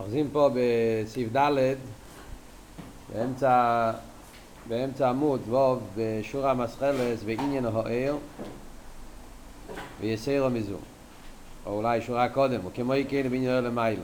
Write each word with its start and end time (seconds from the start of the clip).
אוחזים 0.00 0.28
פה 0.32 0.50
בסעיף 0.54 1.36
ד' 1.36 1.74
באמצע, 3.12 3.92
באמצע 4.68 5.08
עמוד 5.08 5.40
ווב 5.48 5.82
בשורה 5.96 6.50
המסחלס 6.50 7.20
ועניין 7.24 7.64
ההוער 7.64 8.16
ויסירו 10.00 10.50
מזו. 10.50 10.76
או 11.66 11.72
אולי 11.72 12.02
שורה 12.02 12.28
קודם, 12.28 12.60
או 12.64 12.70
כמו 12.74 12.94
יקן 12.94 13.28
בעניין 13.28 13.64
למיילו. 13.64 14.02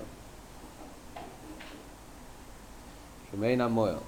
שמעין 3.30 3.60
המוער. 3.60 3.98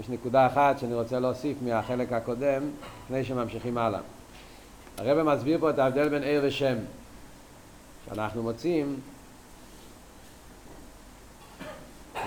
יש 0.00 0.08
נקודה 0.08 0.46
אחת 0.46 0.78
שאני 0.78 0.94
רוצה 0.94 1.20
להוסיף 1.20 1.56
מהחלק 1.62 2.12
הקודם 2.12 2.62
לפני 3.04 3.24
שממשיכים 3.24 3.78
הלאה. 3.78 4.00
הרב 4.98 5.22
מסביר 5.22 5.58
פה 5.60 5.70
את 5.70 5.78
ההבדל 5.78 6.08
בין 6.08 6.22
עיר 6.22 6.42
ושם 6.44 6.74
שאנחנו 8.06 8.42
מוצאים 8.42 9.00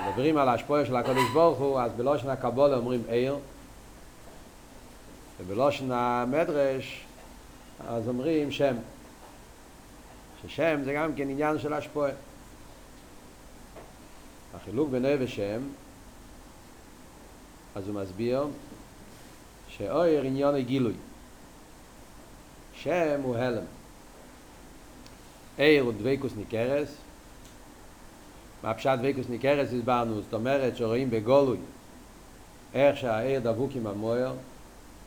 מדברים 0.07 0.37
על 0.37 0.49
ההשפועה 0.49 0.85
של 0.85 0.95
הקודש 0.95 1.29
ברוך 1.33 1.59
הוא 1.59 1.79
אז 1.79 1.91
בלושן 1.91 2.29
הקבולה 2.29 2.77
אומרים 2.77 3.03
עיר 3.07 3.37
ובלושן 5.39 5.91
המדרש 5.91 7.05
אז 7.87 8.07
אומרים 8.07 8.51
שם. 8.51 8.75
ששם 10.41 10.79
זה 10.83 10.93
גם 10.93 11.15
כן 11.15 11.29
עניין 11.29 11.59
של 11.59 11.73
השפועה 11.73 12.11
החילוק 14.53 14.89
עיר 14.89 15.17
ושם 15.19 15.61
אז 17.75 17.87
הוא 17.87 18.01
מסביר 18.01 18.43
שאויר 19.69 20.23
עניון 20.23 20.55
הגילוי. 20.55 20.93
שם 22.73 23.21
הוא 23.23 23.35
הלם 23.37 23.76
עיר 25.57 25.83
הוא 25.83 25.93
ניקרס 26.37 26.95
מה 28.63 28.73
פשט 28.73 28.89
דוויקוס 28.97 29.25
ניקרס 29.29 29.69
הסברנו 29.73 30.21
זאת 30.21 30.33
אומרת 30.33 30.77
שרואים 30.77 31.09
בגולוי 31.09 31.57
איך 32.73 32.97
שהעיר 32.97 33.39
דבוק 33.39 33.71
עם 33.75 33.87
המויר 33.87 34.31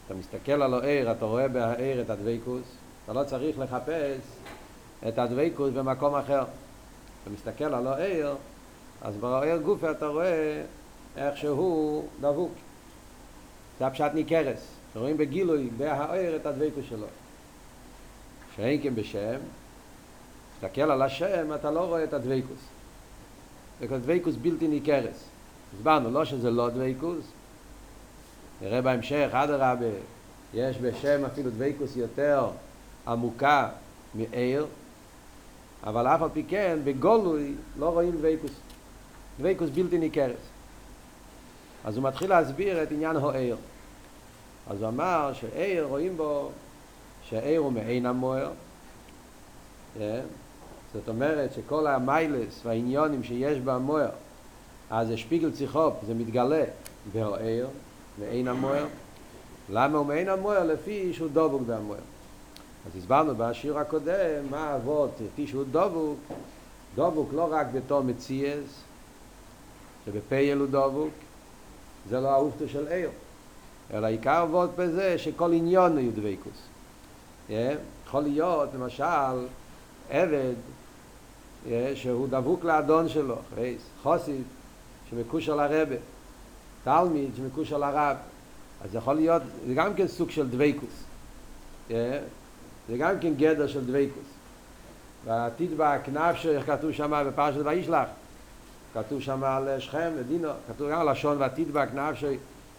אתה 0.07 0.15
מסתכל 0.15 0.62
על 0.62 0.75
העיר 0.75 1.12
אתה 1.12 1.25
רואה 1.25 1.48
בהעיר 1.48 2.01
את 2.01 2.11
הדוויקוס 2.11 2.62
אתה 3.05 3.12
לא 3.12 3.25
צריך 3.25 3.59
לחפש 3.59 4.20
את 5.09 5.19
הדוויקוס 5.19 5.70
במקום 5.70 6.15
אחר. 6.15 6.45
אתה 7.23 7.31
מסתכל 7.31 7.75
על 7.75 7.87
העיר 7.87 8.35
אז 9.03 9.17
בעיר 9.17 9.57
גופה 9.57 9.91
אתה 9.91 10.07
רואה 10.07 10.62
איך 11.17 11.37
שהוא 11.37 12.05
דבוק. 12.20 12.53
זה 13.79 13.87
הפשט 13.87 14.11
ניקרס 14.14 14.67
רואים 14.97 15.17
בגילוי 15.17 15.69
בהעיר 15.77 16.37
את 16.37 16.47
הדוויקוס 16.47 16.85
שלו. 16.89 17.07
שאין 18.57 18.83
כן 18.83 18.95
בשם 18.95 19.39
תסתכל 20.61 20.80
על 20.80 21.03
השם, 21.03 21.55
אתה 21.55 21.70
לא 21.70 21.80
רואה 21.80 22.05
את 22.05 22.12
הדוויקוס. 22.12 22.58
דוויקוס 23.80 24.34
בלתי 24.36 24.69
ניכרס. 24.69 25.25
הסברנו, 25.77 26.11
לא 26.11 26.25
שזה 26.25 26.50
לא 26.50 26.69
דוויקוס. 26.69 27.25
נראה 28.62 28.83
בהמשך, 28.83 29.28
עד 29.33 29.50
הרבה, 29.50 29.86
יש 30.55 30.78
בשם 30.78 31.25
אפילו 31.25 31.50
דוויקוס 31.50 31.97
יותר 31.97 32.50
עמוקה 33.06 33.69
מעיר, 34.14 34.67
אבל 35.84 36.06
אף 36.06 36.22
על 36.22 36.28
פי 36.33 36.44
כן, 36.48 36.78
בגולוי 36.84 37.55
לא 37.78 37.89
רואים 37.89 38.12
דוויקוס. 38.12 38.52
דוויקוס 39.39 39.70
בלתי 39.70 39.98
ניכרס. 39.98 40.41
אז 41.84 41.97
הוא 41.97 42.05
מתחיל 42.05 42.30
להסביר 42.30 42.83
את 42.83 42.91
עניין 42.91 43.17
העיר. 43.17 43.56
אז 44.70 44.83
הוא 44.83 44.89
אמר 44.89 45.33
שעיר 45.33 45.84
רואים 45.84 46.17
בו 46.17 46.50
שהעיר 47.22 47.61
הוא 47.61 47.72
מעין 47.72 48.06
המוער, 48.06 48.50
זאת 50.94 51.08
אומרת 51.08 51.52
שכל 51.52 51.86
המיילס 51.86 52.60
והעניונים 52.64 53.22
שיש 53.22 53.58
במוער 53.58 54.10
אז 54.91 55.08
זה 55.08 55.16
שפיגל 55.16 55.50
ציחופ, 55.52 55.95
זה 56.06 56.14
מתגלה. 56.14 56.64
בהוער, 57.12 57.67
מעין 58.18 58.48
המוער 58.48 58.86
למה 59.70 59.98
הוא 59.98 60.06
מעין 60.06 60.29
המוער? 60.29 60.64
לפי 60.64 61.12
שהוא 61.12 61.29
דובוק 61.33 61.62
במוער 61.67 62.00
אז 62.86 62.96
הסברנו 62.98 63.34
בשיר 63.36 63.79
הקודם 63.79 64.50
מה 64.50 64.58
האבות, 64.58 65.11
לפי 65.24 65.46
שהוא 65.46 65.64
דובוק 65.70 66.18
דובוק 66.95 67.33
לא 67.33 67.48
רק 67.50 67.67
בתור 67.73 68.02
מציאס 68.02 68.83
שבפייל 70.06 70.58
הוא 70.58 70.67
דובוק 70.67 71.11
זה 72.08 72.20
לא 72.20 72.29
האופטו 72.29 72.68
של 72.68 72.89
עיר 72.89 73.11
אלא 73.95 74.06
עיקר 74.06 74.42
אבות 74.42 74.70
בזה 74.77 75.18
שכל 75.18 75.52
עניון 75.52 75.98
הוא 75.98 76.12
דוויקוס 76.14 76.68
יכול 78.06 78.23
להיות 78.23 78.68
למשל 78.74 79.46
עבד 80.11 80.55
שהוא 81.95 82.29
דבוק 82.29 82.65
לאדון 82.65 83.09
שלו, 83.09 83.37
רייס, 83.57 83.83
חוסיד 84.03 84.43
שמקושר 85.11 85.57
לרבה, 85.57 85.97
תלמיד 86.85 87.31
שמקושר 87.37 87.79
לרב, 87.79 88.17
אז 88.85 88.95
יכול 88.95 89.15
להיות, 89.15 89.43
זה 89.67 89.75
גם 89.75 89.95
כן 89.95 90.09
סוג 90.09 90.31
של 90.31 90.48
דוויקוס, 90.48 91.05
זה 91.89 92.97
גם 92.98 93.15
כן 93.21 93.35
גדר 93.35 93.67
של 93.67 93.85
דוויקוס. 93.85 94.25
והעתיד 95.25 95.71
בכנפשו, 95.77 96.51
איך 96.51 96.67
כתוב 96.67 96.93
שם 96.93 97.25
בפרשת 97.27 97.61
וישלח, 97.65 98.09
כתוב 98.95 99.21
שם 99.21 99.45
על 99.45 99.81
שכם 99.81 100.11
ודינו, 100.17 100.48
כתוב 100.69 100.91
גם 100.91 101.09
לשון 101.09 101.37
ועתיד 101.39 101.73
בכנפשו, 101.73 102.27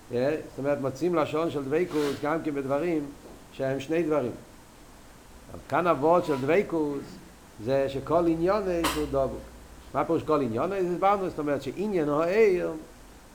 זאת 0.09 0.19
אומרת 0.58 0.81
מוצאים 0.81 1.16
לשון 1.16 1.52
של 1.52 1.63
דוויקוס 1.63 2.16
גם 2.24 2.44
כן 2.44 2.56
בדברים 2.56 3.06
שהם 3.53 3.80
שני 3.80 4.03
דברים. 4.03 4.31
כאן 5.69 5.88
הוורד 5.88 6.25
של 6.25 6.36
דוויקוס 6.42 7.03
זה 7.63 7.89
שכל 7.89 8.27
עניון 8.27 8.63
הוא 8.95 9.05
דבוק. 9.11 9.39
מה 9.94 10.05
פירוש 10.05 10.23
כל 10.23 10.41
עניון? 10.41 10.72
הסברנו, 10.73 11.29
זאת 11.29 11.39
אומרת 11.39 11.61
שעניין 11.61 12.09
הוא 12.09 12.22
העיר, 12.22 12.72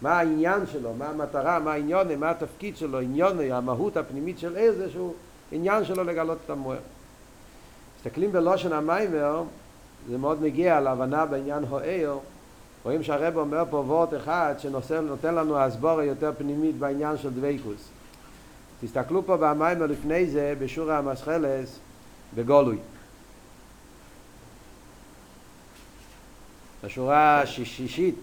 מה 0.03 0.19
העניין 0.19 0.67
שלו, 0.73 0.95
מה 0.99 1.09
המטרה, 1.09 1.59
מה 1.59 1.73
העניון, 1.73 2.15
מה 2.15 2.31
התפקיד 2.31 2.77
שלו, 2.77 3.01
עניון, 3.01 3.41
המהות 3.41 3.97
הפנימית 3.97 4.39
של 4.39 4.57
עיר 4.57 4.73
זה 4.73 4.91
שהוא 4.91 5.15
עניין 5.53 5.85
שלו 5.85 6.05
לגלות 6.05 6.39
את 6.45 6.51
המוער. 6.51 6.79
מסתכלים 7.99 8.33
בלושן 8.33 8.73
המיימר, 8.73 9.43
זה 10.11 10.19
מאוד 10.19 10.43
מגיע 10.43 10.81
להבנה 10.81 11.27
בעניין 11.27 11.65
הוער, 11.65 12.19
רואים 12.85 13.03
שהרב 13.03 13.37
אומר 13.37 13.63
פה 13.71 13.77
וורט 13.77 14.15
אחד 14.15 14.55
שנותן 14.59 15.35
לנו 15.35 15.59
הסבורה 15.59 16.05
יותר 16.05 16.33
פנימית 16.39 16.79
בעניין 16.79 17.19
של 17.19 17.31
דוויקוס. 17.31 17.89
תסתכלו 18.81 19.27
פה 19.27 19.37
במיימר 19.37 19.87
לפני 19.87 20.27
זה, 20.27 20.55
בשור 20.59 20.93
המסחלס, 20.93 21.79
בגולוי. 22.35 22.79
בשורה 26.87 27.41
השישית, 27.41 28.15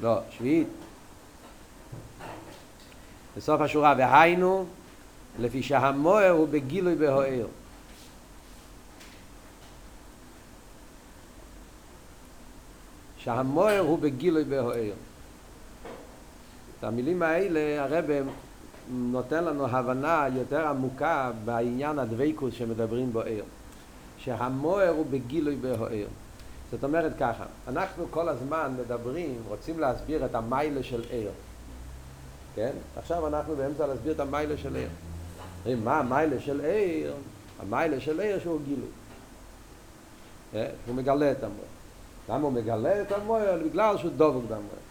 לא, 0.00 0.18
שביעית, 0.30 0.68
בסוף 3.36 3.60
השורה, 3.60 3.94
והיינו, 3.98 4.66
לפי 5.38 5.62
שהמוער 5.62 6.30
הוא 6.30 6.48
בגילוי 6.48 6.94
בהוער. 6.94 7.46
שהמוער 13.18 13.80
הוא 13.80 13.98
בגילוי 13.98 14.44
בהוער. 14.44 14.92
את 16.78 16.84
המילים 16.84 17.22
האלה 17.22 17.84
הרב 17.84 18.04
נותן 18.90 19.44
לנו 19.44 19.66
הבנה 19.66 20.26
יותר 20.36 20.68
עמוקה 20.68 21.30
בעניין 21.44 21.98
הדוויקוס 21.98 22.54
שמדברים 22.54 23.12
בו 23.12 23.20
ער. 23.20 23.44
שהמוער 24.18 24.88
הוא 24.88 25.06
בגילוי 25.10 25.56
בהוער. 25.56 26.06
זאת 26.70 26.84
אומרת 26.84 27.12
ככה, 27.18 27.44
אנחנו 27.68 28.06
כל 28.10 28.28
הזמן 28.28 28.74
מדברים, 28.80 29.42
רוצים 29.48 29.80
להסביר 29.80 30.24
את 30.24 30.34
המיילה 30.34 30.82
של 30.82 31.02
ער. 31.10 31.30
כן? 32.54 32.72
עכשיו 32.96 33.26
אנחנו 33.26 33.56
באמצע 33.56 33.86
להסביר 33.86 34.12
את 34.12 34.20
המיילה 34.20 34.56
של 34.56 34.76
ער. 34.76 35.76
מה 35.84 35.98
המיילה 35.98 36.40
של 36.40 36.60
ער? 36.64 37.12
המיילה 37.60 38.00
של 38.00 38.20
ער 38.20 38.38
שהוא 38.42 38.60
גילוי. 38.64 38.88
הוא 40.86 40.94
מגלה 40.94 41.32
את 41.32 41.44
המוער. 41.44 41.68
למה 42.28 42.42
הוא 42.42 42.52
מגלה 42.52 43.02
את 43.02 43.12
המוער? 43.12 43.58
בגלל 43.64 43.98
שהוא 43.98 44.10
דבוק 44.16 44.44
במוער. 44.44 44.88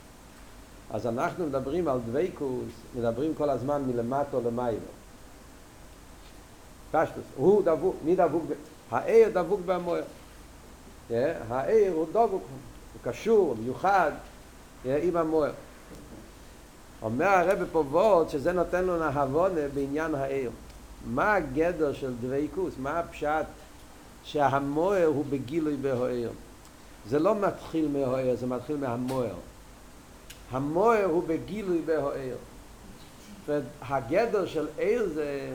אז 0.92 1.08
אנחנו 1.08 1.46
מדברים 1.46 1.88
על 1.88 2.00
דוויקוס, 2.06 2.72
מדברים 2.96 3.34
כל 3.36 3.50
הזמן 3.50 3.82
מלמטו 3.82 4.42
למיילו. 4.46 4.80
פשטוס, 6.92 7.24
הוא 7.36 7.64
דבוק, 7.64 7.96
מי 8.06 8.16
דבוק? 8.16 8.44
העיר 8.92 9.30
דבוק 9.34 9.62
במוער. 9.66 10.04
העיר 11.50 11.94
הוא 11.94 12.06
דבוק, 12.12 12.44
הוא 12.94 13.12
קשור, 13.12 13.56
מיוחד 13.60 14.12
עם 14.86 15.18
המוער. 15.18 15.52
אומר 17.02 17.28
הרב 17.28 17.60
פה 17.72 17.84
וורד 17.90 18.30
שזה 18.30 18.52
נותן 18.52 18.86
לו 18.86 19.00
נהבונה 19.00 19.62
בעניין 19.74 20.16
העיר. 20.16 20.52
מה 21.06 21.34
הגדר 21.34 21.94
של 21.94 22.14
דוויקוס? 22.22 22.74
מה 22.80 23.00
הפשט 23.00 23.46
שהמוער 24.24 25.06
הוא 25.06 25.26
בגילוי 25.30 25.76
בהוער? 25.76 26.30
זה 27.10 27.20
לא 27.20 27.36
מתחיל 27.36 27.88
מהוער, 27.88 28.36
זה 28.36 28.48
מתחיל 28.48 28.78
מהמוער. 28.78 29.36
המוער 30.52 31.06
הוא 31.06 31.24
בגילוי 31.28 31.82
בהוער. 31.86 32.36
והגדר 33.48 34.46
של 34.46 34.68
עיר 34.78 35.10
זה 35.14 35.50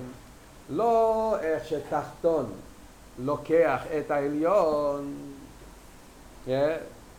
לא 0.70 1.36
איך 1.40 1.64
שתחתון, 1.66 2.46
לוקח 3.18 3.82
את 3.98 4.10
העליון, 4.10 5.14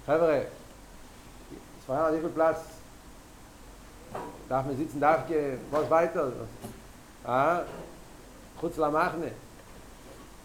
חבר'ה, 0.06 0.42
ספרד 1.84 2.13
עדיף 2.13 2.24
בפלץ, 2.24 2.57
darf 4.50 4.66
man 4.66 4.75
sitzen, 4.78 5.00
darf 5.00 5.28
ge, 5.28 5.57
was 5.72 5.90
weiter? 5.90 6.30
חוץ 8.60 8.78
למחנה. 8.78 9.25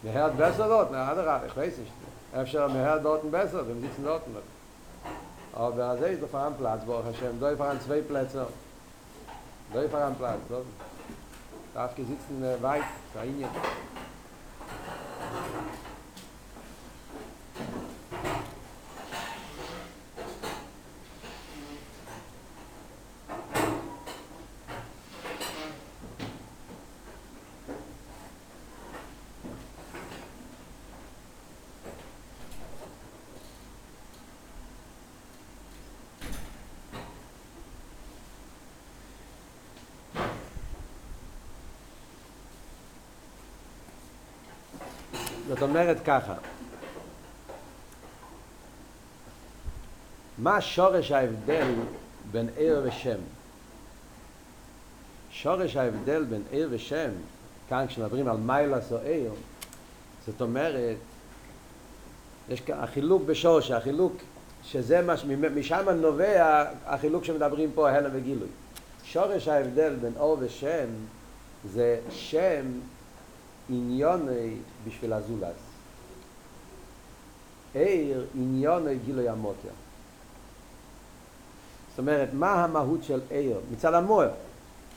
מהרד 0.05 0.33
בסר 0.37 0.69
דort, 0.69 0.91
na, 0.91 1.12
אדרבה, 1.12 1.47
ich 1.47 1.56
weiß 1.56 1.79
nicht. 1.79 2.39
אפשר 2.43 2.69
מהרד 2.69 3.03
דort 3.03 3.31
besser, 3.31 3.67
wir 3.67 3.75
sitzen 3.75 4.05
dort. 4.05 4.23
Aber 5.55 5.77
da 5.77 5.95
ist 5.95 6.23
der 6.23 6.29
Fahrplatz, 6.29 6.83
wo 6.87 7.03
Hashem, 7.05 7.41
da 7.41 7.56
fahren 7.56 7.81
zwei 7.81 8.00
Plätze. 8.00 8.47
Da 9.73 9.89
fahren 9.89 10.15
Platz, 10.15 10.41
so. 10.49 10.65
Darf 11.75 11.95
gesitzen 11.97 12.43
weit, 12.62 12.83
Thank 15.31 15.73
you. 15.83 15.88
זאת 45.49 45.62
אומרת 45.62 45.97
ככה, 46.05 46.35
מה 50.39 50.61
שורש 50.61 51.12
ההבדל 51.12 51.67
בין 52.31 52.49
עיר 52.56 52.81
ושם? 52.85 53.19
שורש 55.31 55.77
ההבדל 55.77 56.25
בין 56.25 56.43
עיר 56.50 56.69
ושם, 56.71 57.11
כאן 57.69 57.87
כשמדברים 57.89 58.29
על 58.29 58.37
מיילס 58.37 58.93
או 58.93 58.99
עיר, 58.99 59.33
זאת 60.27 60.41
אומרת, 60.41 60.97
יש 62.49 62.62
החילוק 62.73 63.23
בשורש, 63.27 63.71
החילוק 63.71 64.12
שזה 64.65 65.03
מה, 65.03 65.15
משם 65.55 65.89
נובע 65.89 66.65
החילוק 66.87 67.25
שמדברים 67.25 67.71
פה, 67.75 67.91
הלם 67.91 68.11
וגילוי. 68.12 68.49
שורש 69.05 69.49
ההבדל 69.49 69.95
בין 69.95 70.12
אור 70.17 70.37
ושם 70.41 70.87
זה 71.65 71.99
שם 72.11 72.65
עניוני 73.69 74.55
בשביל 74.87 75.12
הזולס. 75.12 75.56
עיר 77.75 78.26
עניוני 78.35 78.99
גילוי 79.05 79.29
המוקר. 79.29 79.69
זאת 81.91 81.99
אומרת, 81.99 82.29
מה 82.32 82.65
המהות 82.65 83.05
של 83.05 83.20
עיר? 83.31 83.61
מצד 83.73 83.94
המוער, 83.94 84.31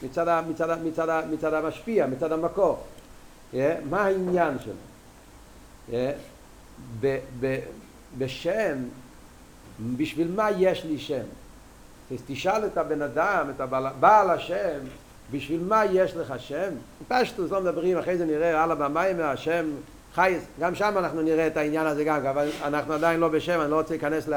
מצד, 0.03 0.44
מצד, 0.50 0.83
מצד, 0.83 1.23
מצד 1.31 1.53
המשפיע, 1.53 2.07
מצד 2.07 2.31
המקור. 2.31 2.83
Yeah, 3.53 3.56
מה 3.89 4.01
העניין 4.01 4.59
שלו? 4.59 4.74
Yeah, 5.89 5.94
ב, 7.00 7.17
ב, 7.39 7.59
בשם, 8.17 8.77
בשביל 9.97 10.31
מה 10.35 10.51
יש 10.51 10.85
לי 10.85 11.00
שם? 11.00 11.24
תשאל 12.27 12.65
את 12.65 12.77
הבן 12.77 13.01
אדם, 13.01 13.50
את 13.56 13.62
הבעל 13.62 14.29
השם, 14.29 14.79
בשביל 15.31 15.63
מה 15.68 15.86
יש 15.86 16.16
לך 16.16 16.33
שם? 16.38 16.69
פשטוס 17.07 17.51
לא 17.51 17.62
מדברים, 17.62 17.98
אחרי 17.98 18.18
זה 18.18 18.25
נראה 18.25 18.63
הלאה 18.63 18.75
במים, 18.75 19.19
השם 19.19 19.66
חייס, 20.13 20.44
גם 20.60 20.75
שם 20.75 20.94
אנחנו 20.98 21.22
נראה 21.22 21.48
את 21.48 21.57
העניין 21.57 21.88
הזה 21.88 22.04
גם, 22.04 22.25
אבל 22.25 22.50
אנחנו 22.63 22.94
עדיין 22.94 23.19
לא 23.19 23.28
בשם, 23.28 23.62
אני 23.62 23.72
לא 23.72 23.75
רוצה 23.75 23.94
להיכנס 23.94 24.30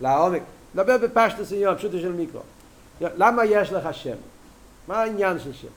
לעומק. 0.00 0.42
נדבר 0.74 0.98
בפשטוס 0.98 1.52
עניין, 1.52 1.74
פשוטו 1.76 1.98
של 1.98 2.12
מיקרו. 2.12 2.40
למה 3.00 3.44
יש 3.44 3.72
לך 3.72 3.94
שם? 3.94 4.16
מה 4.88 5.02
העניין 5.02 5.38
של 5.38 5.52
שם? 5.52 5.68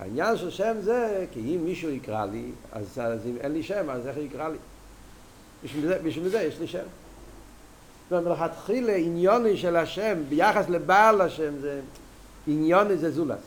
העניין 0.00 0.36
של 0.36 0.50
שם 0.50 0.76
זה, 0.80 1.26
כי 1.32 1.40
אם 1.40 1.64
מישהו 1.64 1.90
יקרא 1.90 2.26
לי, 2.26 2.50
אז, 2.72 3.00
אז 3.02 3.26
אם 3.26 3.36
אין 3.40 3.52
לי 3.52 3.62
שם, 3.62 3.90
אז 3.90 4.06
איך 4.06 4.16
יקרא 4.16 4.48
לי? 4.48 4.58
בשביל 5.64 5.86
זה, 5.86 5.98
בשביל 6.02 6.28
זה 6.28 6.42
יש 6.42 6.60
לי 6.60 6.66
שם. 6.66 6.78
זאת 8.10 8.24
אומרת, 8.24 8.38
מלכתחילה 8.38 8.94
עניוני 8.94 9.56
של 9.56 9.76
השם, 9.76 10.18
ביחס 10.28 10.68
לבעל 10.68 11.20
השם, 11.20 11.58
זה 11.60 11.80
עניוני 12.46 12.96
זה 12.96 13.10
זולס. 13.10 13.38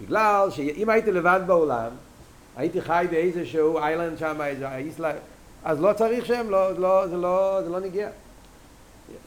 בגלל 0.00 0.50
שאם 0.50 0.90
הייתי 0.90 1.12
לבד 1.12 1.40
בעולם, 1.46 1.90
הייתי 2.56 2.80
חי 2.80 3.06
באיזשהו 3.10 3.78
איילנד 3.78 4.18
שם, 4.18 4.40
איזה 4.40 4.76
איסלה, 4.76 5.12
אז 5.64 5.80
לא 5.80 5.92
צריך 5.92 6.26
שם, 6.26 6.46
לא, 6.50 6.78
לא, 6.78 7.06
זה, 7.06 7.16
לא, 7.16 7.60
זה 7.64 7.70
לא 7.70 7.80
נגיע. 7.80 8.08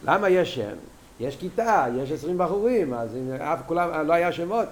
למה 0.03 0.29
יש 0.29 0.55
שם? 0.55 0.75
יש 1.19 1.37
כיתה, 1.37 1.85
יש 1.97 2.11
עשרים 2.11 2.37
בחורים, 2.37 2.93
אז 2.93 3.17
אף 3.39 3.59
כולם, 3.67 4.07
לא 4.07 4.13
היה 4.13 4.31
שמות, 4.31 4.67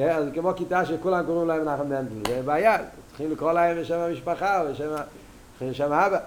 אז 0.00 0.26
כמו 0.34 0.52
כיתה 0.56 0.86
שכולם 0.86 1.26
קוראים 1.26 1.48
להם 1.48 1.64
נחם 1.64 1.88
מנדל, 1.88 2.30
זה 2.30 2.42
בעיה, 2.42 2.76
צריכים 3.08 3.32
לקרוא 3.32 3.52
להם 3.52 3.80
בשם 3.80 3.98
המשפחה 3.98 4.62
או 4.62 4.66
בשם, 4.70 4.88
בשם 5.62 5.92
האבא. 5.92 6.18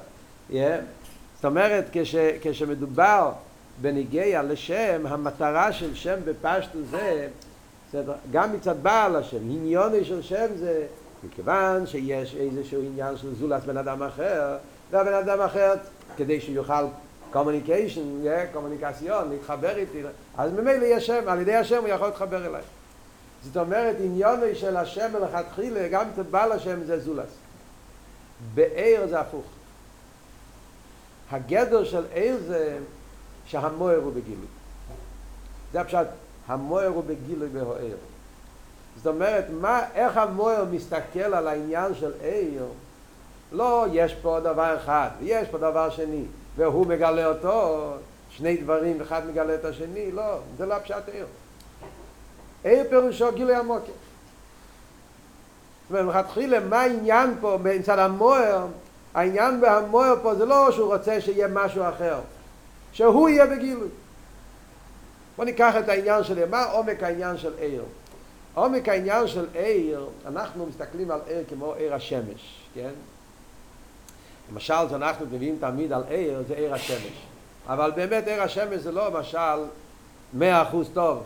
זאת 1.35 1.45
אומרת, 1.45 1.85
כש, 1.91 2.15
כשמדובר 2.41 3.31
בניגיע 3.81 4.43
לשם, 4.43 5.01
המטרה 5.07 5.71
של 5.71 5.95
שם 5.95 6.15
בפשטו 6.25 6.79
זה 6.91 7.27
בסדר? 7.89 8.13
גם 8.31 8.53
מצד 8.53 8.83
בעל 8.83 9.15
השם, 9.15 9.37
עניוני 9.37 10.05
של 10.05 10.21
שם 10.21 10.47
זה 10.55 10.85
מכיוון 11.23 11.87
שיש 11.87 12.35
איזשהו 12.35 12.81
עניין 12.81 13.17
של 13.17 13.35
זולת 13.35 13.63
בן 13.63 13.77
אדם 13.77 14.03
אחר, 14.03 14.57
והבן 14.91 15.13
אדם 15.13 15.41
אחר, 15.41 15.73
כדי 16.17 16.41
שיוכל 16.41 16.85
קומוניקיישן, 17.31 18.01
קומוניקציון, 18.53 19.29
להתחבר 19.29 19.77
איתי, 19.77 20.01
אז 20.37 20.51
ממילא 20.51 20.85
יש 20.85 21.07
שם, 21.07 21.23
על 21.27 21.41
ידי 21.41 21.55
השם 21.55 21.79
הוא 21.79 21.87
יכול 21.87 22.07
להתחבר 22.07 22.45
אליי. 22.45 22.61
זאת 23.43 23.57
אומרת, 23.57 23.95
עניוני 23.99 24.55
של 24.55 24.77
השם 24.77 25.11
מלכתחילה, 25.19 25.87
גם 25.87 26.09
מצד 26.09 26.31
בעל 26.31 26.51
השם 26.51 26.83
זה 26.83 26.99
זולת. 26.99 27.27
בעיר 28.53 29.07
זה 29.07 29.19
הפוך. 29.19 29.45
הגדר 31.31 31.83
של 31.83 32.05
עיר 32.13 32.37
זה 32.47 32.77
שהמוער 33.45 33.97
הוא 33.97 34.11
בגילוי. 34.11 34.45
זה 35.73 35.81
הפשט 35.81 36.07
המוער 36.47 36.87
הוא 36.87 37.03
בגילוי 37.03 37.49
בהוער. 37.49 37.95
זאת 38.97 39.07
אומרת, 39.07 39.45
מה, 39.61 39.81
איך 39.95 40.17
המוער 40.17 40.65
מסתכל 40.71 41.19
על 41.19 41.47
העניין 41.47 41.95
של 41.95 42.11
עיר? 42.21 42.65
לא, 43.51 43.85
יש 43.91 44.15
פה 44.15 44.39
דבר 44.39 44.75
אחד, 44.75 45.09
יש 45.21 45.47
פה 45.47 45.57
דבר 45.57 45.89
שני, 45.89 46.23
והוא 46.55 46.87
מגלה 46.87 47.25
אותו, 47.25 47.91
שני 48.29 48.57
דברים, 48.57 49.01
אחד 49.01 49.27
מגלה 49.27 49.55
את 49.55 49.65
השני, 49.65 50.11
לא, 50.11 50.39
זה 50.57 50.65
לא 50.65 50.79
פשט 50.79 51.09
עיר. 51.13 51.25
עיר 52.63 52.83
פירושו 52.89 53.31
גילוי 53.31 53.55
המוקר. 53.55 53.91
זאת 55.89 55.99
אומרת, 55.99 56.15
מלכתחילה, 56.15 56.59
מה 56.59 56.81
העניין 56.81 57.35
פה 57.41 57.57
מצד 57.63 57.99
המוער? 57.99 58.67
העניין 59.13 59.61
בהמוער 59.61 60.13
פה 60.21 60.35
זה 60.35 60.45
לא 60.45 60.71
שהוא 60.71 60.93
רוצה 60.93 61.21
שיהיה 61.21 61.47
משהו 61.47 61.83
אחר, 61.89 62.19
שהוא 62.91 63.29
יהיה 63.29 63.45
בגילוי. 63.45 63.89
בוא 65.37 65.45
ניקח 65.45 65.75
את 65.79 65.89
העניין 65.89 66.23
של 66.23 66.49
מה 66.49 66.63
עומק 66.63 67.03
העניין 67.03 67.37
של 67.37 67.53
עיר. 67.59 67.83
עומק 68.53 68.89
העניין 68.89 69.27
של 69.27 69.45
עיר, 69.53 70.07
אנחנו 70.25 70.65
מסתכלים 70.65 71.11
על 71.11 71.19
עיר 71.27 71.43
כמו 71.49 71.73
עיר 71.73 71.93
השמש, 71.93 72.59
כן? 72.73 72.91
למשל, 74.51 74.73
שאנחנו 74.89 75.25
מביאים 75.25 75.57
תמיד 75.59 75.93
על 75.93 76.03
עיר, 76.09 76.43
זה 76.47 76.53
עיר 76.53 76.73
השמש. 76.73 77.25
אבל 77.67 77.91
באמת 77.95 78.27
עיר 78.27 78.43
השמש 78.43 78.81
זה 78.81 78.91
לא 78.91 79.19
משל 79.19 79.63
מאה 80.33 80.61
אחוז 80.61 80.89
טוב. 80.93 81.23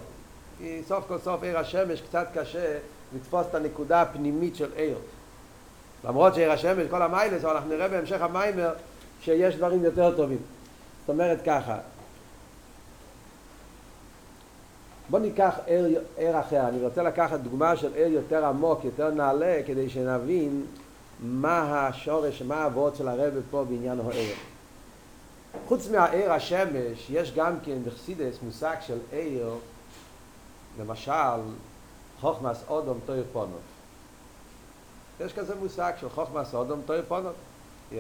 כי 0.58 0.82
סוף 0.88 1.04
כל 1.08 1.18
סוף 1.18 1.44
עיר 1.44 1.60
השמש 1.60 2.02
קצת 2.02 2.28
קשה 2.34 2.78
לתפוס 3.16 3.46
את 3.50 3.56
הנקודה 3.56 4.02
הפנימית 4.02 4.56
של 4.56 4.70
עיר. 4.76 4.98
למרות 6.04 6.36
שעיר 6.36 6.52
השמש, 6.52 6.88
כל 6.90 7.02
המיילס, 7.02 7.44
אבל 7.44 7.54
אנחנו 7.54 7.70
נראה 7.70 7.88
בהמשך 7.88 8.22
המיימר 8.22 8.74
שיש 9.22 9.56
דברים 9.56 9.84
יותר 9.84 10.16
טובים. 10.16 10.40
זאת 11.02 11.10
אומרת 11.10 11.40
ככה, 11.46 11.78
בוא 15.12 15.20
ניקח 15.20 15.56
ער, 15.68 15.86
ער 16.18 16.40
אחר, 16.40 16.68
אני 16.68 16.84
רוצה 16.84 17.04
לקחת 17.04 17.40
דוגמה 17.40 17.78
של 17.78 17.92
ער 17.96 18.08
יותר 18.08 18.46
עמוק, 18.46 18.86
יותר 18.86 19.10
נעלה, 19.10 19.62
כדי 19.68 19.90
שנבין 19.90 20.66
מה 21.20 21.88
השורש, 21.88 22.42
מה 22.42 22.56
האבות 22.56 22.96
של 22.96 23.08
הרב 23.08 23.34
פה 23.52 23.64
בעניין 23.70 24.00
הער. 24.00 24.34
חוץ 25.68 25.90
מהער 25.90 26.32
השמש, 26.32 27.10
יש 27.10 27.34
גם 27.36 27.54
כן 27.66 27.78
בחסידס 27.86 28.36
מושג 28.44 28.76
של 28.82 28.98
ער, 29.12 29.54
למשל, 30.80 31.42
חוכמס 32.22 32.64
אודום 32.70 33.00
טויר 33.06 33.24
פונוב. 33.34 33.62
יש 35.20 35.34
כזה 35.34 35.56
מושג 35.56 35.92
של 36.00 36.10
חוכמס 36.10 36.54
אודום 36.54 36.82
טויר 36.86 37.04
פונוב. 37.08 37.34
Yeah. 37.92 37.96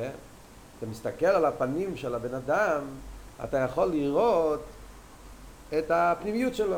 אתה 0.79 0.85
מסתכל 0.85 1.25
על 1.25 1.45
הפנים 1.45 1.97
של 1.97 2.15
הבן 2.15 2.33
אדם, 2.33 2.81
אתה 3.43 3.57
יכול 3.57 3.87
לראות 3.87 4.61
את 5.77 5.91
הפנימיות 5.91 6.55
שלו. 6.55 6.77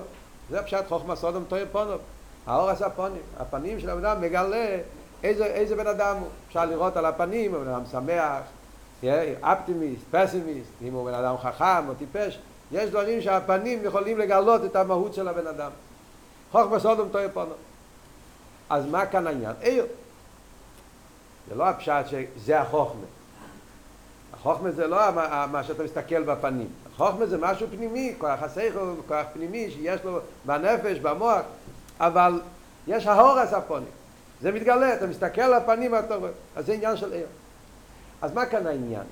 זה 0.49 0.63
פשט 0.63 0.87
חוכמה 0.87 1.15
סודום 1.15 1.43
טויר 1.47 1.67
פונוב. 1.71 2.01
האור 2.47 2.69
עשה 2.69 2.89
פונים. 2.89 3.21
הפנים 3.37 3.79
של 3.79 3.89
האדם 3.89 4.21
מגלה 4.21 4.77
איזה, 5.23 5.45
איזה 5.45 5.75
בן 5.75 5.87
אדם 5.87 6.17
הוא. 6.17 6.27
אפשר 6.47 6.65
לראות 6.65 6.97
על 6.97 7.05
הפנים, 7.05 7.55
הוא 7.55 7.63
בן 7.63 7.69
אדם 7.69 7.83
שמח, 7.91 8.41
אופטימיסט, 9.43 10.03
פסימיסט, 10.11 10.69
אם 10.81 10.93
הוא 10.93 11.05
בן 11.05 11.13
אדם 11.13 11.37
חכם 11.37 11.89
או 11.89 11.93
טיפש. 11.93 12.39
יש 12.71 12.89
דברים 12.89 13.21
שהפנים 13.21 13.79
יכולים 13.83 14.17
לגלות 14.17 14.65
את 14.65 14.75
המהות 14.75 15.13
של 15.13 15.27
הבן 15.27 15.47
אדם. 15.47 15.71
חוכמה 16.51 16.79
סודום 16.79 17.09
טועה 17.11 17.29
פונו. 17.29 17.53
אז 18.69 18.85
מה 18.85 19.05
כאן 19.05 19.27
העניין? 19.27 19.53
עיר. 19.61 19.85
זה 21.49 21.55
לא 21.55 21.63
הפשט 21.63 22.05
שזה 22.07 22.61
החוכמה. 22.61 23.05
החוכמה 24.33 24.71
זה 24.71 24.87
לא 24.87 24.97
מה 25.51 25.63
שאתה 25.63 25.83
מסתכל 25.83 26.23
בפנים. 26.23 26.67
החוכמה 26.95 27.25
זה 27.25 27.37
משהו 27.37 27.67
פנימי, 27.71 28.15
כוח 28.17 28.43
השכל, 28.43 28.93
כוח 29.07 29.25
פנימי 29.33 29.71
שיש 29.71 30.03
לו 30.03 30.19
בנפש, 30.45 30.99
במוח, 30.99 31.41
אבל 31.99 32.41
יש 32.87 33.07
ההורס 33.07 33.53
הפונים. 33.53 33.87
זה 34.41 34.51
מתגלה, 34.51 34.95
אתה 34.95 35.07
מסתכל 35.07 35.41
על 35.41 35.53
הפנים 35.53 35.93
ואתה 35.93 36.15
רואה. 36.15 36.31
אז 36.55 36.65
זה 36.65 36.73
עניין 36.73 36.97
של 36.97 37.13
עיר. 37.13 37.25
אז 38.21 38.33
מה 38.33 38.45
כאן 38.45 38.67
העניין? 38.67 39.03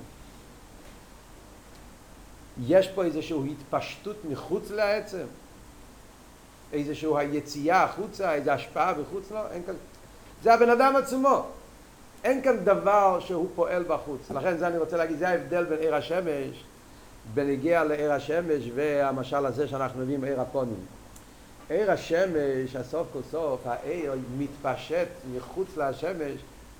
יש 2.66 2.88
פה 2.88 3.04
איזושהי 3.04 3.52
התפשטות 3.52 4.16
מחוץ 4.30 4.70
לעצם? 4.70 5.26
איזושהי 6.72 7.10
היציאה 7.16 7.82
החוצה, 7.82 8.34
איזו 8.34 8.50
השפעה 8.50 8.92
מחוץ 9.00 9.30
לו? 9.30 9.40
אין 9.50 9.62
כאן... 9.66 9.74
זה 10.42 10.54
הבן 10.54 10.70
אדם 10.70 10.96
עצמו. 10.96 11.46
אין 12.24 12.42
כאן 12.42 12.64
דבר 12.64 13.20
שהוא 13.20 13.48
פועל 13.54 13.82
בחוץ. 13.82 14.30
לכן 14.30 14.58
זה 14.58 14.66
אני 14.66 14.78
רוצה 14.78 14.96
להגיד, 14.96 15.18
זה 15.18 15.28
ההבדל 15.28 15.64
בין 15.64 15.78
עיר 15.78 15.94
השמש, 15.94 16.64
בנגיע 17.34 17.84
לעיר 17.84 18.12
השמש 18.12 18.70
והמשל 18.74 19.46
הזה 19.46 19.68
שאנחנו 19.68 20.02
מביאים 20.02 20.24
עיר 20.24 20.40
הפונים. 20.40 20.86
עיר 21.68 21.90
השמש, 21.90 22.76
הסוף 22.76 23.06
כל 23.12 23.18
סוף, 23.30 23.60
העיר 23.66 24.12
מתפשט 24.38 25.08
מחוץ 25.36 25.76
לשמש 25.76 26.32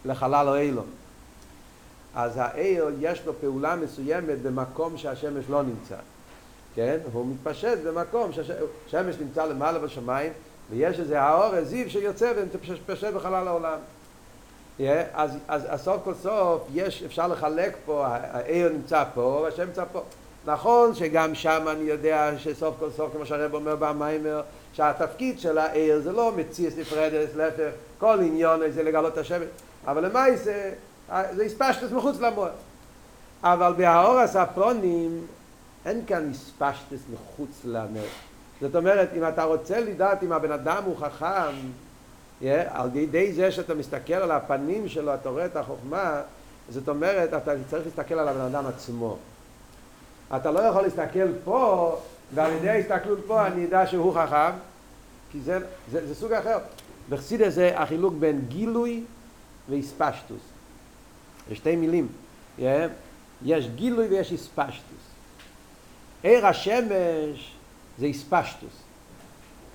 לחלל 0.05 0.49
האילון. 0.49 0.87
אז 2.15 2.33
העיר 2.37 2.91
יש 3.01 3.27
לו 3.27 3.33
פעולה 3.41 3.77
מסוימת 3.77 4.43
במקום 4.43 4.99
שהשמש 4.99 5.45
לא 5.49 5.63
נמצא. 5.63 5.97
כן? 6.75 6.99
הוא 7.13 7.27
מתפשט 7.27 7.79
במקום 7.85 8.31
שהשמש 8.33 9.17
נמצא 9.21 9.45
למעלה 9.45 9.79
בשמיים 9.79 10.33
ויש 10.71 11.01
איזה 11.01 11.21
האור, 11.21 11.65
זיו 11.65 11.91
שיוצא 11.91 12.33
ומתפשט 12.37 13.13
בחלל 13.15 13.49
העולם. 13.49 13.79
Yeah, 14.79 14.83
אז, 15.15 15.31
אז, 15.49 15.63
אז 15.69 15.83
סוף 15.83 16.01
כל 16.05 16.15
סוף 16.15 16.63
יש, 16.75 17.03
אפשר 17.03 17.29
לחלק 17.29 17.77
פה, 17.85 18.07
העיר 18.07 18.73
נמצא 18.73 19.05
פה 19.15 19.41
והשם 19.45 19.63
נמצא 19.63 19.85
פה. 19.93 20.03
נכון 20.47 20.95
שגם 20.95 21.35
שם 21.35 21.69
אני 21.69 21.85
יודע 21.85 22.31
שסוף 22.39 22.75
כל 22.79 22.91
סוף, 22.91 23.13
כמו 23.13 23.27
שהרב 23.27 23.55
אומר 23.55 23.77
במיימר, 23.77 24.43
שהתפקיד 24.73 25.41
של 25.41 25.59
העיר 25.59 26.01
זה 26.01 26.13
לא 26.13 26.33
מציאס 26.37 26.75
נפרדת, 26.79 27.29
להפך, 27.37 27.71
כל 27.99 28.21
עניון 28.21 28.61
זה 28.71 28.83
לגלות 28.83 29.13
את 29.13 29.19
השמש, 29.19 29.47
אבל 29.87 30.07
למעשה 30.07 30.71
זה 31.09 31.45
הספשטוס 31.45 31.93
מחוץ 31.93 32.21
למוח. 32.21 32.51
אבל 33.43 33.73
בהאור 33.77 34.19
הספרונים 34.19 35.27
אין 35.87 36.03
כאן 36.07 36.31
הספשטוס 36.31 37.01
מחוץ 37.13 37.61
למוח. 37.65 38.13
זאת 38.61 38.77
אומרת, 38.77 39.09
אם 39.17 39.29
אתה 39.29 39.45
רוצה 39.45 39.81
לדעת 39.81 40.23
אם 40.23 40.33
הבן 40.33 40.53
אדם 40.53 40.83
הוא 40.85 40.97
חכם, 40.97 41.55
yeah, 42.43 42.45
על 42.71 42.97
ידי 42.97 43.33
זה 43.33 43.53
שאתה 43.53 43.75
מסתכל 43.75 44.15
על 44.15 44.31
הפנים 44.31 44.89
שלו, 44.89 45.15
אתה 45.15 45.29
רואה 45.29 45.47
את 45.47 45.57
החוכמה, 45.57 46.21
זאת 46.71 46.89
אומרת, 46.89 47.35
אתה 47.35 47.53
צריך 47.71 47.87
להסתכל 47.87 48.15
על 48.15 48.29
הבן 48.29 48.41
אדם 48.41 48.67
עצמו. 48.67 49.17
אתה 50.37 50.51
לא 50.51 50.61
יכול 50.61 50.83
להסתכל 50.83 51.29
פה, 51.45 51.97
ועל 52.35 52.53
ידי 52.53 52.69
ההסתכלות 52.69 53.19
פה 53.27 53.47
אני 53.47 53.67
אדע 53.67 53.87
שהוא 53.87 54.15
חכם, 54.15 54.51
כי 55.33 55.41
זה, 55.41 55.59
זה, 55.91 56.07
זה 56.07 56.15
סוג 56.15 56.33
אחר. 56.33 56.59
בחסידה 57.09 57.51
זה 57.51 57.79
החילוק 57.79 58.15
בין 58.19 58.41
גילוי 58.49 59.05
ואיספשטוס. 59.69 60.43
יש 61.51 61.59
שתי 61.59 61.77
מילים. 61.77 62.09
Yeah. 62.59 62.63
יש 63.45 63.69
גילוי 63.69 64.07
ויש 64.07 64.33
איספשטוס. 64.33 65.03
עיר 66.23 66.47
השמש 66.47 67.55
זה 67.99 68.07
איספשטוס. 68.07 68.73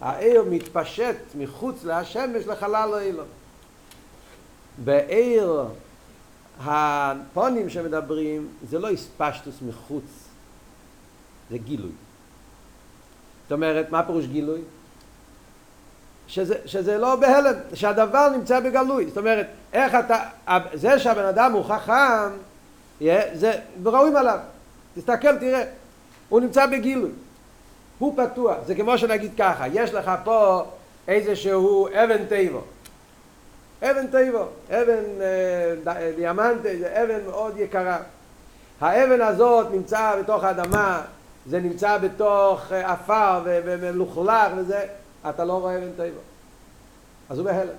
העיר 0.02 0.44
מתפשט 0.50 1.16
מחוץ 1.36 1.84
להשמש 1.84 2.48
לחלל 2.48 2.94
האילון. 2.94 3.28
בעיר 4.84 5.66
הפונים 6.60 7.70
שמדברים 7.70 8.48
זה 8.70 8.80
לא 8.80 8.88
איספשטוס 8.88 9.56
מחוץ, 9.62 10.27
זה 11.52 11.58
גילוי. 11.58 11.92
זאת 13.44 13.52
אומרת, 13.52 13.92
מה 13.92 14.04
פירוש 14.04 14.26
גילוי? 14.26 14.62
שזה, 16.28 16.56
שזה 16.66 16.98
לא 16.98 17.16
בהלם, 17.16 17.54
שהדבר 17.74 18.30
נמצא 18.30 18.60
בגלוי. 18.60 19.08
זאת 19.08 19.18
אומרת, 19.18 19.48
איך 19.74 19.94
אתה, 19.96 20.24
זה 20.74 21.00
שהבן 21.00 21.26
אדם 21.26 21.52
הוא 21.52 21.64
חכם, 21.64 22.30
זה 23.34 23.60
ראוי 23.86 24.18
עליו. 24.18 24.40
תסתכל, 24.96 25.38
תראה, 25.38 25.64
הוא 26.30 26.40
נמצא 26.40 26.66
בגילוי. 26.66 27.12
הוא 28.00 28.18
פתוח. 28.18 28.58
זה 28.66 28.76
כמו 28.76 28.98
שנגיד 28.98 29.32
ככה, 29.38 29.68
יש 29.68 29.94
לך 29.94 30.12
פה 30.24 30.64
איזשהו 31.08 31.88
אבן 31.88 32.26
טבע. 32.26 32.60
אבן 33.84 34.08
טבע, 34.08 34.46
אבן 34.70 35.04
אה, 35.88 36.12
דיאמנטה, 36.16 36.70
זה 36.80 37.04
אבן 37.04 37.26
מאוד 37.26 37.58
יקרה. 37.58 37.98
האבן 38.82 39.22
הזאת 39.22 39.68
נמצא 39.72 40.16
בתוך 40.20 40.44
האדמה, 40.44 41.02
זה 41.48 41.60
נמצא 41.60 41.98
בתוך 41.98 42.72
עפר 42.72 43.42
ומלוכלך 43.46 44.52
וזה, 44.58 44.86
אתה 45.30 45.46
לא 45.46 45.54
רואה 45.54 45.78
אבן 45.78 45.92
טבע. 45.98 46.20
אז 47.30 47.38
הוא 47.38 47.46
בהלם. 47.46 47.70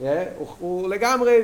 Yeah, 0.00 0.04
הוא, 0.38 0.48
הוא 0.58 0.88
לגמרי 0.88 1.42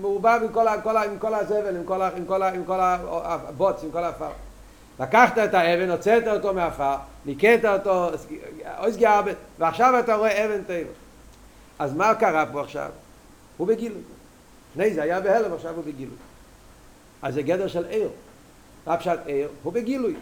מעובב 0.00 0.40
עם 0.42 0.52
כל, 0.52 0.66
כל, 0.82 0.96
כל 1.18 1.34
הזבל, 1.34 1.76
עם 1.76 1.84
כל, 1.84 2.02
עם 2.02 2.64
כל, 2.66 2.80
הבוץ, 2.80 3.82
עם 3.82 3.90
כל 3.90 4.04
העפר. 4.04 4.30
לקחת 5.00 5.38
את 5.38 5.54
האבן, 5.54 5.90
הוצאת 5.90 6.28
אותו 6.28 6.54
מהעפר, 6.54 6.94
ניקית 7.26 7.64
אותו, 7.64 8.10
אויסגי 8.78 9.06
הרבה, 9.06 9.30
ועכשיו 9.58 9.98
אתה 9.98 10.14
רואה 10.14 10.46
אבן 10.46 10.62
טבע. 10.62 10.92
אז 11.78 11.94
מה 11.94 12.14
קרה 12.14 12.46
פה 12.52 12.60
עכשיו? 12.60 12.90
הוא 13.56 13.66
בגילוי. 13.66 14.02
לפני 14.70 14.94
זה 14.94 15.02
היה 15.02 15.20
בהלם, 15.20 15.52
עכשיו 15.52 15.74
הוא 15.74 15.84
בגילוי. 15.84 16.16
אז 17.22 17.34
זה 17.34 17.42
גדר 17.42 17.66
של 17.66 17.84
עיר. 17.84 18.08
מה 18.86 18.96
פשט 18.96 19.18
עיר? 19.26 19.48
הוא 19.62 19.72
בגילוי. 19.72 20.14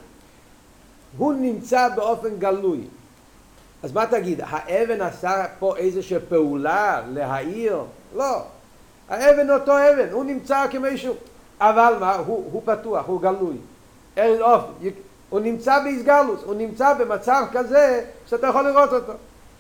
הוא 1.19 1.33
נמצא 1.33 1.89
באופן 1.89 2.37
גלוי. 2.39 2.81
אז 3.83 3.93
מה 3.93 4.07
תגיד, 4.07 4.41
האבן 4.45 5.01
עשה 5.01 5.45
פה 5.59 5.77
איזושהי 5.77 6.19
פעולה 6.29 7.03
להעיר? 7.09 7.83
לא. 8.17 8.43
האבן 9.09 9.51
אותו 9.51 9.73
אבן, 9.73 10.13
הוא 10.13 10.25
נמצא 10.25 10.67
כמישהו. 10.71 11.15
אבל 11.61 11.95
מה, 12.01 12.15
הוא, 12.15 12.49
הוא 12.53 12.63
פתוח, 12.65 13.07
הוא 13.07 13.21
גלוי. 13.21 13.57
אין 14.17 14.43
אופן, 14.43 14.73
הוא 15.31 15.41
נמצא 15.41 15.79
באיסגלוס, 15.79 16.41
הוא 16.45 16.55
נמצא 16.55 16.95
במצב 16.95 17.45
כזה 17.53 18.05
שאתה 18.27 18.47
יכול 18.47 18.69
לראות 18.69 18.93
אותו. 18.93 19.13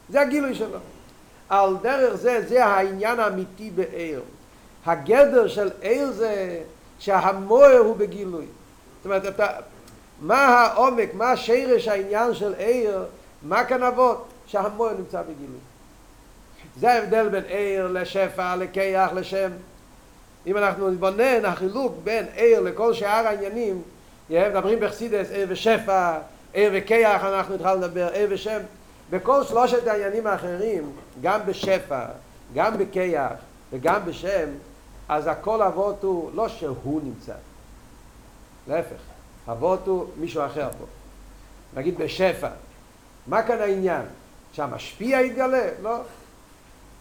זה 0.08 0.20
הגילוי 0.20 0.54
שלו. 0.54 0.78
על 1.48 1.76
דרך 1.82 2.14
זה, 2.14 2.44
זה 2.48 2.64
העניין 2.64 3.20
האמיתי 3.20 3.70
בעיר. 3.70 4.22
הגדר 4.86 5.48
של 5.48 5.70
עיר 5.80 6.12
זה 6.12 6.62
שהמוער 6.98 7.78
הוא 7.78 7.96
בגילוי. 7.96 8.46
זאת 9.00 9.06
אומרת, 9.06 9.26
אתה, 9.26 9.46
מה 10.20 10.44
העומק, 10.44 11.14
מה 11.14 11.36
שרש 11.36 11.88
העניין 11.88 12.34
של 12.34 12.54
עיר, 12.54 13.04
מה 13.42 13.64
כאן 13.64 13.82
אבות? 13.82 14.28
שהמוער 14.46 14.94
נמצא 14.98 15.22
בגילוי. 15.22 15.58
זה 16.78 16.92
ההבדל 16.92 17.28
בין 17.28 17.44
עיר 17.44 17.86
לשפע, 17.86 18.56
לכיח, 18.56 19.12
לשם. 19.12 19.50
אם 20.46 20.56
אנחנו 20.56 20.90
נבונן 20.90 21.44
החילוק 21.44 21.94
בין 22.04 22.26
עיר 22.34 22.60
לכל 22.60 22.94
שאר 22.94 23.26
העניינים, 23.26 23.82
מדברים 24.30 24.80
בחסידס 24.80 25.30
עיר 25.30 25.46
ושפע, 25.50 26.18
עיר 26.52 26.70
וכיח, 26.74 27.24
אנחנו 27.24 27.54
התחלנו 27.54 27.82
לדבר, 27.82 28.08
עיר 28.12 28.28
ושם. 28.30 28.58
בכל 29.10 29.44
שלושת 29.44 29.86
העניינים 29.86 30.26
האחרים, 30.26 30.92
גם 31.22 31.40
בשפע, 31.46 32.04
גם 32.54 32.78
בכיח 32.78 33.32
וגם 33.72 34.00
בשם, 34.04 34.48
אז 35.08 35.26
הכל 35.26 35.62
אבות 35.62 36.02
הוא 36.02 36.30
לא 36.34 36.48
שהוא 36.48 37.00
נמצא, 37.04 37.32
להפך, 38.70 39.00
אבות 39.48 39.86
הוא 39.86 40.06
מישהו 40.16 40.44
אחר 40.46 40.68
פה. 40.78 40.84
נגיד 41.74 41.98
בשפע, 41.98 42.48
מה 43.26 43.42
כאן 43.42 43.60
העניין? 43.60 44.02
שהמשפיע 44.52 45.20
יתגלה? 45.20 45.68
לא. 45.82 45.96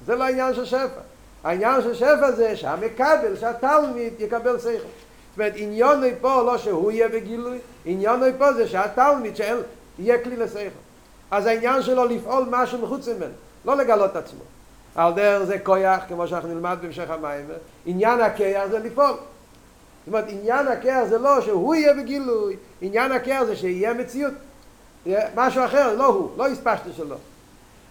זה 0.06 0.16
לא 0.16 0.24
העניין 0.24 0.56
של 0.56 0.66
שפע. 0.66 1.02
העניין 1.44 1.82
של 1.82 1.94
שפע 1.94 2.32
זה 2.32 2.58
שהמקבל, 2.58 3.38
שהתלמיד 3.40 4.14
יקבל 4.20 4.60
שכל. 4.60 4.70
זאת 4.70 5.38
אומרת, 5.38 5.54
עניוני 5.56 6.12
פה 6.22 6.44
לא 6.44 6.58
שהוא 6.58 6.92
יהיה 6.92 7.10
בגילוי, 7.10 7.58
עניוני 7.86 8.32
פה 8.38 8.54
זה 8.54 8.68
שהתלמיד 8.68 9.34
יהיה 10.00 10.24
כלי 10.24 10.36
לשכל. 10.36 10.80
אז 11.32 11.46
העניין 11.46 11.82
שלו 11.82 12.06
לפעול 12.06 12.46
משהו 12.50 12.82
מחוץ 12.82 13.08
ממנו, 13.08 13.34
לא 13.66 13.78
לגלות 13.78 14.16
עצמו. 14.16 14.44
על 14.96 15.14
דרך 15.14 15.44
זה 15.44 15.60
כויח, 15.60 16.04
כמו 16.08 16.28
שאנחנו 16.28 16.50
נלמד 16.50 16.78
בהמשך 16.82 17.10
המים, 17.10 17.46
עניין 17.86 18.22
הכיח 18.22 18.68
זה 18.72 18.80
לפעול. 18.80 19.18
זאת 20.06 20.08
אומרת, 20.08 20.26
עניין 20.30 20.68
הכיח 20.68 21.04
זה 21.10 21.18
לא 21.18 21.42
שהוא 21.42 21.76
יהיה 21.76 21.94
בגילוי, 21.94 22.56
עניין 22.82 23.12
הכיח 23.12 23.44
זה 23.44 23.56
שיהיה 23.56 23.94
מציאות. 23.94 24.34
משהו 25.36 25.66
אחר, 25.66 25.96
לא 25.96 26.06
הוא, 26.06 26.30
לא 26.38 26.48
הספשת 26.48 26.84
שלו. 26.98 27.16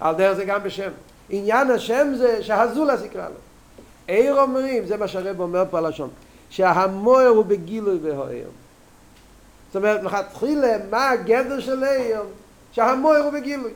על 0.01 0.15
דרך 0.15 0.37
זה 0.37 0.45
גם 0.45 0.63
בשם. 0.63 0.91
עניין 1.31 1.71
השם 1.71 2.13
זה 2.17 2.43
שהזולס 2.43 3.05
יקרא 3.05 3.29
לו. 3.29 3.35
עיר 4.07 4.41
אומרים, 4.41 4.87
זה 4.87 4.97
מה 4.97 5.09
שהרב 5.09 5.41
אומר 5.41 5.65
פה 5.71 5.79
הלשון, 5.79 6.11
שהמוער 6.51 7.27
הוא 7.27 7.45
בגילוי 7.45 7.99
והוער. 8.03 8.49
זאת 9.67 9.77
אומרת, 9.77 10.03
לכתחילה, 10.03 10.77
מה 10.91 11.11
הגדר 11.11 11.61
של 11.61 11.85
עיר? 11.85 12.23
שהמוער 12.73 13.23
הוא 13.23 13.33
בגילוי. 13.33 13.71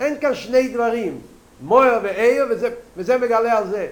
אין 0.00 0.20
כאן 0.20 0.34
שני 0.34 0.68
דברים, 0.68 1.20
מוער 1.60 2.00
ועיר, 2.02 2.46
וזה, 2.50 2.70
וזה 2.96 3.18
מגלה 3.18 3.58
על 3.58 3.68
זה. 3.68 3.88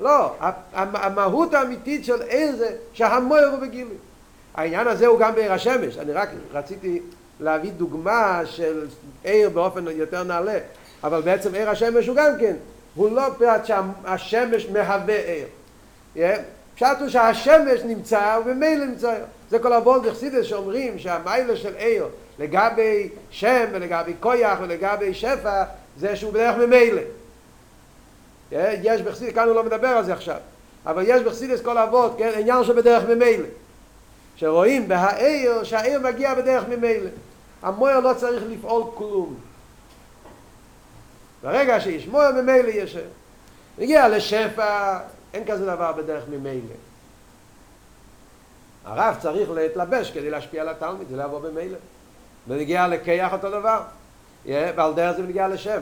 לא, 0.00 0.34
המהות 0.72 1.54
האמיתית 1.54 2.04
של 2.04 2.22
עיר 2.22 2.56
זה 2.56 2.76
שהמוער 2.92 3.46
הוא 3.46 3.58
בגילוי. 3.58 3.96
העניין 4.54 4.86
הזה 4.86 5.06
הוא 5.06 5.18
גם 5.18 5.34
בעיר 5.34 5.52
השמש, 5.52 5.98
אני 5.98 6.12
רק 6.12 6.28
רציתי 6.52 7.00
להביא 7.40 7.70
דוגמה 7.72 8.40
של 8.44 8.86
עיר 9.24 9.50
באופן 9.50 9.84
יותר 9.90 10.22
נעלה, 10.22 10.58
אבל 11.04 11.22
בעצם 11.22 11.54
עיר 11.54 11.70
השמש 11.70 12.06
הוא 12.06 12.16
גם 12.16 12.32
כן, 12.40 12.56
הוא 12.94 13.10
לא 13.10 13.22
פרט 13.38 13.66
שהשמש 13.66 14.66
מהווה 14.66 15.16
עיר. 15.16 15.46
פשט 16.74 17.00
הוא 17.00 17.08
שהשמש 17.08 17.80
נמצא 17.84 18.38
ובמילא 18.40 18.84
נמצא. 18.84 19.14
זה 19.50 19.58
כל 19.58 19.72
הוולד 19.72 20.06
דחסידס 20.06 20.44
שאומרים 20.44 20.98
שהמיילה 20.98 21.56
של 21.56 21.74
עיר 21.76 22.06
לגבי 22.38 23.08
שם 23.30 23.64
ולגבי 23.72 24.12
כויח 24.20 24.58
ולגבי 24.62 25.14
שפע 25.14 25.64
זה 25.96 26.16
שהוא 26.16 26.32
בדרך 26.32 26.56
ממילא. 26.56 27.02
יש 28.52 29.02
בחסידס, 29.02 29.34
כאן 29.34 29.46
הוא 29.46 29.54
לא 29.54 29.64
מדבר 29.64 29.88
על 29.88 30.04
זה 30.04 30.12
עכשיו, 30.12 30.36
אבל 30.86 31.04
יש 31.06 31.22
בחסידס 31.22 31.60
כל 31.60 31.78
אבות, 31.78 32.14
כן, 32.18 32.30
עניין 32.36 32.64
שבדרך 32.64 33.04
ממילא. 33.04 33.46
שרואים 34.36 34.88
בהעיר 34.88 35.64
שהעיר 35.64 36.00
מגיע 36.00 36.34
בדרך 36.34 36.64
ממילא. 36.68 37.10
המויר 37.62 38.00
לא 38.00 38.14
צריך 38.16 38.42
לפעול 38.48 38.84
כלום. 38.94 39.34
ברגע 41.42 41.80
שיש 41.80 42.06
מויר 42.06 42.30
ממילא 42.30 42.68
יש... 42.68 42.96
מגיע 43.78 44.08
לשפע, 44.08 44.98
אין 45.34 45.44
כזה 45.46 45.66
דבר 45.66 45.92
בדרך 45.92 46.24
ממילא. 46.28 46.74
הרב 48.84 49.16
צריך 49.20 49.50
להתלבש 49.50 50.10
כדי 50.10 50.30
להשפיע 50.30 50.62
על 50.62 50.68
התלמיד, 50.68 51.08
זה 51.08 51.22
יבוא 51.22 51.40
במילא. 51.40 51.78
ונגיע 52.48 52.88
לקייח 52.88 53.32
אותו 53.32 53.50
דבר. 53.50 53.80
ועל 54.46 54.94
דרך 54.94 55.16
זה 55.16 55.22
מגיע 55.22 55.48
לשם. 55.48 55.80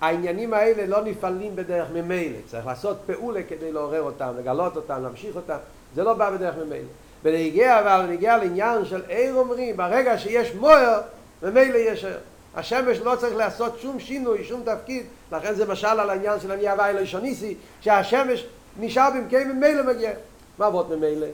העניינים 0.00 0.54
האלה 0.54 0.86
לא 0.86 1.04
נפעלים 1.04 1.56
בדרך 1.56 1.88
ממילא. 1.92 2.38
צריך 2.46 2.66
לעשות 2.66 2.96
פעולה 3.06 3.40
כדי 3.48 3.72
לעורר 3.72 4.02
אותם, 4.02 4.32
לגלות 4.38 4.76
אותם, 4.76 5.02
להמשיך 5.02 5.36
אותם. 5.36 5.56
זה 5.94 6.02
לא 6.02 6.12
בא 6.14 6.30
בדרך 6.30 6.54
ממילא. 6.56 6.88
ונגיע 7.22 7.80
אבל 7.80 8.06
נגיע 8.06 8.36
לעניין 8.36 8.84
של 8.84 9.02
עיר 9.08 9.34
אומרים, 9.34 9.76
ברגע 9.76 10.18
שיש 10.18 10.54
מויר, 10.54 10.98
ממילא 11.42 11.76
יש 11.76 12.04
עיר. 12.04 12.18
השמש 12.54 12.98
לא 12.98 13.16
צריך 13.16 13.36
לעשות 13.36 13.78
שום 13.80 14.00
שינוי, 14.00 14.44
שום 14.44 14.62
תפקיד, 14.64 15.06
לכן 15.32 15.54
זה 15.54 15.66
משל 15.66 15.86
על 15.86 16.10
העניין 16.10 16.40
של 16.40 16.52
אני 16.52 16.68
הווי 16.68 16.92
לישוניסי, 16.92 17.54
שהשמש 17.80 18.46
נשאר 18.80 19.08
במקום 19.10 19.48
ממילא 19.48 19.82
מגיע. 19.82 20.10
מה 20.58 20.66
עבוד 20.66 20.96
ממילא? 20.96 21.26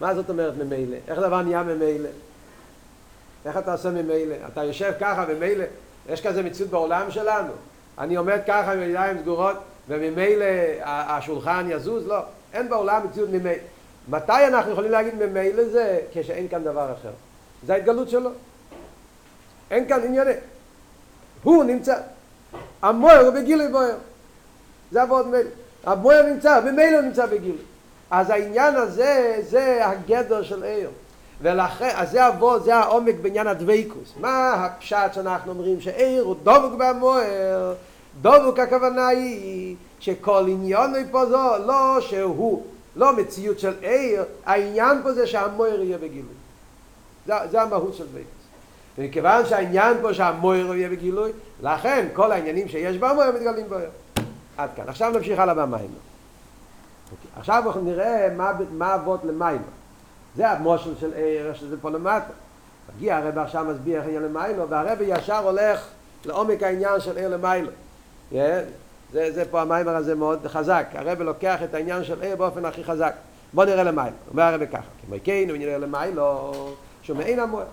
מה 0.00 0.14
זאת 0.14 0.30
אומרת 0.30 0.54
ממילא? 0.56 0.96
איך 1.08 1.18
דבר 1.18 1.42
נהיה 1.42 1.62
ממילא? 1.62 2.08
איך 3.44 3.56
אתה 3.56 3.72
עושה 3.72 3.90
ממילא? 3.90 4.34
אתה 4.52 4.64
יושב 4.64 4.92
ככה 5.00 5.24
ממילא, 5.34 5.64
יש 6.08 6.26
כזה 6.26 6.42
מציאות 6.42 6.70
בעולם 6.70 7.10
שלנו. 7.10 7.52
אני 7.98 8.16
עומד 8.16 8.38
ככה 8.46 8.72
עם 8.72 8.82
ידיים 8.82 9.18
סגורות 9.18 9.56
וממילא 9.88 10.44
השולחן 10.84 11.66
יזוז? 11.70 12.06
לא. 12.06 12.18
אין 12.52 12.68
בעולם 12.68 13.06
מציאות 13.06 13.28
ממילא. 13.28 13.62
מתי 14.08 14.46
אנחנו 14.46 14.72
יכולים 14.72 14.90
להגיד 14.90 15.14
ממילא 15.14 15.64
זה? 15.64 16.00
כשאין 16.12 16.48
כאן 16.48 16.64
דבר 16.64 16.92
אחר. 16.92 17.10
זה 17.66 17.74
ההתגלות 17.74 18.08
שלו. 18.08 18.30
אין 19.70 19.88
כאן 19.88 20.00
ענייני. 20.04 20.30
הוא 21.42 21.64
נמצא. 21.64 21.96
המוער 22.82 23.20
הוא 23.26 23.34
בגילוי 23.34 23.68
בוער. 23.68 23.96
זה 24.90 25.02
עבוד 25.02 25.26
מילא. 25.26 25.50
המוער 25.84 26.22
נמצא, 26.22 26.60
ממילא 26.60 26.96
הוא 26.96 27.04
נמצא 27.04 27.26
בגילוי. 27.26 27.58
אז 28.10 28.30
העניין 28.30 28.74
הזה, 28.74 29.40
זה 29.48 29.86
הגדר 29.86 30.42
של 30.42 30.64
עיר. 30.64 30.90
ולכן, 31.42 31.90
אז 31.94 32.10
זה 32.10 32.26
עבוד, 32.26 32.62
זה 32.62 32.76
העומק 32.76 33.14
בעניין 33.22 33.46
הדוויקוס. 33.46 34.14
מה 34.20 34.52
הפשט 34.52 35.14
שאנחנו 35.14 35.52
אומרים? 35.52 35.80
שעיר 35.80 36.22
הוא 36.22 36.36
דבוק 36.42 36.72
במוער. 36.78 37.74
דבוק 38.22 38.58
הכוונה 38.58 39.08
היא 39.08 39.76
שכל 40.00 40.44
עניון 40.48 40.92
פה 41.10 41.26
זו, 41.26 41.58
לא 41.66 42.00
שהוא 42.00 42.62
לא 42.96 43.16
מציאות 43.16 43.58
של 43.58 43.74
עיר, 43.80 44.24
העניין 44.46 45.00
פה 45.02 45.12
זה 45.12 45.26
שהמויר 45.26 45.82
יהיה 45.82 45.98
בגילוי. 45.98 46.34
זה, 47.26 47.34
זה 47.50 47.62
המהות 47.62 47.94
של 47.94 48.06
דוויקוס. 48.06 48.32
ומכיוון 48.98 49.46
שהעניין 49.46 49.96
פה 50.02 50.14
שהמויר 50.14 50.74
יהיה 50.74 50.88
בגילוי, 50.88 51.32
לכן 51.62 52.08
כל 52.12 52.32
העניינים 52.32 52.68
שיש 52.68 52.96
במויר 52.96 53.30
מתגלים 53.30 53.68
בו. 53.68 53.76
עד 54.56 54.70
כאן. 54.76 54.84
עכשיו 54.88 55.10
נמשיך 55.10 55.38
הלאה 55.38 55.54
במים. 55.54 55.90
אוקיי. 57.12 57.30
עכשיו 57.36 57.62
אנחנו 57.66 57.80
נראה 57.80 58.28
מה, 58.70 58.94
אבות 58.94 59.20
למים. 59.24 59.62
זה 60.36 60.50
המושל 60.50 60.94
של 61.00 61.12
עיר, 61.14 61.54
שזה 61.54 61.76
פה 61.80 61.90
למטה. 61.90 62.32
מגיע 62.96 63.16
הרב 63.16 63.38
עכשיו 63.38 63.64
מסביר 63.64 63.96
איך 63.96 64.06
עניין 64.06 64.22
למיילו, 64.22 64.68
והרב 64.68 64.98
ישר 65.00 65.38
הולך 65.38 65.86
לעומק 66.24 66.62
העניין 66.62 67.00
של 67.00 67.16
עיר 67.16 67.28
למיילו. 67.28 67.70
Yeah. 68.32 68.36
זה, 69.12 69.32
זה 69.32 69.44
פה 69.50 69.60
המיימר 69.60 69.96
הזה 69.96 70.14
מאוד 70.14 70.46
חזק. 70.46 70.86
הרב 70.94 71.22
לוקח 71.22 71.62
את 71.64 71.74
העניין 71.74 72.04
של 72.04 72.22
עיר 72.22 72.36
באופן 72.36 72.64
הכי 72.64 72.84
חזק. 72.84 73.14
בוא 73.52 73.64
נראה 73.64 73.82
למיילו. 73.82 74.16
אומר 74.30 74.42
הרב 74.42 74.64
ככה, 74.72 74.88
כמו 75.06 75.16
כן, 75.24 75.44
ונראה 75.48 75.78
למיילו, 75.78 76.52
שהוא 77.02 77.16
מעין 77.16 77.38
המוער. 77.38 77.64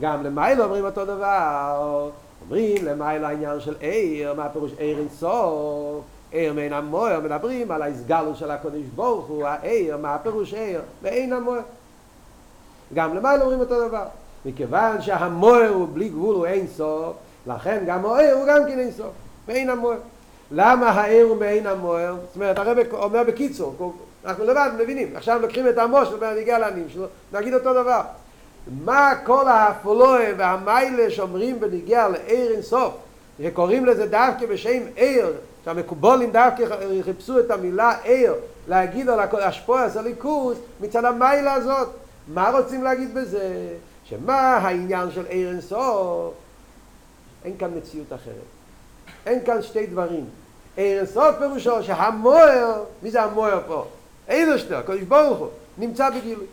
גם 0.00 0.22
למיילו 0.22 0.64
אומרים 0.64 0.84
אותו 0.84 1.04
דבר. 1.04 2.10
אומרים 2.42 2.84
למיילו 2.84 3.26
העניין 3.26 3.60
של 3.60 3.74
עיר, 3.80 4.34
מה 4.34 4.48
פירוש 4.48 4.72
עיר 4.78 4.98
אינסוף? 4.98 6.04
עיר 6.36 6.52
מעין 6.52 6.72
המוער, 6.72 7.20
מדברים 7.20 7.70
על 7.70 7.82
ההסגלות 7.82 8.36
של 8.36 8.50
הקודש 8.50 8.82
ברוך 8.94 9.26
הוא, 9.26 9.46
העיר, 9.46 9.96
מה 9.96 10.18
פירוש 10.22 10.54
עיר? 10.54 10.80
מעין 11.02 11.32
המוער. 11.32 11.60
גם 12.94 13.14
למיילו 13.14 13.42
אומרים 13.42 13.60
אותו 13.60 13.88
דבר. 13.88 14.04
מכיוון 14.44 15.02
שהמוער 15.02 15.68
הוא 15.68 15.88
בלי 15.94 16.08
גבול 16.08 16.34
הוא 16.34 16.46
אינסוף, 16.46 17.16
לכן 17.46 17.84
גם 17.86 18.06
העיר 18.06 18.34
הוא 18.34 18.46
גם 18.48 18.60
כן 18.66 18.78
אינסוף. 18.78 19.10
מעין 19.48 19.70
המוער. 19.70 19.98
למה 20.50 20.90
העיר 20.90 21.26
הוא 21.26 21.36
מעין 21.36 21.66
המוער? 21.66 22.14
זאת 22.26 22.36
אומרת, 22.36 22.58
הרב 22.58 22.78
אומר 22.92 23.22
בקיצור, 23.26 23.92
אנחנו 24.24 24.44
לבד 24.44 24.70
מבינים, 24.78 25.16
עכשיו 25.16 25.42
לוקחים 25.42 25.68
את 25.68 25.78
המוש 25.78 26.08
ובנגיע 26.08 26.58
לעניים 26.58 26.88
שלו, 26.88 27.06
נגיד 27.32 27.54
אותו 27.54 27.72
דבר. 27.72 28.00
מה 28.84 29.12
כל 29.24 29.48
האפולואה 29.48 30.32
והמיילה 30.36 31.10
שאומרים 31.10 31.60
בנגיע 31.60 32.08
לעיר 32.08 32.52
אינסוף, 32.52 32.94
שקוראים 33.42 33.86
לזה 33.86 34.06
דווקא 34.06 34.46
בשם 34.46 34.82
עיר, 34.96 35.32
שהמקובולים 35.66 36.32
דווקא 36.32 36.64
חיפשו 37.02 37.40
את 37.40 37.50
המילה 37.50 37.98
עיר, 38.02 38.34
להגיד 38.68 39.08
על 39.08 39.20
השפועס 39.42 39.96
הליכוס, 39.96 40.58
מצד 40.80 41.04
המיילה 41.04 41.52
הזאת. 41.54 41.88
מה 42.28 42.50
רוצים 42.50 42.82
להגיד 42.82 43.14
בזה? 43.14 43.68
שמה 44.04 44.56
העניין 44.56 45.10
של 45.10 45.26
עיר 45.26 45.50
אינסוף? 45.50 46.34
אין 47.44 47.58
כאן 47.58 47.70
מציאות 47.76 48.12
אחרת. 48.12 48.46
אין 49.26 49.44
כאן 49.44 49.62
שתי 49.62 49.86
דברים. 49.86 50.24
עיר 50.76 50.98
אינסוף 50.98 51.36
פירושו 51.38 51.82
שהמוער, 51.82 52.84
מי 53.02 53.10
זה 53.10 53.22
המוער 53.22 53.60
פה? 53.66 53.84
אילשטר, 54.28 54.82
קודש 54.82 55.02
ברוך 55.02 55.38
הוא, 55.38 55.48
נמצא 55.78 56.10
בגילוי. 56.10 56.46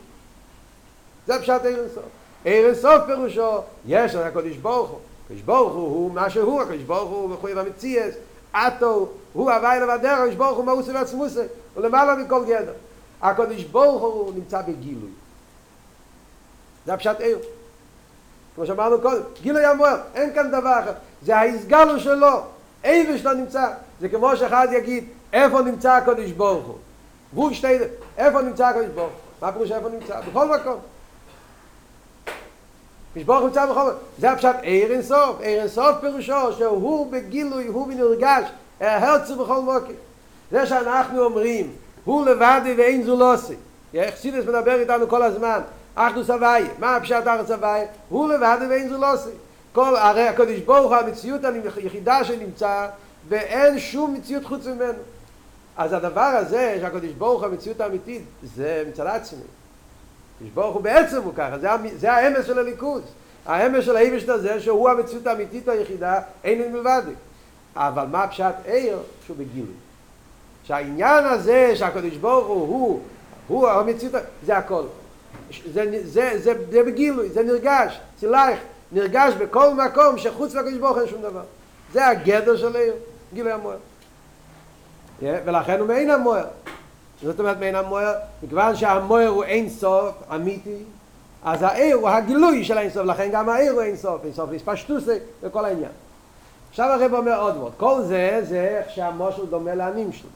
זה 1.28 1.40
פשט 1.40 1.66
עיר 1.66 1.80
אינסוף. 1.80 2.04
עיר 2.46 2.68
אינסוף 2.68 3.06
פירושו, 3.06 3.62
יש 3.86 4.16
את 4.16 4.26
הקודש 4.26 4.56
ברוך 4.56 4.90
הוא. 4.90 5.00
הקודש 5.26 5.42
ברוך 5.42 5.74
הוא 5.74 5.84
הוא 5.84 6.12
מה 6.12 6.30
שהוא, 6.30 6.62
הקודש 6.62 6.82
ברוך 6.82 7.10
הוא 7.10 7.30
מחויב 7.30 7.58
המציאס, 7.58 8.14
אטו, 8.56 9.10
הוא 9.34 9.52
הווי 9.52 9.80
לבדר, 9.80 10.10
הקודש 10.10 10.36
ברוך 10.36 10.58
הוא 10.58 10.66
מאוסי 10.66 10.92
ועצמוסי, 10.92 11.40
הוא 11.74 11.84
למעלה 11.84 12.16
מכל 12.16 12.46
גדר. 12.46 12.74
הקודש 13.22 13.64
ברוך 13.64 14.02
הוא 14.02 14.34
נמצא 14.36 14.62
בגילוי. 14.62 15.10
זה 16.86 16.94
הפשט 16.94 17.20
עיר. 17.20 17.40
כמו 18.56 18.66
שאמרנו 18.66 19.02
קודם, 19.02 19.22
גילוי 19.42 19.66
המוער, 19.66 19.98
אין 20.16 20.34
כאן 20.34 20.52
דבר 20.52 20.80
אחר. 20.80 20.92
זה 21.22 21.38
ההסגלו 21.38 22.00
שלו, 22.00 22.42
איבש 22.84 23.22
לא 23.22 23.34
נמצא. 23.34 23.68
זה 24.00 24.10
כמו 24.10 24.38
שאחד 24.38 24.68
יגיד, 24.72 25.08
איפה 25.34 25.62
נמצא 25.62 25.92
הקודש 25.92 26.32
ברוך 26.32 26.66
הוא? 26.66 26.78
והוא 27.34 27.54
שתי, 27.54 27.78
איפה 28.18 28.42
נמצא 28.42 28.68
הקודש 28.68 28.90
ברוך 28.96 29.12
הוא? 29.12 29.20
מה 29.42 29.52
פירוש 29.52 29.72
איפה 29.72 29.90
נמצא? 29.90 30.22
בכל 30.22 30.58
מקום. 30.58 30.80
ברוך 33.16 33.44
נמצא 33.44 33.66
בכל 33.66 33.82
מקום. 33.82 34.00
זה 34.20 34.32
הפשט 34.32 34.56
עיר 34.62 34.92
אינסוף. 34.92 35.42
עיר 35.42 35.60
אינסוף 35.60 35.96
פירושו 36.02 36.54
שהוא 36.58 37.12
בגילוי, 37.12 37.68
הוא 37.68 37.88
בנרגש, 37.88 38.44
הרצו 38.80 39.36
בכל 39.44 39.62
מקום. 39.62 39.96
זה 40.52 40.66
שאנחנו 40.66 41.24
אומרים, 41.24 41.72
הוא 42.06 42.26
לבד 42.26 42.62
ואין 42.78 43.04
זו 43.04 43.18
לא 43.18 43.34
עושה. 43.34 43.54
חסידס 44.12 44.46
מדבר 44.46 44.80
איתנו 44.80 45.08
כל 45.08 45.24
הזמן, 45.24 45.60
אחדו 45.96 46.24
סבי, 46.24 46.64
מה 46.80 46.96
הפשט 46.96 47.24
אחדו 47.28 47.48
סבי? 47.48 47.80
הוא 48.10 48.34
לבד 48.34 48.58
ואין 48.70 48.90
זו 48.90 48.98
לא 48.98 49.14
עושה. 49.14 49.30
כל, 49.74 49.96
הרי 49.96 50.28
הקדוש 50.28 50.60
ברוך 50.60 50.92
הוא 50.92 50.96
המציאות 50.96 51.42
היחידה 51.76 52.24
שנמצא, 52.24 52.88
ואין 53.30 53.80
שום 53.80 54.14
מציאות 54.14 54.46
חוץ 54.46 54.66
ממנו. 54.66 55.00
אז 55.78 55.94
הדבר 55.94 56.22
הזה, 56.22 56.78
שהקדוש 56.82 57.12
ברוך 57.12 57.42
הוא 57.42 57.50
המציאות 57.50 57.82
האמיתית, 57.82 58.22
זה 58.56 58.84
מצד 58.90 59.08
עצמי. 59.08 59.44
ברוך 60.54 60.76
הוא 60.76 60.84
בעצם 60.84 61.22
הוא 61.22 61.34
ככה, 61.36 61.60
זה, 61.60 61.68
זה 61.96 62.14
האמס 62.14 62.46
של 62.46 62.60
הליכוז. 62.60 63.02
האמס 63.46 63.86
של 63.86 63.96
האיבשת 63.96 64.30
הזה, 64.30 64.60
שהוא 64.60 64.90
המציאות 64.90 65.28
האמיתית 65.28 65.68
היחידה, 65.68 66.20
אין 66.44 66.62
לי 66.62 66.68
מלבד. 66.68 67.02
אבל 67.76 68.06
מה 68.12 68.28
פשט 68.28 68.56
עיר? 68.66 69.00
שהוא 69.26 69.38
בגילוי. 69.38 69.74
שהעניין 70.64 71.26
הזה 71.26 71.76
שהקדוש 71.76 72.18
ברוך 72.18 72.48
הוא, 72.48 72.68
הוא, 72.68 73.00
הוא 73.48 73.70
המציאות, 73.70 74.14
זה 74.46 74.58
הכל. 74.58 74.84
זה, 75.74 76.02
זה, 76.04 76.32
זה, 76.38 76.54
זה 76.72 76.84
בגילוי, 76.84 77.30
זה 77.30 77.44
נרגש, 77.44 78.00
צילייך, 78.20 78.60
נרגש 78.92 79.34
בכל 79.34 79.74
מקום 79.74 80.18
שחוץ 80.18 80.56
מהקדוש 80.56 80.78
ברוך 80.78 80.98
אין 80.98 81.08
שום 81.08 81.22
דבר. 81.22 81.44
זה 81.94 82.08
הגדר 82.08 82.58
של 82.58 82.76
עיר, 82.76 82.94
גילוי 83.34 83.52
המוער. 83.52 83.78
ולכן 85.22 85.80
הוא 85.80 85.88
מעין 85.88 86.10
המוער. 86.10 86.46
זאת 87.24 87.40
אומרת 87.40 87.60
מעין 87.60 87.76
המוער, 87.76 88.14
מכיוון 88.44 88.76
שהמוער 88.76 89.28
הוא 89.28 89.44
אין 89.44 89.70
סוף, 89.70 90.16
אמיתי, 90.36 90.78
אז 91.44 91.62
העיר 91.62 91.96
הוא 91.96 92.10
הגילוי 92.10 92.64
של 92.64 92.78
אין 92.78 92.90
סוף, 92.90 93.06
לכן 93.06 93.30
גם 93.32 93.50
העיר 93.50 93.72
הוא 93.72 93.82
אין 93.82 93.96
סוף, 93.96 94.24
אין 94.24 94.34
סוף 94.34 94.52
להספשטוס 94.52 95.04
וכל 95.42 95.66
העניין. 95.66 95.92
עכשיו 96.70 96.86
הרב 96.90 97.14
אומר 97.14 97.42
עוד 97.42 97.58
מאוד, 97.58 97.72
כל 97.78 98.02
זה 98.02 98.42
זה 98.44 98.62
איך 98.62 98.90
שהמושל 98.90 99.46
דומה 99.46 99.76
לעמים 99.76 100.12
שלו. 100.12 100.30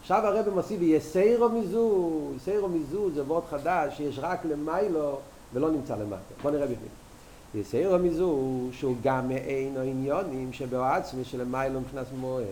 עכשיו 0.00 0.26
הרב 0.26 0.48
מוסיף 0.48 0.82
יסיירו 0.82 1.48
מיזו, 1.48 2.20
יסיירו 2.36 2.68
מיזו 2.68 3.10
זה 3.14 3.22
וורד 3.22 3.42
חדש 3.50 3.96
שיש 3.96 4.18
רק 4.22 4.44
למיילו 4.44 5.18
ולא 5.54 5.70
נמצא 5.70 5.94
למטה. 5.94 6.34
בוא 6.42 6.50
נראה 6.50 6.66
בפנים. 6.66 6.88
יסיירו 7.54 7.98
מיזו 7.98 8.58
שהוא 8.72 8.96
גם 9.02 9.28
מעין 9.28 9.76
העניונים 9.76 10.52
שבעצמי 10.52 11.24
שלמיילו 11.24 11.80
מבחינת 11.80 12.06
מוער. 12.20 12.44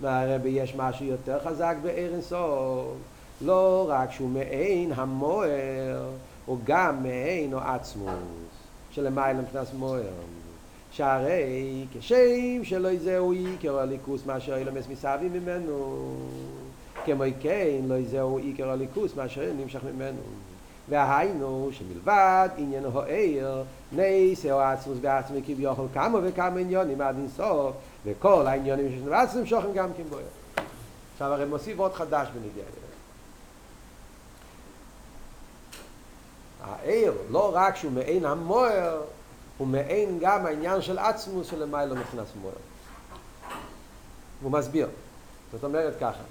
והרבי 0.00 0.48
יש 0.48 0.74
משהו 0.76 1.06
יותר 1.06 1.38
חזק 1.44 1.76
בעיר 1.82 2.12
אינסוף. 2.12 2.96
לא 3.40 3.86
רק 3.88 4.10
שהוא 4.10 4.30
מעין 4.30 4.92
המוער, 4.94 6.08
הוא 6.46 6.58
גם 6.64 7.02
מעין 7.02 7.54
או 7.54 7.58
עצמוס 7.58 8.12
שלמיילו 8.90 9.42
מבחינת 9.42 9.66
מוער. 9.74 10.02
שהרי 10.90 11.84
כשם 11.92 12.64
שלא 12.64 12.88
יזהו 12.88 13.32
עיקר 13.32 13.78
הליכוס 13.78 14.26
מאשר 14.26 14.56
אילמס 14.56 14.88
מסביב 14.88 15.36
ממנו 15.36 16.14
כמו 17.04 17.24
כן 17.40 17.80
לא 17.88 17.94
יזהו 17.94 18.38
עיקר 18.38 18.70
הליכוס 18.70 19.16
מאשר 19.16 19.52
נמשך 19.58 19.80
ממנו 19.94 20.20
והיינו 20.88 21.68
שמלבד 21.72 22.48
עניין 22.56 22.84
העיר 22.94 23.62
נייסה 23.92 24.52
או 24.52 24.60
עצמוס 24.60 24.98
בעצמי 24.98 25.40
כביכול 25.46 25.86
כמה 25.94 26.18
וכמה 26.22 26.60
עניונים 26.60 27.00
עד 27.00 27.16
אינסוף 27.18 27.72
וכל 28.04 28.46
העניונים 28.46 28.88
שיש 28.88 29.02
בעצמם 29.02 29.46
שוכם 29.46 29.72
גם 29.72 29.88
כן 29.96 30.02
בו 30.10 30.16
עכשיו 31.12 31.32
הרי 31.32 31.44
מוסיף 31.44 31.78
עוד 31.78 31.94
חדש 31.94 32.28
בנגיע 32.34 32.64
העיר 36.60 37.14
לא 37.30 37.50
רק 37.54 37.76
שהוא 37.76 37.92
מעין 37.92 38.24
המוער 38.24 39.02
הוא 39.58 39.66
מעין 39.66 40.18
גם 40.20 40.46
העניין 40.46 40.82
של 40.82 40.98
עצמוס 40.98 41.50
של 41.50 41.62
למיילו 41.62 41.96
מבחינת 41.96 42.26
מוער. 42.40 42.54
הוא 44.42 44.52
מסביר. 44.52 44.88
זאת 45.52 45.64
אומרת 45.64 45.94
ככה. 46.00 46.22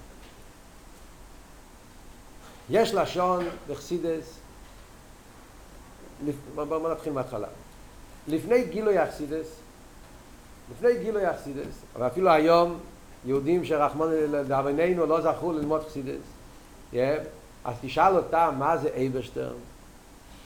יש 2.70 2.94
לשון 2.94 3.46
בחסידס, 3.68 4.34
בואו 6.56 6.92
נתחיל 6.92 7.14
מההתחלה. 7.14 7.48
לפני 8.28 8.64
גילוי 8.64 9.04
החסידס, 9.04 9.48
לפני 10.72 10.98
גילוי 10.98 11.30
החסידס, 11.30 11.82
אבל 11.96 12.08
אפילו 12.08 12.30
היום 12.30 12.80
יהודים 13.26 13.66
שרחמון 13.66 14.12
לדאבוננו 14.12 15.06
לא 15.06 15.22
זכו 15.22 15.54
ללמוד 15.54 15.82
yeah, 16.94 16.96
אז 17.66 17.76
תשאל 17.82 18.16
אותם 18.18 18.56
מה 18.58 18.78
זה 18.78 18.90
אייבערשטן, 18.96 19.54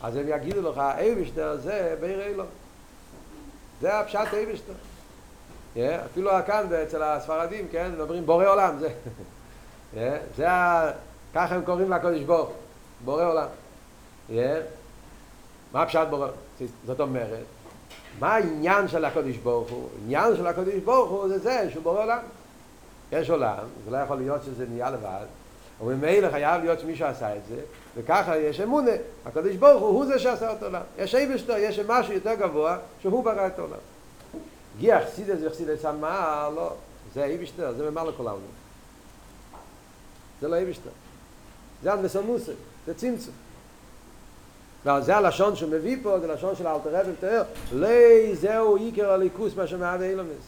אז 0.01 0.15
הם 0.15 0.27
יגידו 0.27 0.71
לך, 0.71 0.77
אייבערשטן 0.77 1.57
זה 1.57 1.95
בורא 1.99 2.21
עולם. 2.21 2.45
זה 3.81 3.99
הפשט 3.99 4.33
אייבשטר. 4.33 4.73
אפילו 6.05 6.31
כאן 6.47 6.73
אצל 6.83 7.03
הספרדים, 7.03 7.67
כן, 7.71 7.91
מדברים 7.91 8.25
בורא 8.25 8.45
עולם, 8.45 8.79
זה. 8.79 8.89
זה 10.37 10.51
ה... 10.51 10.91
ככה 11.33 11.55
הם 11.55 11.61
קוראים 11.65 11.91
לקודש 11.91 12.21
ברוך, 12.21 12.49
בורא 13.05 13.25
עולם. 13.25 13.47
מה 15.73 15.81
הפשט 15.81 16.07
בורא? 16.09 16.27
זאת 16.85 16.99
אומרת, 16.99 17.43
מה 18.19 18.35
העניין 18.35 18.87
של 18.87 19.05
הקודש 19.05 19.37
ברוך 19.37 19.69
הוא? 19.69 19.89
העניין 20.01 20.35
של 20.35 20.47
הקודש 20.47 20.75
ברוך 20.85 21.09
הוא 21.11 21.27
זה 21.27 21.39
זה 21.39 21.67
שהוא 21.71 21.83
בורא 21.83 22.03
עולם. 22.03 22.19
יש 23.11 23.29
עולם, 23.29 23.57
זה 23.85 23.91
לא 23.91 23.97
יכול 23.97 24.17
להיות 24.17 24.43
שזה 24.43 24.65
נהיה 24.69 24.91
לבד, 24.91 25.25
אבל 25.81 25.93
ממילא 25.93 26.29
חייב 26.31 26.63
להיות 26.63 26.79
שמישהו 26.79 27.05
עשה 27.05 27.35
את 27.35 27.41
זה, 27.49 27.61
וככה 27.97 28.37
יש 28.37 28.59
אמונה, 28.59 28.91
הקדוש 29.25 29.55
ברוך 29.55 29.81
הוא 29.81 29.89
הוא 29.89 30.05
זה 30.05 30.19
שעשה 30.19 30.53
את 30.53 30.63
העולם. 30.63 30.81
יש 30.97 31.15
אייבשטר, 31.15 31.57
יש 31.57 31.79
משהו 31.79 32.13
יותר 32.13 32.33
גבוה 32.33 32.77
שהוא 33.01 33.23
ברא 33.23 33.47
את 33.47 33.59
העולם. 33.59 33.77
גיח 34.79 35.03
סידס 35.15 35.39
וחסידס 35.45 35.85
אמר, 35.85 36.49
לא, 36.55 36.73
זה 37.13 37.23
אייבשטר, 37.23 37.73
זה 37.73 37.89
ממלא 37.89 38.11
כל 38.17 38.27
העולם. 38.27 38.43
זה 40.41 40.47
לא 40.47 40.55
אייבשטר. 40.55 40.89
זה 41.83 41.93
המסמוסה, 41.93 42.51
זה 42.85 42.93
צמצום. 42.93 43.33
וזה 44.85 45.17
הלשון 45.17 45.55
שהוא 45.55 45.69
מביא 45.69 45.97
פה, 46.03 46.19
זה 46.19 46.27
לשון 46.27 46.55
של 46.55 46.67
אלתר 46.67 46.89
רב 46.89 47.05
ותאר, 47.17 47.43
לי 47.73 48.35
זהו 48.35 48.75
עיקר 48.75 49.11
הליכוס 49.11 49.55
מה 49.55 49.67
שמהווה 49.67 50.09
אילומס. 50.09 50.45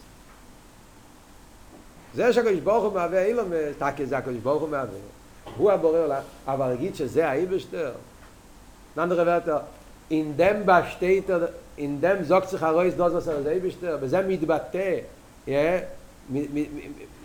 זה 2.14 2.34
שהקדוש 2.34 2.60
ברוך 2.60 2.84
הוא 2.84 2.94
מהווה 2.94 3.26
אילומס, 3.26 3.76
תקי 3.78 4.06
זה 4.06 4.18
הקדוש 4.18 4.38
ברוך 4.38 4.62
הוא 4.62 4.70
מהווה. 4.70 4.98
הוא 5.58 5.72
הבורא 5.72 6.00
עולם, 6.00 6.22
אבל 6.48 6.68
להגיד 6.68 6.96
שזה 6.96 7.30
האיבשטר, 7.30 7.92
נאנדר 8.98 9.22
וורטר, 9.22 9.58
in 10.10 10.38
dem 10.38 10.66
besteht 10.66 11.26
in 11.78 12.02
dem 12.02 12.26
sagt 12.26 12.50
sich 12.50 12.62
heraus 12.62 12.96
das 12.96 13.14
was 13.14 13.28
er 13.28 13.44
selbst 13.44 13.86
בזה 14.02 14.22
מתבטא 14.28 15.00
ja 15.48 15.82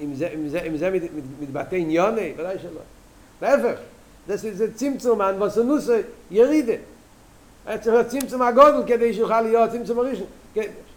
im 0.01 0.15
זה 0.15 0.29
im 0.29 0.49
זה 0.49 0.61
im 0.61 0.77
זה 0.77 0.91
מתבטא 1.41 1.77
עניוני 1.77 2.33
ודאי 2.37 2.59
שלא 2.59 2.81
להפך 3.43 3.79
das 4.29 4.31
ist 4.31 4.55
זה 4.55 4.75
צמצום 4.75 5.21
an 5.21 5.35
was 5.41 5.57
nur 5.57 5.81
so 5.81 5.93
ירידה 6.31 6.73
צריך 7.81 8.07
צמצום 8.07 8.43
הגודל 8.43 8.83
כדי 8.87 9.15
שיוכל 9.15 9.41
להיות 9.41 9.71
צמצום 9.71 9.99
הראשון 9.99 10.27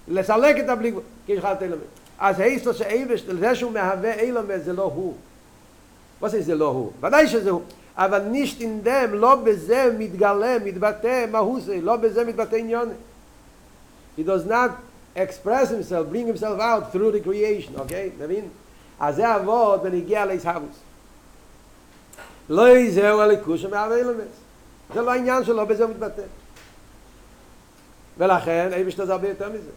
לסלק 0.08 0.60
את 0.60 0.70
הבליג 0.70 0.96
כי 1.26 1.32
יוכל 1.32 1.52
לתת 1.52 1.62
להם 1.62 1.80
אז 2.20 2.40
heißt 2.40 2.68
das 2.68 2.74
שאיבשט 2.74 3.26
זה 3.40 3.56
שהוא 3.56 3.72
מהווה 3.72 4.14
אילם 4.14 4.58
זה 4.58 4.74
לא 4.74 4.84
הוא 4.84 5.14
was 6.24 6.26
ist 6.26 6.42
זה 6.42 6.56
לא 6.56 6.68
הוא 6.68 6.92
ודאי 7.02 7.28
שזה 7.28 7.50
הוא 7.50 7.62
אבל 7.98 8.20
נישט 8.20 8.62
אין 8.62 8.80
דם, 8.84 9.14
לא 9.14 9.36
בזה 9.36 9.96
מתגלה, 9.98 10.58
מתבטא, 10.66 11.26
מה 11.32 11.38
הוא 11.38 11.60
זה, 11.60 11.82
לא 11.82 11.96
בזה 11.96 12.26
מתבטא 12.26 12.56
עניון. 12.56 12.90
He 14.18 14.22
does 14.24 14.50
not 14.50 14.72
express 15.16 15.70
himself, 15.70 16.10
bring 16.12 16.28
himself 16.28 16.60
out 16.60 16.94
through 16.94 17.12
the 17.12 17.28
creation, 17.28 17.80
אוקיי? 17.80 18.10
מבין? 18.20 18.48
אז 19.00 19.16
זה 19.16 19.34
עבוד 19.34 19.80
ונגיע 19.84 20.26
להסהבוס. 20.26 20.76
לא 22.50 22.78
יזהו 22.78 23.20
הליכוש 23.20 23.62
שמהווה 23.62 23.98
אילמס. 23.98 24.26
זה 24.94 25.02
לא 25.02 25.12
העניין 25.12 25.44
שלו, 25.44 25.68
בזה 25.68 25.84
הוא 25.84 25.92
מתבטא. 25.92 26.22
ולכן, 28.18 28.70
אין 28.74 28.88
בשביל 28.88 29.06
זה 29.06 29.12
הרבה 29.12 29.30
יותר 29.30 29.50
מזה. 29.50 29.72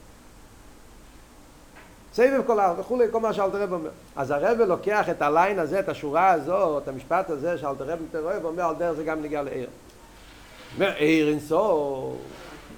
סבב 2.15 2.41
כל 2.47 2.61
העם 2.61 2.81
וכולי, 2.81 3.07
כל 3.11 3.21
מה 3.21 3.33
שאלתר 3.33 3.63
רב 3.63 3.73
אומר. 3.73 3.91
אז 4.17 4.31
הרב 4.31 4.61
לוקח 4.61 5.09
את 5.11 5.23
הליין 5.23 5.59
הזה, 5.59 5.81
את 5.81 5.89
השורה 5.89 6.31
הזו, 6.31 6.79
את 6.79 6.89
המשפט 6.89 7.31
הזה 7.31 7.59
שאלתר 7.59 7.85
רב 7.85 7.99
יותר 8.01 8.25
אוהב, 8.25 8.45
אומר 8.45 8.65
על 8.65 8.75
דרך 8.75 8.93
זה 8.93 9.05
גם 9.05 9.23
נגיע 9.23 9.43
לעיר. 9.43 9.69
אומר, 10.75 10.93
עיר 10.97 11.29
אינסוף, 11.29 12.17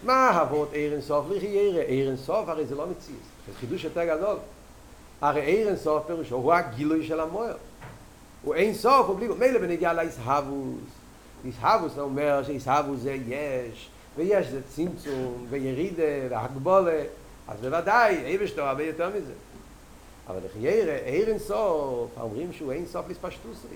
מה 0.04 0.42
אבות 0.42 0.72
עיר 0.72 0.92
אינסוף? 0.92 1.26
לכי 1.30 1.46
עיר, 1.46 1.76
עיר 1.76 2.08
אינסוף, 2.08 2.48
הרי 2.48 2.66
זה 2.66 2.74
לא 2.74 2.86
מציז. 2.86 3.16
זה 3.46 3.52
חידוש 3.60 3.84
יותר 3.84 4.04
גדול. 4.04 4.36
הרי 5.20 5.40
עיר 5.40 5.68
אינסוף 5.68 6.06
פירושו, 6.06 6.34
הוא 6.34 6.54
הגילוי 6.54 7.06
של 7.06 7.20
המוער. 7.20 7.56
הוא 8.42 8.54
אין 8.54 8.74
סוף, 8.74 9.06
הוא 9.06 9.16
בלי, 9.16 9.28
מילא 9.38 9.58
בנגיע 9.58 9.92
לאיסהבוס. 9.92 10.80
איסהבוס 11.44 11.98
אומר 11.98 12.42
שאיסהבוס 12.42 13.00
זה 13.00 13.16
יש, 13.26 13.88
ויש 14.16 14.46
זה 14.46 14.60
צמצום, 14.74 15.46
וירידה, 15.50 16.02
והגבולה. 16.30 17.02
אז 17.48 17.60
בוודאי, 17.60 18.24
אי 18.24 18.38
בשטו 18.38 18.62
הרבה 18.62 18.82
יותר 18.82 19.08
מזה. 19.08 19.32
אבל 20.28 20.38
איך 20.44 20.52
איר 21.06 21.28
אין 21.28 21.38
סוף, 21.38 22.10
אומרים 22.20 22.52
שהוא 22.52 22.72
אין 22.72 22.86
סוף 22.86 23.08
לספשטוסי. 23.08 23.66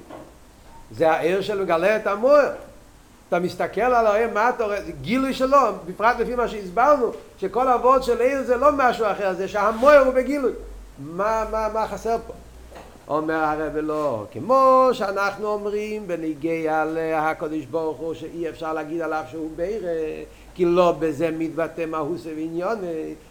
זה 0.90 1.10
האיר 1.10 1.42
של 1.42 1.62
מגלה 1.62 1.96
את 1.96 2.06
המוער. 2.06 2.52
אתה 3.28 3.38
מסתכל 3.38 3.80
על 3.80 4.06
האיר, 4.06 4.28
מה 4.34 4.48
אתה 4.48 4.64
רואה? 4.64 4.80
גילוי 5.00 5.34
שלו, 5.34 5.58
בפרט 5.86 6.16
לפי 6.18 6.34
מה 6.34 6.48
שהסברנו, 6.48 7.12
שכל 7.38 7.68
אבות 7.68 8.04
של 8.04 8.20
איר 8.20 8.42
זה 8.42 8.56
לא 8.56 8.68
משהו 8.76 9.06
אחר, 9.06 9.34
זה 9.34 9.48
שהמוער 9.48 9.98
הוא 9.98 10.14
בגילוי. 10.14 10.52
מה, 10.98 11.44
מה, 11.50 11.68
מה 11.74 11.88
חסר 11.88 12.16
פה? 12.26 12.32
אומר 13.10 13.34
הרב 13.34 13.76
לא, 13.76 14.24
כמו 14.32 14.88
שאנחנו 14.92 15.46
אומרים 15.46 16.08
בניגיע 16.08 16.84
להקדוש 16.84 17.64
ברוך 17.64 17.98
הוא 17.98 18.14
שאי 18.14 18.48
אפשר 18.48 18.72
להגיד 18.72 19.00
עליו 19.00 19.24
שהוא 19.30 19.50
בירה, 19.56 19.90
כי 20.54 20.64
לא 20.64 20.94
בזה 20.98 21.30
מתבטא 21.30 21.86
מהוס 21.86 22.26
ועניון, 22.26 22.78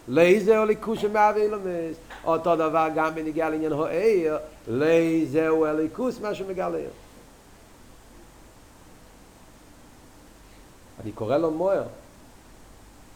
לאיזה 0.08 0.58
הוא 0.58 0.66
ליכוש 0.66 1.00
שמהווה 1.00 1.42
אילומס. 1.42 1.96
אותו 2.24 2.56
דבר 2.56 2.88
גם 2.94 3.14
בניגיע 3.14 3.50
לעניין 3.50 3.72
הוער, 3.72 4.38
לאיזה 4.68 5.48
הוא 5.48 5.66
הליכוס 5.66 6.20
מה 6.20 6.34
שמגלה. 6.34 6.78
אני 11.02 11.12
קורא 11.12 11.36
לו 11.36 11.50
מוער, 11.50 11.82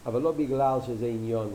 אבל 0.05 0.21
לא 0.21 0.31
בגלל 0.31 0.79
שזה 0.87 1.05
עניון. 1.05 1.49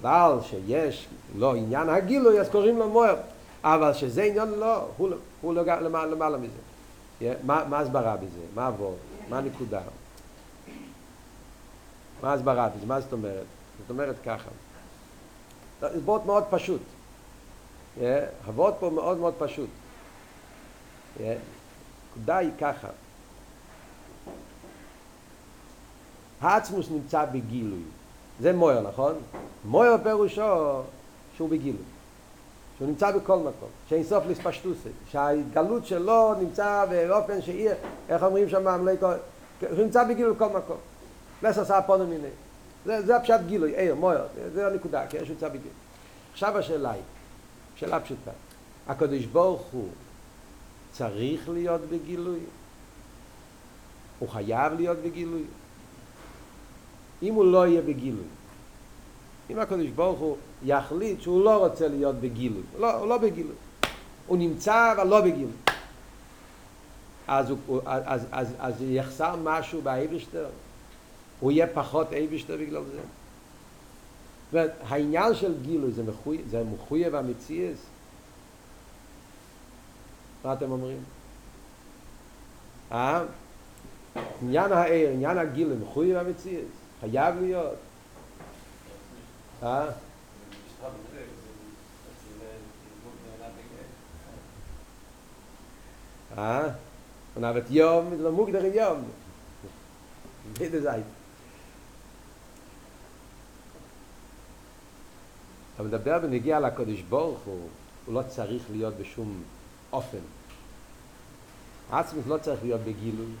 בגלל 0.00 0.38
שיש 0.42 1.08
לא 1.36 1.54
עניין 1.56 1.88
הגילוי, 1.88 2.40
אז 2.40 2.48
קוראים 2.48 2.78
לו 2.78 2.88
מויר. 2.88 3.16
אבל 3.64 3.92
שזה 3.94 4.22
עניין 4.22 4.48
לא, 4.50 4.86
הוא, 4.96 5.10
לא- 5.10 5.16
הוא 5.40 5.54
לא 5.54 5.62
למעלה, 5.62 6.06
למעלה 6.10 6.38
מזה. 6.38 6.58
מה, 7.42 7.64
מה 7.68 7.78
הסברה 7.78 8.16
בזה? 8.16 8.40
מה 8.54 8.66
עבור? 8.66 8.96
מה 9.28 9.38
הנקודה? 9.38 9.80
מה 12.22 12.32
הסברה 12.32 12.68
בזה? 12.68 12.86
מה 12.86 13.00
זאת 13.00 13.12
אומרת? 13.12 13.44
זאת 13.80 13.90
אומרת 13.90 14.16
ככה. 14.24 14.50
בוט 16.04 16.24
מאוד 16.26 16.44
פשוט. 16.50 16.80
הוות 18.46 18.74
פה 18.80 18.90
מאוד 18.90 19.18
מאוד 19.18 19.34
פשוט. 19.38 19.68
הנקודה 21.20 22.36
היא 22.36 22.50
ככה. 22.60 22.88
העצמוס 26.40 26.90
נמצא 26.90 27.24
בגילוי. 27.24 27.82
זה 28.40 28.52
מויר, 28.52 28.80
נכון? 28.80 29.14
מויר 29.64 29.96
פירושו 30.02 30.82
שהוא 31.36 31.48
בגילוי. 31.48 31.82
שהוא 32.78 32.88
נמצא 32.88 33.10
בכל 33.10 33.38
מקום, 33.38 33.68
שאין 33.88 34.04
סוף 34.04 34.24
לספשטוסי, 34.28 34.88
שההתגלות 35.10 35.86
שלו 35.86 36.34
נמצא 36.34 36.84
באופן 36.90 37.42
שאי, 37.42 37.68
איך 38.08 38.22
אומרים 38.22 38.48
שם. 38.48 38.86
שהוא 39.60 39.84
נמצא 39.84 40.04
בגילוי 40.04 40.32
בכל 40.32 40.48
מקום. 40.48 40.76
לס 41.42 41.58
עשה 41.58 41.78
הפונו 41.78 42.06
מיני. 42.06 42.28
זה, 42.86 43.02
זה 43.06 43.16
הפשט 43.16 43.40
גילוי, 43.46 43.76
עיר, 43.76 43.94
מויר, 43.94 44.24
זה 44.54 44.66
הנקודה, 44.66 45.06
כן, 45.06 45.18
שהוא 45.24 45.34
נמצא 45.34 45.48
בגילוי. 45.48 45.70
עכשיו 46.32 46.58
השאלה 46.58 46.90
היא, 46.90 47.02
שאלה 47.76 48.00
פשוטה, 48.00 48.30
הקדוש 48.88 49.24
ברוך 49.24 49.62
הוא 49.72 49.88
צריך 50.92 51.48
להיות 51.48 51.80
בגילוי? 51.80 52.40
הוא 54.18 54.28
חייב 54.28 54.72
להיות 54.72 54.98
בגילוי? 54.98 55.42
אם 57.22 57.34
הוא 57.34 57.44
לא 57.44 57.66
יהיה 57.66 57.82
בגילוי, 57.82 58.24
אם 59.50 59.58
הקדוש 59.58 59.86
ברוך 59.86 60.18
הוא 60.18 60.36
יחליט 60.64 61.20
שהוא 61.20 61.44
לא 61.44 61.66
רוצה 61.66 61.88
להיות 61.88 62.16
בגילוי, 62.16 62.62
לא, 62.78 62.94
הוא 62.94 63.08
לא 63.08 63.18
בגילוי, 63.18 63.54
הוא 64.26 64.38
נמצא 64.38 64.92
אבל 64.92 65.06
לא 65.06 65.20
בגילוי, 65.20 65.52
אז, 67.28 67.50
הוא, 67.66 67.80
אז, 67.86 68.26
אז, 68.32 68.54
אז 68.58 68.74
יחסר 68.80 69.36
משהו 69.36 69.82
באייבשטר, 69.82 70.46
הוא 71.40 71.52
יהיה 71.52 71.66
פחות 71.66 72.12
אייבשטר 72.12 72.56
בגלל 72.56 72.82
זה. 72.92 73.00
זאת 74.52 74.70
העניין 74.88 75.34
של 75.34 75.54
גילוי 75.62 75.90
זה 75.90 76.02
מחויב, 76.02 76.40
זה 76.50 76.62
מחויב 76.74 77.14
המציאס. 77.14 77.78
מה 80.44 80.52
אתם 80.52 80.70
אומרים? 80.70 80.98
אה? 82.92 83.24
עניין 84.42 84.72
העיר, 84.72 85.10
עניין 85.10 85.38
הגילוי, 85.38 85.76
מחויב 85.76 86.16
המציאס. 86.16 86.79
חייב 87.00 87.40
להיות. 87.40 87.78
אה? 89.62 89.86
אה? 96.38 96.68
ונאבט 97.36 97.70
יום, 97.70 98.16
זה 98.16 98.22
לא 98.22 98.32
מוגדר 98.32 98.64
יום. 98.64 99.04
בידה 100.58 100.80
זית. 100.80 101.04
אתה 105.74 105.82
מדבר 105.82 106.18
בנגיע 106.18 106.60
לקודש 106.60 107.00
ברוך 107.00 107.40
הוא, 107.44 107.68
הוא 108.06 108.14
לא 108.14 108.22
צריך 108.22 108.62
להיות 108.70 108.94
בשום 108.94 109.42
אופן. 109.92 110.18
עצמית 111.90 112.26
לא 112.26 112.38
צריך 112.38 112.62
להיות 112.62 112.80
בגילוי. 112.80 113.32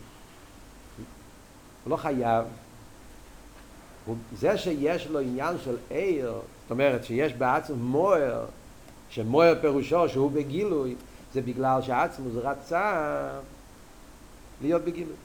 הוא 1.84 1.90
לא 1.90 1.96
חייב. 1.96 2.44
זה 4.38 4.58
שיש 4.58 5.06
לו 5.06 5.18
עניין 5.18 5.56
של 5.64 5.76
עיר, 5.90 6.32
זאת 6.32 6.70
אומרת 6.70 7.04
שיש 7.04 7.32
בעצם 7.32 7.74
מוער, 7.74 8.44
שמוער 9.10 9.54
פירושו 9.60 10.08
שהוא 10.08 10.30
בגילוי, 10.30 10.94
זה 11.34 11.40
בגלל 11.40 11.82
שעצמוס 11.82 12.32
רצה 12.36 13.28
להיות 14.62 14.82
בגילוי. 14.82 15.16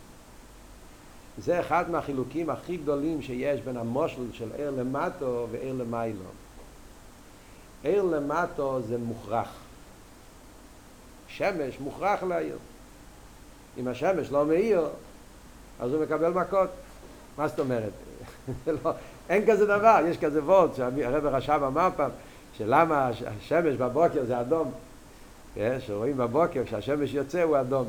זה 1.38 1.60
אחד 1.60 1.90
מהחילוקים 1.90 2.50
הכי 2.50 2.78
גדולים 2.78 3.22
שיש 3.22 3.62
בין 3.62 3.78
המושל 3.78 4.34
של 4.34 4.52
עיר 4.58 4.72
למטו 4.72 5.48
ועיר 5.52 5.74
למיילו. 5.74 6.26
עיר 7.84 8.04
למטו 8.04 8.82
זה 8.88 8.98
מוכרח. 8.98 9.54
שמש 11.28 11.80
מוכרח 11.80 12.24
להעיר. 12.24 12.58
אם 13.78 13.88
השמש 13.88 14.32
לא 14.32 14.46
מאיר, 14.46 14.88
אז 15.80 15.94
הוא 15.94 16.04
מקבל 16.04 16.30
מכות. 16.30 16.70
מה 17.38 17.48
זאת 17.48 17.60
אומרת? 17.60 17.92
אין 19.30 19.44
כזה 19.48 19.66
דבר, 19.66 20.00
יש 20.08 20.18
כזה 20.18 20.44
וורד 20.44 20.74
שהרב 20.76 21.26
רשם 21.26 21.64
אמר 21.64 21.90
פעם, 21.96 22.10
שלמה 22.58 23.10
השמש 23.28 23.76
בבוקר 23.76 24.26
זה 24.26 24.42
אדום, 24.42 24.72
כן, 25.56 25.78
שרואים 25.80 26.18
בבוקר 26.18 26.64
כשהשמש 26.66 27.14
יוצא 27.14 27.42
הוא 27.42 27.60
אדום. 27.60 27.88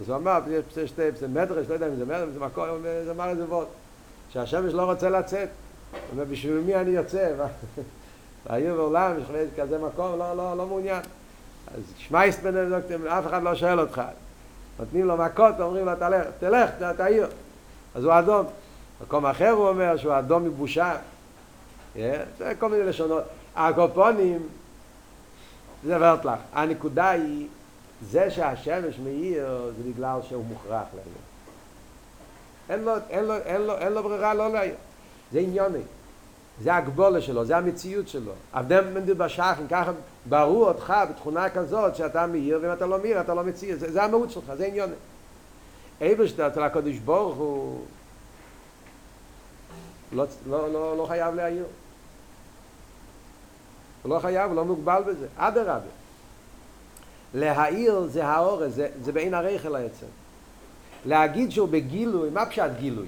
אז 0.00 0.08
הוא 0.08 0.16
אמר, 0.16 0.40
יש 0.50 0.90
שתי, 0.90 1.02
זה 1.12 1.28
מדרש, 1.28 1.66
לא 1.68 1.74
יודע 1.74 1.88
אם 1.88 1.96
זה 1.96 2.04
מדרש, 2.04 2.28
זה 2.28 2.40
מקום, 2.40 2.66
זה 3.04 3.10
אמר 3.10 3.28
איזה 3.28 3.44
וורד, 3.44 3.66
שהשמש 4.32 4.72
לא 4.72 4.82
רוצה 4.82 5.10
לצאת. 5.10 5.48
הוא 5.92 6.00
אומר, 6.12 6.24
בשביל 6.30 6.60
מי 6.66 6.74
אני 6.74 6.90
יוצא? 6.90 7.32
ועולם, 8.50 9.12
יש 9.18 9.48
כזה 9.56 9.78
מקום, 9.78 10.18
לא, 10.18 10.36
לא, 10.36 10.56
לא 10.56 10.66
מעוניין. 10.66 11.02
אז 11.74 11.82
שמייסט 11.98 12.42
בנדוקטים, 12.42 13.06
אף 13.06 13.26
אחד 13.26 13.42
לא 13.42 13.54
שואל 13.54 13.80
אותך. 13.80 14.02
נותנים 14.78 15.06
לו 15.06 15.16
מכות, 15.16 15.60
אומרים 15.60 15.86
לו, 15.86 15.92
תלך, 15.98 16.26
תלך, 16.38 16.70
תעיר. 16.96 17.26
אז 17.94 18.04
הוא 18.04 18.18
אדום. 18.18 18.46
מקום 19.02 19.26
אחר 19.26 19.50
הוא 19.50 19.68
אומר 19.68 19.96
שהוא 19.96 20.18
אדום 20.18 20.44
מבושה. 20.44 20.96
זה 21.94 22.52
כל 22.58 22.68
מיני 22.68 22.84
לשונות. 22.84 23.24
הקופונים, 23.56 24.42
זה 25.84 25.96
עברת 25.96 26.24
לך. 26.24 26.38
הנקודה 26.52 27.10
היא, 27.10 27.48
זה 28.10 28.30
שהשמש 28.30 28.98
מאיר 29.04 29.72
זה 29.76 29.92
בגלל 29.92 30.18
שהוא 30.28 30.44
מוכרח 30.44 30.84
להעיר. 30.94 31.12
אין 32.68 32.80
לו, 32.84 32.92
אין 33.10 33.24
לו, 33.24 33.34
אין 33.36 33.60
לו, 33.60 33.78
אין 33.78 33.92
לו 33.92 34.02
ברירה 34.02 34.34
לא 34.34 34.52
להעיר. 34.52 34.74
זה 35.32 35.38
עניוני. 35.38 35.82
זה 36.62 36.74
הגבולה 36.74 37.20
שלו, 37.20 37.44
זה 37.44 37.56
המציאות 37.56 38.08
שלו. 38.08 38.32
אבדם 38.52 38.94
מנדיר 38.94 39.14
בשחן, 39.14 39.66
ככה 39.70 39.92
ברור 40.28 40.68
אותך 40.68 40.94
בתכונה 41.10 41.50
כזאת 41.50 41.96
שאתה 41.96 42.26
מאיר, 42.26 42.58
ואם 42.62 42.72
אתה 42.72 42.86
לא 42.86 42.98
מאיר 42.98 43.20
אתה 43.20 43.34
לא 43.34 43.44
מציא, 43.44 43.76
זה, 43.76 43.92
זה 43.92 44.02
המהות 44.02 44.30
שלך, 44.30 44.54
זה 44.56 44.66
עניון. 44.66 44.90
אבשתה 46.02 46.46
אצל 46.46 46.62
הקדוש 46.62 46.98
ברוך 46.98 47.36
הוא 47.36 47.84
לא, 50.12 50.24
לא, 50.46 50.72
לא, 50.72 50.96
לא 50.98 51.06
חייב 51.06 51.34
להעיר. 51.34 51.64
הוא 54.02 54.14
לא 54.14 54.18
חייב, 54.18 54.50
הוא 54.50 54.56
לא 54.56 54.64
מוגבל 54.64 55.02
בזה, 55.06 55.26
אדרבה. 55.36 55.80
להעיר 57.34 58.06
זה 58.10 58.26
האורס, 58.26 58.72
זה, 58.72 58.88
זה 59.02 59.12
בעין 59.12 59.34
הרייכל 59.34 59.76
היצר. 59.76 60.06
להגיד 61.06 61.50
שהוא 61.50 61.68
בגילוי, 61.68 62.30
מה 62.30 62.46
פשט 62.46 62.70
גילוי? 62.78 63.06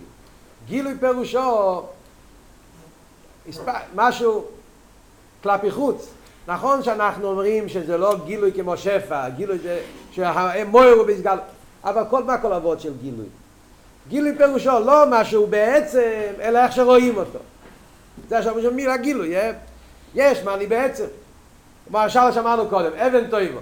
גילוי 0.66 0.98
פירושו 1.00 1.82
משהו 3.94 4.44
כלפי 5.42 5.70
חוץ. 5.70 6.08
נכון 6.48 6.82
שאנחנו 6.82 7.28
אומרים 7.28 7.68
שזה 7.68 7.98
לא 7.98 8.16
גילוי 8.24 8.52
כמו 8.52 8.76
שפע, 8.76 9.28
גילוי 9.28 9.58
זה 9.58 9.82
שהמויר 10.12 10.94
הוא 10.94 11.06
בסגל, 11.06 11.38
אבל 11.84 12.02
כל 12.10 12.24
מה 12.24 12.38
כל 12.38 12.52
אבות 12.52 12.80
של 12.80 12.92
גילוי. 13.00 13.26
גילוי 14.08 14.36
פירושו 14.36 14.80
לא 14.80 15.04
משהו 15.10 15.46
בעצם, 15.46 16.32
אלא 16.40 16.58
איך 16.58 16.72
שרואים 16.72 17.16
אותו. 17.16 17.38
זה 18.28 18.38
עכשיו 18.38 18.54
משהו 18.54 18.72
מילה 18.72 18.96
גילוי, 18.96 19.34
יש 20.14 20.42
מה 20.44 20.54
אני 20.54 20.66
בעצם. 20.66 21.04
כמו 21.88 21.98
השאלה 21.98 22.32
שאמרנו 22.32 22.68
קודם, 22.68 22.90
אבן 22.92 23.30
טויבו. 23.30 23.58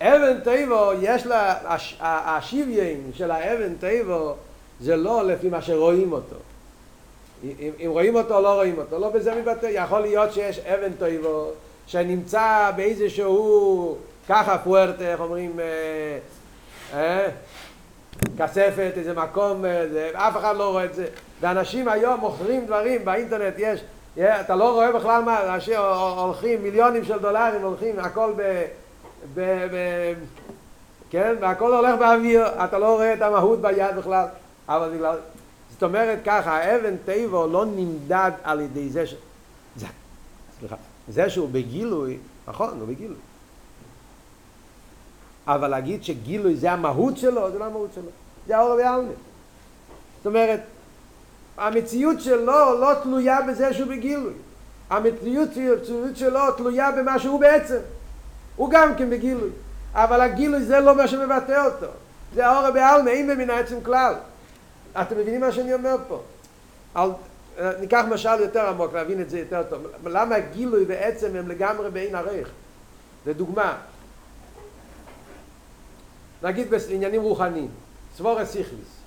אבן 0.00 0.40
טויבו, 0.40 0.90
יש 1.00 1.26
לה, 1.26 1.54
השוויין 2.00 3.10
של 3.14 3.30
האבן 3.30 3.74
טויבו 3.80 4.34
זה 4.80 4.96
לא 4.96 5.26
לפי 5.26 5.48
מה 5.48 5.62
שרואים 5.62 6.12
אותו. 6.12 6.36
אם, 7.44 7.70
אם 7.84 7.90
רואים 7.90 8.14
אותו 8.14 8.36
או 8.36 8.42
לא 8.42 8.54
רואים 8.54 8.78
אותו, 8.78 8.98
לא 8.98 9.10
בזה 9.10 9.34
מתבטא, 9.34 9.66
יכול 9.72 10.00
להיות 10.00 10.32
שיש 10.32 10.58
אבן 10.58 10.92
טויבו 10.98 11.50
שנמצא 11.86 12.70
באיזשהו 12.76 13.96
ככה 14.28 14.58
פוארט, 14.58 15.00
איך 15.00 15.20
אומרים, 15.20 15.60
אה, 15.60 16.18
אה, 16.94 17.28
כספת, 18.38 18.92
איזה 18.96 19.14
מקום, 19.14 19.64
אה, 19.64 19.88
זה, 19.92 20.10
אף 20.14 20.36
אחד 20.36 20.56
לא 20.56 20.70
רואה 20.70 20.84
את 20.84 20.94
זה, 20.94 21.06
ואנשים 21.40 21.88
היום 21.88 22.20
מוכרים 22.20 22.66
דברים 22.66 23.04
באינטרנט, 23.04 23.54
יש, 23.58 23.80
אתה 24.18 24.56
לא 24.56 24.72
רואה 24.72 24.92
בכלל 24.92 25.22
מה, 25.22 25.54
אנשים 25.54 25.74
הולכים, 26.16 26.62
מיליונים 26.62 27.04
של 27.04 27.18
דולרים 27.18 27.62
הולכים, 27.62 27.98
הכל 27.98 28.32
ב... 28.36 28.64
ב, 29.34 29.40
ב 29.40 30.14
כן, 31.10 31.34
והכל 31.40 31.74
הולך 31.74 31.98
באוויר, 31.98 32.64
אתה 32.64 32.78
לא 32.78 32.94
רואה 32.94 33.14
את 33.14 33.22
המהות 33.22 33.60
ביד 33.60 33.96
בכלל, 33.96 34.26
אבל 34.68 34.90
בגלל, 34.94 35.16
זאת 35.72 35.82
אומרת 35.82 36.18
ככה, 36.24 36.56
האבן 36.56 36.96
טבע 37.04 37.46
לא 37.46 37.66
נמדד 37.66 38.30
על 38.44 38.60
ידי 38.60 38.90
זה 38.90 39.06
ש... 39.06 39.14
זה, 39.76 39.86
סליחה, 40.58 40.76
זה 41.08 41.30
שהוא 41.30 41.48
בגילוי, 41.52 42.18
נכון, 42.48 42.80
הוא 42.80 42.88
בגילוי. 42.88 43.16
אבל 45.54 45.68
להגיד 45.68 46.04
שגילוי 46.04 46.56
זה 46.56 46.72
המהות 46.72 47.16
שלו, 47.16 47.50
זה 47.50 47.58
לא 47.58 47.64
המהות 47.64 47.90
שלו. 47.94 48.10
זה 48.46 48.56
האור 48.56 48.70
והעלמי. 48.70 49.12
זאת 50.16 50.26
אומרת, 50.26 50.60
המציאות 51.58 52.20
שלו 52.20 52.80
לא 52.80 52.90
תלויה 53.02 53.38
בזה 53.48 53.74
שהוא 53.74 53.88
בגילוי. 53.88 54.32
המציאות 54.90 55.48
שלו 56.14 56.40
תלויה 56.56 56.92
במה 56.92 57.18
שהוא 57.18 57.40
בעצם. 57.40 57.78
הוא 58.56 58.70
גם 58.70 58.94
כן 58.94 59.10
בגילוי. 59.10 59.50
אבל 59.94 60.20
הגילוי 60.20 60.64
זה 60.64 60.80
לא 60.80 60.96
מה 60.96 61.08
שמבטא 61.08 61.66
אותו. 61.66 61.92
זה 62.34 62.46
האור 62.46 62.70
בעלמא, 62.70 63.10
אין 63.10 63.30
במין 63.30 63.50
העצם 63.50 63.80
כלל. 63.80 64.14
אתם 65.00 65.18
מבינים 65.18 65.40
מה 65.40 65.52
שאני 65.52 65.74
אומר 65.74 65.96
פה? 66.08 66.22
על, 66.94 67.10
ניקח 67.80 68.04
משל 68.10 68.40
יותר 68.40 68.68
עמוק 68.68 68.94
להבין 68.94 69.20
את 69.20 69.30
זה 69.30 69.38
יותר 69.38 69.62
טוב. 69.70 69.86
למה 70.06 70.34
הגילוי 70.34 70.84
בעצם 70.84 71.36
הם 71.36 71.48
לגמרי 71.48 71.90
באין 71.90 72.14
ערוך? 72.14 72.48
זה 73.24 73.32
דוגמה. 73.32 73.76
נגיד 76.42 76.70
בעניינים 76.70 77.22
רוחניים, 77.22 77.70
סברס 78.16 78.48
שכליס. 78.48 79.00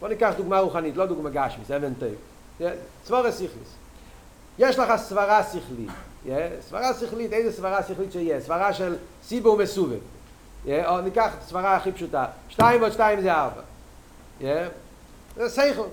בוא 0.00 0.08
ניקח 0.08 0.32
דוגמה 0.36 0.60
רוחנית, 0.60 0.96
לא 0.96 1.06
דוגמה 1.06 1.30
גשמיס, 1.30 1.70
אבן 1.70 1.92
טייב. 1.94 2.14
צבורס 3.04 3.34
סיכליס. 3.34 3.68
יש 4.58 4.78
לך 4.78 4.96
סברה 4.96 5.42
שכלית. 5.42 5.90
סברה 6.68 6.94
שכלית, 6.94 7.32
איזה 7.32 7.56
סברה 7.56 7.82
שכלית 7.82 8.12
שיהיה? 8.12 8.40
סברה 8.40 8.72
של 8.72 8.96
סיבור 9.24 9.56
מסובב. 9.56 9.98
או 10.66 11.00
ניקח 11.00 11.30
סברה 11.46 11.76
הכי 11.76 11.92
פשוטה. 11.92 12.26
שתיים 12.48 12.80
ועוד 12.80 12.92
שתיים 12.92 13.20
זה 13.20 13.32
ארבע. 13.32 13.62
זה 15.36 15.48
סייכל. 15.48 15.86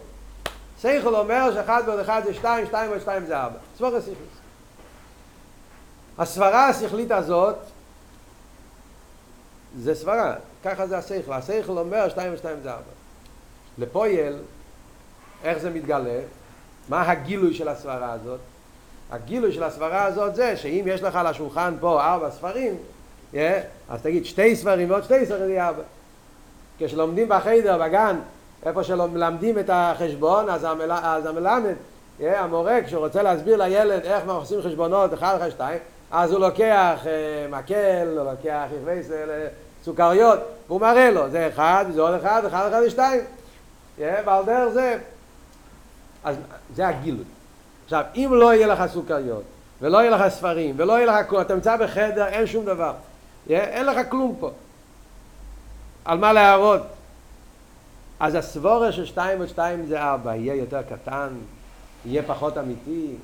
סייכל 0.79 1.15
אומר 1.15 1.53
שאחד 1.53 1.83
ועוד 1.85 1.99
אחד 1.99 2.21
זה 2.25 2.33
שתיים, 2.33 2.65
שתיים 2.65 2.89
ועוד 2.89 3.01
שתיים 3.01 3.25
זה 3.25 3.37
ארבע. 3.37 3.57
סברה 3.77 4.01
שכלית. 4.01 4.17
הסברה 6.17 6.67
השכלית 6.67 7.11
הזאת 7.11 7.55
זה 9.79 9.95
סברה, 9.95 10.35
ככה 10.63 10.87
זה 10.87 10.97
השכל. 10.97 11.33
השכל 11.33 11.77
אומר 11.77 12.09
שתיים 12.09 12.33
ושתיים 12.33 12.57
זה 12.63 12.71
ארבע. 12.71 12.81
לפויל, 13.77 14.33
איך 15.43 15.57
זה 15.57 15.69
מתגלה? 15.69 16.19
מה 16.89 17.11
הגילוי 17.11 17.53
של 17.53 17.67
הסברה 17.67 18.11
הזאת? 18.11 18.39
הגילוי 19.11 19.51
של 19.51 19.63
הסברה 19.63 20.05
הזאת 20.05 20.35
זה 20.35 20.57
שאם 20.57 20.83
יש 20.87 21.03
לך 21.03 21.15
על 21.15 21.27
השולחן 21.27 21.73
פה 21.79 22.03
ארבע 22.03 22.31
ספרים, 22.31 22.75
yeah, 23.33 23.37
אז 23.89 24.01
תגיד 24.01 24.25
שתי 24.25 24.55
ספרים 24.55 24.89
ועוד 24.89 25.03
שתי 25.03 25.25
ספרים 25.25 25.47
זה 25.47 25.67
ארבע. 25.67 25.83
כשלומדים 26.79 27.29
בחדר, 27.29 27.77
בגן, 27.77 28.19
איפה 28.65 28.83
שלומדים 28.83 29.59
את 29.59 29.69
החשבון, 29.73 30.49
אז, 30.49 30.63
המל... 30.63 30.91
אז 30.91 31.25
המלמד, 31.25 31.73
yeah, 32.19 32.23
המורה, 32.23 32.79
כשהוא 32.85 33.05
רוצה 33.05 33.23
להסביר 33.23 33.57
לילד 33.57 34.03
איך 34.03 34.23
עושים 34.27 34.61
חשבונות, 34.61 35.13
אחד, 35.13 35.35
אחד, 35.37 35.49
שתיים, 35.49 35.79
אז 36.11 36.31
הוא 36.31 36.39
לוקח 36.39 36.99
uh, 37.03 37.51
מקל, 37.51 38.17
הוא 38.17 38.31
לוקח 38.31 38.63
רכבי 38.71 39.01
סוכריות, 39.83 40.39
והוא 40.67 40.81
מראה 40.81 41.11
לו, 41.11 41.29
זה 41.29 41.47
אחד, 41.47 41.85
זה 41.93 42.01
עוד 42.01 42.13
אחד, 42.13 42.45
אחד, 42.45 42.67
אחד 42.67 42.81
ושתיים. 42.87 43.21
ועל 43.99 44.45
דרך 44.45 44.73
זה, 44.73 44.97
אז 46.23 46.35
זה 46.75 46.87
הגילוי. 46.87 47.23
עכשיו, 47.85 48.03
אם 48.15 48.29
לא 48.33 48.53
יהיה 48.53 48.67
לך 48.67 48.83
סוכריות, 48.93 49.43
ולא 49.81 49.97
יהיה 49.97 50.09
לך 50.09 50.33
ספרים, 50.33 50.75
ולא 50.77 50.93
יהיה 50.93 51.05
לך 51.05 51.29
כלום, 51.29 51.41
אתה 51.41 51.55
נמצא 51.55 51.77
בחדר, 51.77 52.27
אין 52.27 52.47
שום 52.47 52.65
דבר. 52.65 52.93
אין 53.49 53.85
לך 53.85 53.97
כלום 54.09 54.35
פה. 54.39 54.51
על 56.05 56.17
מה 56.17 56.33
להראות? 56.33 56.81
אז 58.19 58.35
הסבורה 58.35 58.91
של 58.91 59.05
שתיים 59.05 59.37
ועוד 59.37 59.49
שתיים 59.49 59.85
זה 59.85 60.01
ארבע, 60.01 60.35
יהיה 60.35 60.55
יותר 60.55 60.81
קטן, 60.81 61.29
יהיה 62.05 62.23
פחות 62.23 62.57
אמיתי. 62.57 63.15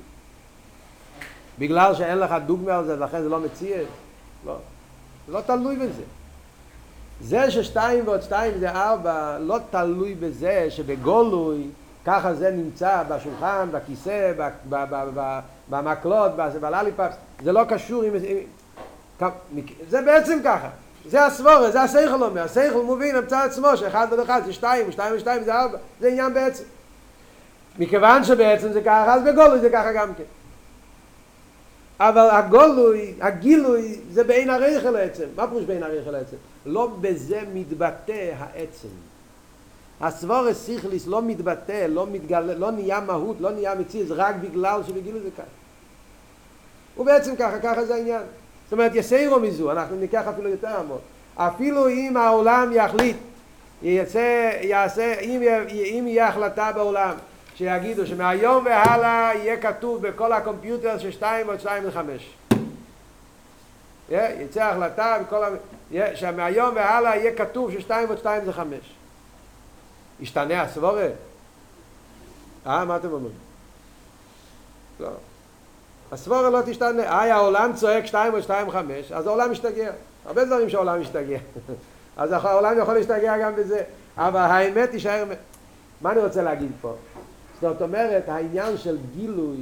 בגלל 1.58 1.94
שאין 1.94 2.18
לך 2.18 2.34
דוגמה 2.46 2.76
על 2.76 2.84
זה, 2.84 2.96
לכן 2.96 3.22
זה 3.22 3.28
לא 3.28 3.40
מציע. 3.40 3.76
לא, 4.46 4.56
זה 5.26 5.32
לא 5.32 5.40
תלוי 5.40 5.76
בזה. 5.76 6.02
זה 7.20 7.50
ששתיים 7.50 8.08
ועוד 8.08 8.22
שתיים 8.22 8.58
זה 8.58 8.70
ארבע, 8.70 9.38
לא 9.38 9.58
תלוי 9.70 10.14
בזה 10.14 10.66
שבגולוי 10.70 11.66
ככה 12.04 12.34
זה 12.34 12.50
נמצא 12.50 13.02
בשולחן, 13.08 13.68
בכיסא, 13.72 14.32
במקלות, 15.70 16.32
בלליפאפס, 16.60 17.16
זה 17.42 17.52
לא 17.52 17.64
קשור 17.68 18.02
עם... 18.02 18.12
זה 19.88 20.02
בעצם 20.02 20.38
ככה, 20.44 20.68
זה 21.08 21.26
הסבורה, 21.26 21.70
זה 21.70 21.82
השכל 21.82 22.22
אומר, 22.22 22.42
השכל 22.42 22.82
מבין, 22.82 23.16
אמצע 23.16 23.42
עצמו 23.42 23.76
שאחד 23.76 24.06
ועוד 24.10 24.20
אחד 24.20 24.42
זה 24.44 24.52
שתיים, 24.52 24.88
ושתיים 24.88 25.16
ושתיים 25.16 25.44
זה 25.44 25.54
ארבע, 25.54 25.78
זה 26.00 26.08
עניין 26.08 26.34
בעצם. 26.34 26.64
מכיוון 27.78 28.24
שבעצם 28.24 28.72
זה 28.72 28.80
ככה, 28.80 29.14
אז 29.14 29.22
בגולוי 29.22 29.60
זה 29.60 29.70
ככה 29.70 29.92
גם 29.92 30.14
כן. 30.14 30.24
אבל 32.00 32.28
הגולוי, 32.30 33.14
הגילוי, 33.20 33.98
זה 34.12 34.24
בעין 34.24 34.50
הרייכל 34.50 34.96
העצם. 34.96 35.24
מה 35.36 35.46
פירוש 35.46 35.64
בעין 35.64 35.82
הרייכל 35.82 36.14
העצם? 36.14 36.36
לא 36.66 36.90
בזה 37.00 37.40
מתבטא 37.54 38.32
העצם. 38.38 38.88
הסבורס 40.00 40.64
סיכליס 40.64 41.06
לא 41.06 41.22
מתבטא, 41.22 41.86
לא 41.88 42.06
מתגלה, 42.06 42.54
לא 42.54 42.70
נהיה 42.70 43.00
מהות, 43.00 43.36
לא 43.40 43.50
נהיה 43.50 43.74
מציאות, 43.74 44.08
רק 44.10 44.34
בגלל 44.40 44.80
שבגילו 44.86 45.20
זה 45.20 45.28
ככה. 45.36 45.46
ובעצם 46.98 47.36
ככה, 47.36 47.58
ככה 47.58 47.84
זה 47.84 47.94
העניין. 47.94 48.22
זאת 48.64 48.72
אומרת, 48.72 48.94
יסיירו 48.94 49.40
מזו, 49.40 49.72
אנחנו 49.72 49.96
ניקח 49.96 50.26
אפילו 50.28 50.48
יותר 50.48 50.76
עמוק. 50.78 51.00
אפילו 51.36 51.88
אם 51.88 52.16
העולם 52.16 52.70
יחליט, 52.72 53.16
יצא, 53.82 54.50
יעשה, 54.60 55.20
אם, 55.20 55.42
אם 55.68 56.04
יהיה 56.06 56.28
החלטה 56.28 56.72
בעולם, 56.74 57.14
שיגידו 57.54 58.06
שמהיום 58.06 58.64
והלאה 58.64 59.30
יהיה 59.34 59.56
כתוב 59.56 60.06
בכל 60.06 60.32
הקומפיוטר 60.32 60.98
ששתיים 60.98 61.46
עוד 61.46 61.60
שתיים 61.60 61.82
וחמש. 61.86 62.34
יצא 64.10 64.64
החלטה 64.64 65.16
בכל 65.26 65.44
ה... 65.44 65.48
שמהיום 66.14 66.74
והלאה 66.74 67.16
יהיה 67.16 67.34
כתוב 67.36 67.70
ששתיים 67.72 68.08
עוד 68.08 68.18
שתיים 68.18 68.44
זה 68.44 68.52
חמש. 68.52 68.94
ישתנה 70.20 70.62
הסבורה? 70.62 71.08
אה, 72.66 72.84
מה 72.84 72.96
אתם 72.96 73.12
אומרים? 73.12 73.34
לא. 75.00 75.08
הסבורה 76.12 76.50
לא 76.50 76.60
תשתנה. 76.66 77.02
אה, 77.02 77.34
העולם 77.34 77.72
צועק 77.74 78.06
שתיים 78.06 78.34
או 78.34 78.42
שתיים 78.42 78.70
חמש, 78.70 79.12
אז 79.12 79.26
העולם 79.26 79.50
משתגע. 79.50 79.92
הרבה 80.26 80.44
דברים 80.44 80.70
שהעולם 80.70 81.00
משתגע. 81.00 81.38
אז 82.16 82.32
העולם 82.32 82.78
יכול 82.78 82.94
להשתגע 82.94 83.38
גם 83.38 83.56
בזה. 83.56 83.82
אבל 84.16 84.40
האמת 84.40 84.90
תישאר... 84.90 85.24
מה 86.00 86.12
אני 86.12 86.20
רוצה 86.20 86.42
להגיד 86.42 86.70
פה? 86.80 86.94
זאת 87.64 87.82
אומרת, 87.82 88.28
העניין 88.28 88.78
של 88.78 88.98
גילוי 89.16 89.56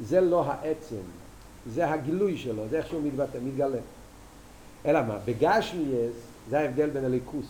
זה 0.00 0.20
לא 0.20 0.44
העצם, 0.46 1.02
זה 1.66 1.90
הגילוי 1.90 2.38
שלו, 2.38 2.68
זה 2.70 2.78
איך 2.78 2.86
שהוא 2.86 3.02
מתבטא, 3.02 3.38
מתגלה. 3.44 3.78
אלא 4.86 5.02
מה? 5.02 5.18
בגשמיאס 5.24 6.12
זה 6.48 6.58
ההבדל 6.58 6.90
בין 6.90 7.04
הליכוס 7.04 7.46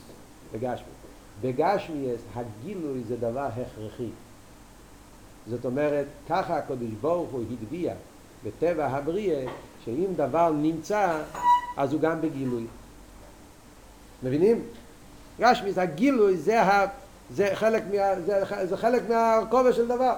בגשמיאס. 0.53 1.00
בגשמיאס 1.42 2.20
הגילוי 2.35 3.00
זה 3.09 3.16
דבר 3.16 3.48
הכרחי. 3.57 4.09
זאת 5.50 5.64
אומרת, 5.64 6.07
ככה 6.29 6.57
הקדוש 6.57 6.90
ברוך 7.00 7.31
הוא 7.31 7.44
הטביע 7.53 7.94
בטבע 8.44 8.87
הבריאה, 8.87 9.44
שאם 9.85 10.07
דבר 10.16 10.53
נמצא, 10.53 11.22
אז 11.76 11.92
הוא 11.92 12.00
גם 12.00 12.20
בגילוי. 12.20 12.64
מבינים? 14.22 14.62
גשמיאס, 15.40 15.79
הגילוי 15.79 16.37
זה, 16.37 16.62
ה, 16.62 16.87
זה, 17.34 17.50
חלק, 17.54 17.82
מה, 17.92 18.20
זה, 18.26 18.42
זה 18.64 18.76
חלק 18.76 19.02
מהכובע 19.08 19.72
של 19.72 19.88
דבר. 19.88 20.14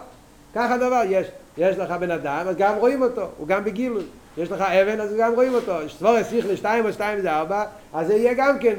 ככה 0.55 0.77
דבר, 0.77 1.03
יש, 1.09 1.27
יש 1.59 1.79
לך 1.79 1.91
בן 1.91 2.11
אדם, 2.11 2.45
אז 2.49 2.57
גם 2.57 2.75
רואים 2.75 3.03
אותו, 3.03 3.27
הוא 3.39 3.47
גם 3.47 3.65
בגילוי. 3.65 4.05
יש 4.37 4.51
לך 4.51 4.61
אבן, 4.61 5.01
אז 5.01 5.15
גם 5.19 5.35
רואים 5.35 5.55
אותו. 5.55 5.73
סבורס 5.89 6.29
שיחלי 6.29 6.57
שתיים 6.57 6.85
או 6.85 6.93
שתיים 6.93 7.21
זה 7.21 7.33
ארבע, 7.33 7.65
אז 7.93 8.07
זה 8.07 8.15
יהיה 8.15 8.35
גם 8.35 8.59
כן 8.59 8.75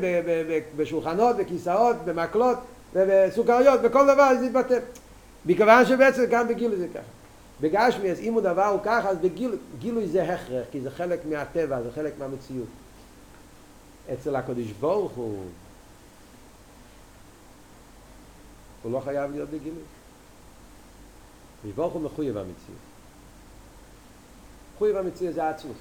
בשולחנות, 0.75 1.35
בכיסאות, 1.35 1.95
במקלות, 2.05 2.57
בסוכריות, 2.95 3.81
בכל 3.81 4.03
דבר 4.03 4.29
זה 4.39 4.45
יתבטא. 4.45 4.79
מכיוון 5.45 5.85
שבעצם 5.85 6.25
גם 6.29 6.47
בגילוי 6.47 6.77
זה 6.77 6.87
ככה. 6.87 7.03
בגשמי, 7.61 8.11
אז 8.11 8.19
אם 8.19 8.33
הוא 8.33 8.41
דבר 8.41 8.65
הוא 8.65 8.79
ככה, 8.83 9.09
אז 9.09 9.17
בגילוי 9.17 10.07
זה 10.07 10.23
הכרח, 10.23 10.65
כי 10.71 10.81
זה 10.81 10.91
חלק 10.91 11.19
מהטבע, 11.29 11.81
זה 11.81 11.89
חלק 11.95 12.13
מהמציאות. 12.19 12.67
אצל 14.13 14.35
הקדוש 14.35 14.71
ברוך 14.79 15.11
הוא, 15.11 15.37
הוא 18.83 18.91
לא 18.91 18.99
חייב 18.99 19.31
להיות 19.31 19.49
בגילוי. 19.49 19.83
הקדוש 21.59 21.75
ברוך 21.75 21.93
הוא 21.93 22.01
מחויב 22.01 22.37
המציאות. 22.37 22.79
מחויב 24.75 24.97
המציאות 24.97 25.35
זה 25.35 25.49
עצמוס. 25.49 25.77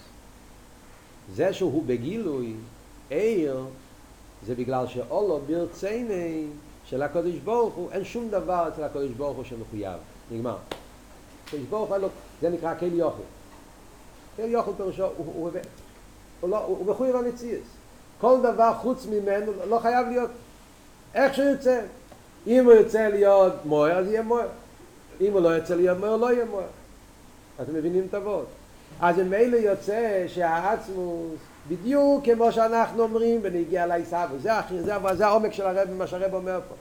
זה 1.34 1.52
שהוא 1.52 1.82
בגילוי, 1.86 2.54
עיר, 3.10 3.64
זה 4.46 4.54
בגלל 4.54 4.86
שאולו 4.86 5.40
ברצייני 5.46 6.46
של 6.84 7.02
הקדוש 7.02 7.34
ברוך 7.34 7.74
הוא, 7.74 7.90
אין 7.90 8.04
שום 8.04 8.28
דבר 8.28 8.68
אצל 8.68 8.82
הקדוש 8.84 9.10
ברוך 9.10 9.36
הוא 9.36 9.44
שמחויב. 9.44 9.98
נגמר. 10.30 10.56
הקדוש 11.46 11.64
ברוך 11.70 11.90
הוא, 11.90 12.08
זה 12.40 12.50
נקרא 12.50 12.74
קל 12.74 12.92
יוכל. 12.92 13.22
קל 14.36 14.48
יוכל 14.48 14.70
פירושו, 14.76 15.04
הוא, 15.04 15.12
הוא, 15.16 15.34
הוא, 15.34 15.50
הוא, 16.40 16.50
לא, 16.50 16.64
הוא 16.64 16.86
מחויב 16.86 17.16
המציאות. 17.16 17.62
כל 18.20 18.38
דבר 18.42 18.74
חוץ 18.82 19.06
ממנו 19.06 19.52
לא 19.68 19.78
חייב 19.78 20.08
להיות 20.08 20.30
איך 21.14 21.34
שהוא 21.34 21.46
יוצא. 21.46 21.80
אם 22.46 22.64
הוא 22.64 22.72
יוצא 22.72 23.08
להיות 23.08 23.52
מוער, 23.64 23.98
אז 23.98 24.06
יהיה 24.06 24.22
מוער. 24.22 24.48
אם 25.20 25.32
הוא 25.32 25.40
לא 25.40 25.48
יוצא 25.48 25.74
להיות 25.74 25.98
מוער, 25.98 26.16
לא 26.16 26.32
יהיה 26.32 26.44
מוער. 26.44 26.64
אתם 27.62 27.74
מבינים 27.74 28.06
את 28.10 28.14
הוורד. 28.14 28.44
אז 29.00 29.18
ממילא 29.18 29.56
יוצא 29.56 30.24
שהעצמוס, 30.26 31.40
בדיוק 31.68 32.24
כמו 32.24 32.52
שאנחנו 32.52 33.02
אומרים 33.02 33.42
בנגיע 33.42 33.86
לעיסאוווס, 33.86 34.42
זה, 34.42 34.50
זה, 34.84 34.94
זה 35.14 35.26
העומק 35.26 35.52
של 35.52 35.66
הרב, 35.66 35.88
מה 35.98 36.06
שהרב 36.06 36.34
אומר 36.34 36.60
פה. 36.68 36.74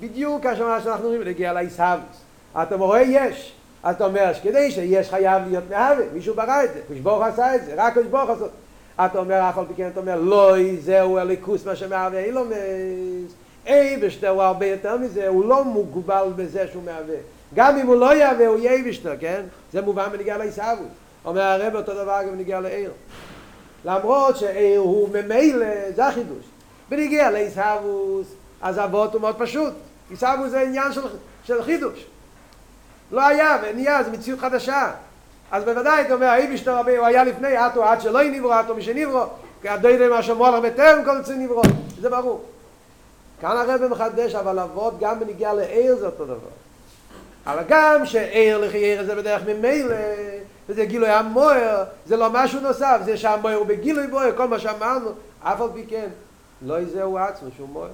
בדיוק 0.00 0.42
כמו 0.42 0.52
שאנחנו 0.56 1.04
אומרים 1.04 1.20
בנגיע 1.20 1.52
לעיסאוווס. 1.52 2.22
אתם 2.62 2.80
רואים 2.80 3.08
יש, 3.12 3.52
אתה 3.90 4.04
אומר 4.04 4.32
שכדי 4.32 4.70
שיש 4.70 5.10
חייב 5.10 5.42
להיות 5.48 5.64
מהווה, 5.70 6.04
מישהו 6.12 6.34
ברא 6.34 6.64
את 6.64 6.72
זה, 6.74 6.80
כשבוך 6.94 7.22
עשה 7.22 7.54
את 7.54 7.64
זה, 7.64 7.74
רק 7.76 7.98
כשבוך 7.98 8.30
עשה 8.30 8.44
אתה 9.04 9.18
אומר, 9.18 9.48
אף 9.48 9.58
על 9.58 9.64
פי 9.66 9.74
כן 9.76 9.88
אתה 9.92 10.00
אומר, 10.00 10.20
לא, 10.20 10.54
זהו 10.80 11.18
הליכוס 11.18 11.66
מה 11.66 11.76
שמהווה 11.76 12.24
אילומס. 12.24 12.54
אייבשטר 13.66 14.28
הוא 14.28 14.42
הרבה 14.42 14.66
יותר 14.66 14.98
מזה, 14.98 15.28
הוא 15.28 15.44
לא 15.44 15.64
מוגבל 15.64 16.28
בזה 16.36 16.68
שהוא 16.70 16.82
מהווה. 16.82 17.16
גם 17.54 17.78
אם 17.78 17.86
הוא 17.86 17.96
לא 17.96 18.14
יהווה, 18.14 18.46
הוא 18.46 18.58
יהיה 18.58 18.72
אייבשטר, 18.72 19.12
כן? 19.20 19.42
זה 19.72 19.80
מובן 19.80 20.08
בנגיע 20.12 20.38
לעיסאווי. 20.38 20.86
אומר 21.24 21.42
הרב 21.42 21.76
אותו 21.76 21.94
דבר 21.94 22.22
גם 22.22 22.32
בנגיע 22.32 22.60
לעיר. 22.60 22.90
למרות 23.84 24.36
שעיר 24.36 24.80
הוא 24.80 25.08
ממילא, 25.08 25.90
זה 25.94 26.06
החידוש. 26.06 26.44
בנגיע 26.88 27.30
לעיסאוווס, 27.30 28.26
אז 28.62 28.78
אבות 28.78 29.14
הוא 29.14 29.20
מאוד 29.20 29.36
פשוט. 29.38 29.72
עיסאוווס 30.10 30.50
זה 30.50 30.60
עניין 30.60 30.92
של, 30.92 31.00
של 31.44 31.62
חידוש. 31.62 32.06
לא 33.12 33.26
היה 33.26 33.58
ונהיה, 33.62 34.02
זה 34.02 34.10
מציאות 34.10 34.40
חדשה. 34.40 34.90
אז 35.50 35.64
בוודאי, 35.64 36.02
אתה 36.02 36.14
אומר, 36.14 36.26
האיבישטר 36.26 36.70
הרבה, 36.70 36.98
הוא 36.98 37.06
היה 37.06 37.24
לפני, 37.24 37.66
אטו 37.66 37.84
עד 37.84 38.00
שלא 38.00 38.22
נברו, 38.22 38.52
אטו 38.60 38.74
מי 38.74 38.82
שנברו, 38.82 39.22
כי 39.62 39.68
הדוידי 39.68 40.08
מה 40.08 40.22
שאמרו 40.22 40.46
עליו 40.46 40.62
בטרם 40.62 41.04
כל 41.04 41.22
צי 41.22 41.34
נברו, 41.34 41.62
זה 42.00 42.10
ברור. 42.10 42.44
כאן 43.40 43.56
הרב 43.56 43.86
מחדש, 43.88 44.34
אבל 44.34 44.58
אבות 44.58 44.94
גם 45.00 45.20
בנגיע 45.20 45.52
לעיר 45.52 45.96
זה 45.96 46.06
אותו 46.06 46.24
דבר. 46.24 46.50
אבל 47.46 47.62
גם 47.68 48.06
שעיר 48.06 48.58
לחייר 48.58 49.04
זה 49.04 49.14
בדרך 49.14 49.42
ממילא, 49.46 49.94
וזה 50.68 50.84
גילוי 50.84 51.08
המוער, 51.08 51.84
זה 52.06 52.16
לא 52.16 52.28
משהו 52.32 52.60
נוסף, 52.60 53.00
זה 53.04 53.16
שהמוער 53.16 53.56
הוא 53.56 53.66
בגילוי 53.66 54.06
בוער, 54.06 54.36
כל 54.36 54.48
מה 54.48 54.58
שאמרנו, 54.58 55.10
אף 55.42 55.60
על 55.60 55.68
פי 55.74 55.86
כן, 55.88 56.08
לא 56.62 56.80
יזהו 56.80 57.18
עצמו 57.18 57.48
שהוא 57.56 57.68
מוער. 57.68 57.90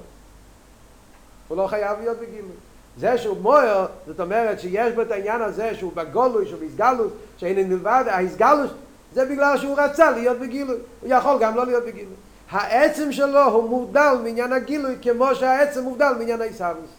הוא 1.48 1.56
לא 1.56 1.66
חייב 1.66 1.98
להיות 2.00 2.18
בגילוי. 2.18 2.56
זה 2.98 3.18
שהוא 3.18 3.36
מוער, 3.36 3.86
זאת 4.06 4.20
אומרת 4.20 4.60
שיש 4.60 4.92
בו 4.94 5.02
את 5.02 5.10
העניין 5.10 5.42
הזה 5.42 5.74
שהוא 5.74 5.92
בגולוי, 5.94 6.46
שהוא 6.46 6.60
בהסגלוס, 6.60 7.12
שאין 7.36 7.68
מלבד, 7.68 8.04
ההסגלוס 8.08 8.70
זה 9.14 9.24
בגלל 9.24 9.58
שהוא 9.58 9.78
רצה 9.78 10.10
להיות 10.10 10.38
בגילוי, 10.38 10.76
הוא 11.00 11.10
יכול 11.10 11.38
גם 11.40 11.56
לא 11.56 11.66
להיות 11.66 11.84
בגילוי. 11.84 12.14
העצם 12.50 13.12
שלו 13.12 13.44
הוא 13.44 13.68
מובדל 13.68 14.14
מעניין 14.24 14.52
הגילוי 14.52 14.96
כמו 15.02 15.34
שהעצם 15.34 15.82
מובדל 15.82 16.12
מעניין 16.18 16.40
העיסאוויס. 16.40 16.90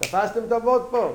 תפסתם 0.00 0.40
את 0.46 0.52
הוורד 0.52 0.82
פה? 0.90 1.12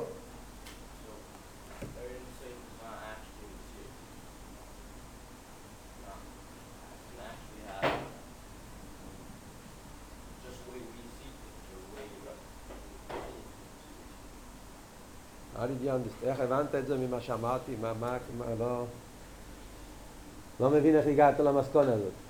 איך 16.23 16.39
הבנת 16.39 16.75
את 16.75 16.88
זה 16.88 16.97
ממה 16.97 17.21
שאמרתי? 17.21 17.71
מה, 17.82 17.93
מה, 17.99 18.17
מה, 18.38 18.45
לא... 18.59 18.86
לא 20.59 20.69
מבין 20.69 20.95
איך 20.95 21.07
הגעת 21.07 21.39
למסקונה 21.39 21.93
הזאת. 21.93 22.20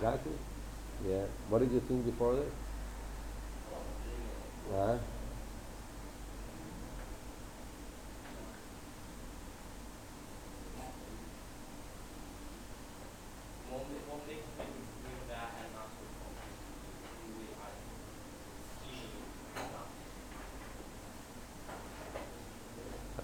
Exactly. 0.00 0.32
Yeah. 1.08 1.24
What 1.48 1.60
did 1.60 1.72
you 1.72 1.80
think 1.80 2.06
before 2.06 2.34
that? 2.34 2.52
Huh? 4.72 4.98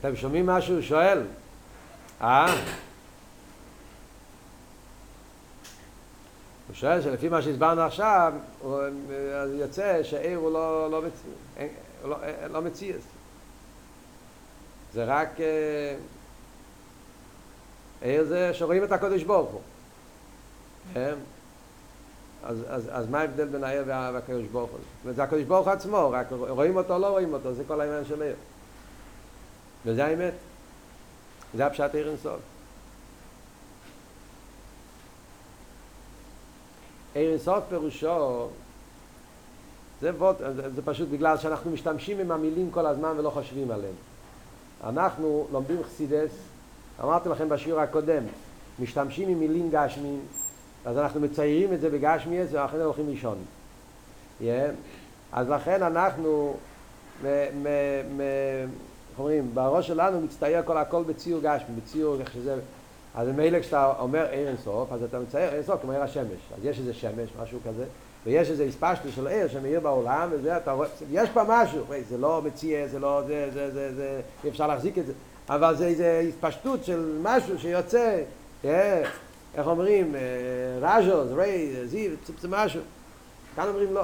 אתם 0.02 0.16
שומעים 0.16 0.46
מה 0.46 0.62
שהוא 0.62 0.82
שואל? 0.82 1.22
אה? 2.20 2.46
שואל 6.79 7.01
שלפי 7.01 7.29
מה 7.29 7.41
שהסברנו 7.41 7.81
עכשיו, 7.81 8.33
הוא, 8.61 8.81
אז 9.35 9.53
יוצא 9.53 10.03
שעיר 10.03 10.37
הוא 10.37 10.51
לא, 10.51 10.91
לא, 10.91 11.01
מצ... 11.01 11.13
לא, 12.03 12.17
לא 12.49 12.61
מציאס. 12.61 13.03
זה 14.93 15.05
רק... 15.05 15.29
עיר 18.01 18.25
זה 18.25 18.53
שרואים 18.53 18.83
את 18.83 18.91
הקודש 18.91 19.23
ברוך 19.23 19.51
הוא. 19.51 19.61
כן? 20.93 21.13
אז, 22.43 22.57
אז, 22.67 22.89
אז 22.91 23.09
מה 23.09 23.19
ההבדל 23.19 23.47
בין 23.47 23.63
העיר 23.63 23.83
והקדוש 23.87 24.45
ברוך 24.51 24.71
הוא? 24.71 25.13
זה 25.13 25.23
הקדוש 25.23 25.43
ברוך 25.43 25.67
הוא 25.67 25.73
עצמו, 25.73 26.09
רק 26.11 26.27
רואים 26.31 26.77
אותו 26.77 26.93
או 26.93 26.99
לא 26.99 27.07
רואים 27.07 27.33
אותו, 27.33 27.53
זה 27.53 27.63
כל 27.67 27.81
העניין 27.81 28.05
של 28.05 28.21
עיר. 28.21 28.35
וזה 29.85 30.05
האמת. 30.05 30.33
זה 31.55 31.65
הפשט 31.65 31.95
עיר 31.95 32.09
אינסוף. 32.09 32.39
עיר 37.17 37.31
אינסוף 37.31 37.63
פירושו, 37.69 38.47
זה, 40.01 40.11
זה, 40.39 40.69
זה 40.75 40.81
פשוט 40.85 41.09
בגלל 41.09 41.37
שאנחנו 41.37 41.71
משתמשים 41.71 42.19
עם 42.19 42.31
המילים 42.31 42.71
כל 42.71 42.85
הזמן 42.85 43.13
ולא 43.17 43.29
חושבים 43.29 43.71
עליהם. 43.71 43.93
אנחנו 44.83 45.47
לומדים 45.51 45.83
חסידס, 45.83 46.31
אמרתי 47.03 47.29
לכם 47.29 47.49
בשיעור 47.49 47.81
הקודם, 47.81 48.23
משתמשים 48.79 49.29
עם 49.29 49.39
מילים 49.39 49.69
גשמיים, 49.71 50.19
אז 50.85 50.97
אנחנו 50.97 51.19
מציירים 51.19 51.73
את 51.73 51.81
זה 51.81 51.89
בגשמיאס 51.89 52.49
ואחרי 52.51 52.79
זה 52.79 52.85
הולכים 52.85 53.09
לישון. 53.09 53.37
Yeah. 54.41 54.43
אז 55.31 55.49
לכן 55.49 55.83
אנחנו 55.83 56.57
איך 57.25 59.19
אומרים, 59.19 59.51
בראש 59.53 59.87
שלנו 59.87 60.21
מצטייר 60.21 60.61
כל 60.65 60.77
הכל 60.77 61.03
בציור 61.03 61.41
גשמי, 61.43 61.75
בציור 61.75 62.19
איך 62.19 62.33
שזה, 62.33 62.59
אז 63.17 63.27
מילא 63.27 63.59
כשאתה 63.59 63.93
אומר 63.99 64.27
עיר 64.31 64.47
אינסוף, 64.47 64.91
אז 64.91 65.03
אתה 65.03 65.19
מצייר 65.19 65.53
אינסוף 65.53 65.81
כמו 65.81 65.91
עיר 65.91 66.03
השמש, 66.03 66.39
אז 66.57 66.65
יש 66.65 66.79
איזה 66.79 66.93
שמש, 66.93 67.29
משהו 67.41 67.59
כזה, 67.67 67.85
ויש 68.25 68.49
איזה 68.49 68.63
הספשטו 68.63 69.11
של 69.11 69.27
עיר 69.27 69.47
שמאיר 69.47 69.79
בעולם, 69.79 70.29
וזה, 70.31 70.57
אתה 70.57 70.71
רואה, 70.71 70.87
יש 71.11 71.29
פה 71.29 71.43
משהו, 71.47 71.83
זה 72.09 72.17
לא 72.17 72.41
מציע, 72.45 72.87
זה 72.87 72.99
לא, 72.99 73.21
זה, 73.27 73.49
זה, 73.53 73.71
זה, 73.71 73.95
זה, 73.95 74.21
אי 74.43 74.49
אפשר 74.49 74.67
להחזיק 74.67 74.97
את 74.97 75.05
זה, 75.05 75.13
אבל 75.49 75.75
זה 75.75 75.87
איזה 75.87 76.23
הספשטות 76.29 76.83
של 76.83 77.19
משהו 77.21 77.59
שיוצא, 77.59 78.23
איך 78.63 79.67
אומרים, 79.67 80.15
רג'ו, 80.81 81.35
רי, 81.35 81.85
זיו, 81.85 82.11
זה 82.39 82.47
משהו, 82.47 82.81
כאן 83.55 83.67
אומרים 83.67 83.93
לא. 83.93 84.03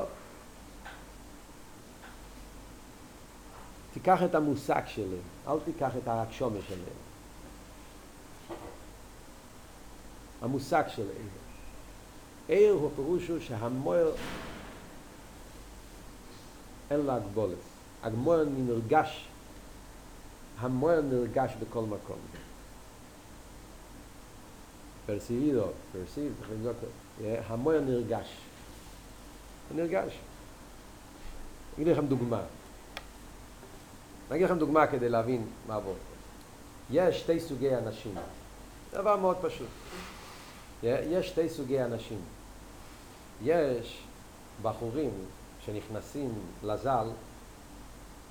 תיקח 3.93 4.23
את 4.23 4.35
המושג 4.35 4.81
שלהם, 4.85 5.07
אל 5.47 5.57
תיקח 5.65 5.91
את 5.97 6.07
השומה 6.07 6.59
שלהם. 6.67 7.02
המושג 10.43 10.83
של 10.87 11.01
עיר. 11.01 11.27
עיר 12.47 12.73
הוא 12.73 12.91
פירושו 12.95 13.41
שהמויר 13.41 14.11
אין 16.91 16.99
לה 16.99 17.15
הגבולת. 17.15 17.57
הגמויר 18.03 18.45
נרגש, 18.57 19.27
המויר 20.59 21.01
נרגש 21.01 21.51
בכל 21.59 21.81
מקום. 21.81 22.17
פרסיבידו, 25.05 25.65
פרסיב, 25.91 26.33
צריך 26.39 26.51
לבדוק, 26.51 26.77
המויר 27.47 27.81
נרגש. 27.81 28.27
הוא 29.69 29.77
נרגש. 29.77 30.19
אגיד 31.75 31.87
לכם 31.87 32.07
דוגמה. 32.07 32.41
אני 34.31 34.37
אגיד 34.37 34.45
לכם 34.45 34.59
דוגמה 34.59 34.87
כדי 34.87 35.09
להבין 35.09 35.45
מה 35.67 35.75
עבור. 35.75 35.95
יש 36.91 37.19
שתי 37.19 37.39
סוגי 37.39 37.75
אנשים. 37.75 38.15
דבר 38.91 39.17
מאוד 39.17 39.37
פשוט. 39.41 39.67
יש 40.83 41.27
שתי 41.27 41.49
סוגי 41.49 41.81
אנשים. 41.81 42.19
יש 43.43 44.03
בחורים 44.61 45.11
שנכנסים 45.65 46.33
לזל, 46.63 47.07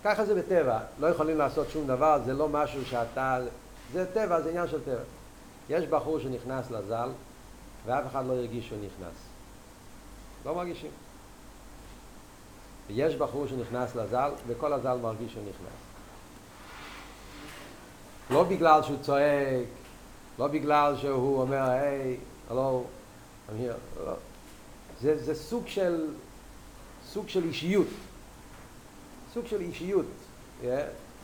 ככה 0.04 0.24
זה 0.24 0.34
בטבע, 0.34 0.78
לא 1.00 1.06
יכולים 1.06 1.38
לעשות 1.38 1.70
שום 1.70 1.86
דבר, 1.86 2.20
זה 2.24 2.32
לא 2.32 2.48
משהו 2.48 2.84
שאתה... 2.84 3.38
זה 3.92 4.06
טבע, 4.14 4.40
זה 4.40 4.48
עניין 4.48 4.68
של 4.68 4.80
טבע. 4.84 5.02
יש 5.68 5.86
בחור 5.86 6.20
שנכנס 6.20 6.70
לזל, 6.70 7.08
ואף 7.86 8.04
אחד 8.10 8.26
לא 8.26 8.32
הרגיש 8.32 8.68
שהוא 8.68 8.78
נכנס. 8.78 9.14
לא 10.46 10.54
מרגישים. 10.54 10.90
ויש 12.88 13.16
בחור 13.16 13.46
שנכנס 13.46 13.96
לזל, 13.96 14.30
וכל 14.46 14.72
הזל 14.72 14.96
מרגיש 15.02 15.32
שהוא 15.32 15.42
נכנס. 15.42 15.78
לא 18.30 18.44
בגלל 18.44 18.82
שהוא 18.82 18.96
צועק, 19.02 19.66
לא 20.38 20.46
בגלל 20.46 20.96
שהוא 20.96 21.40
אומר, 21.40 21.62
היי, 21.62 22.16
הלו, 22.52 22.84
I'm 23.48 23.52
לא. 24.06 24.12
זה, 25.00 25.24
זה 25.24 25.34
סוג 25.34 25.66
של, 25.66 26.06
סוג 27.08 27.28
של 27.28 27.44
אישיות, 27.44 27.86
סוג 29.34 29.46
של 29.46 29.60
אישיות, 29.60 30.06
yeah? 30.62 30.66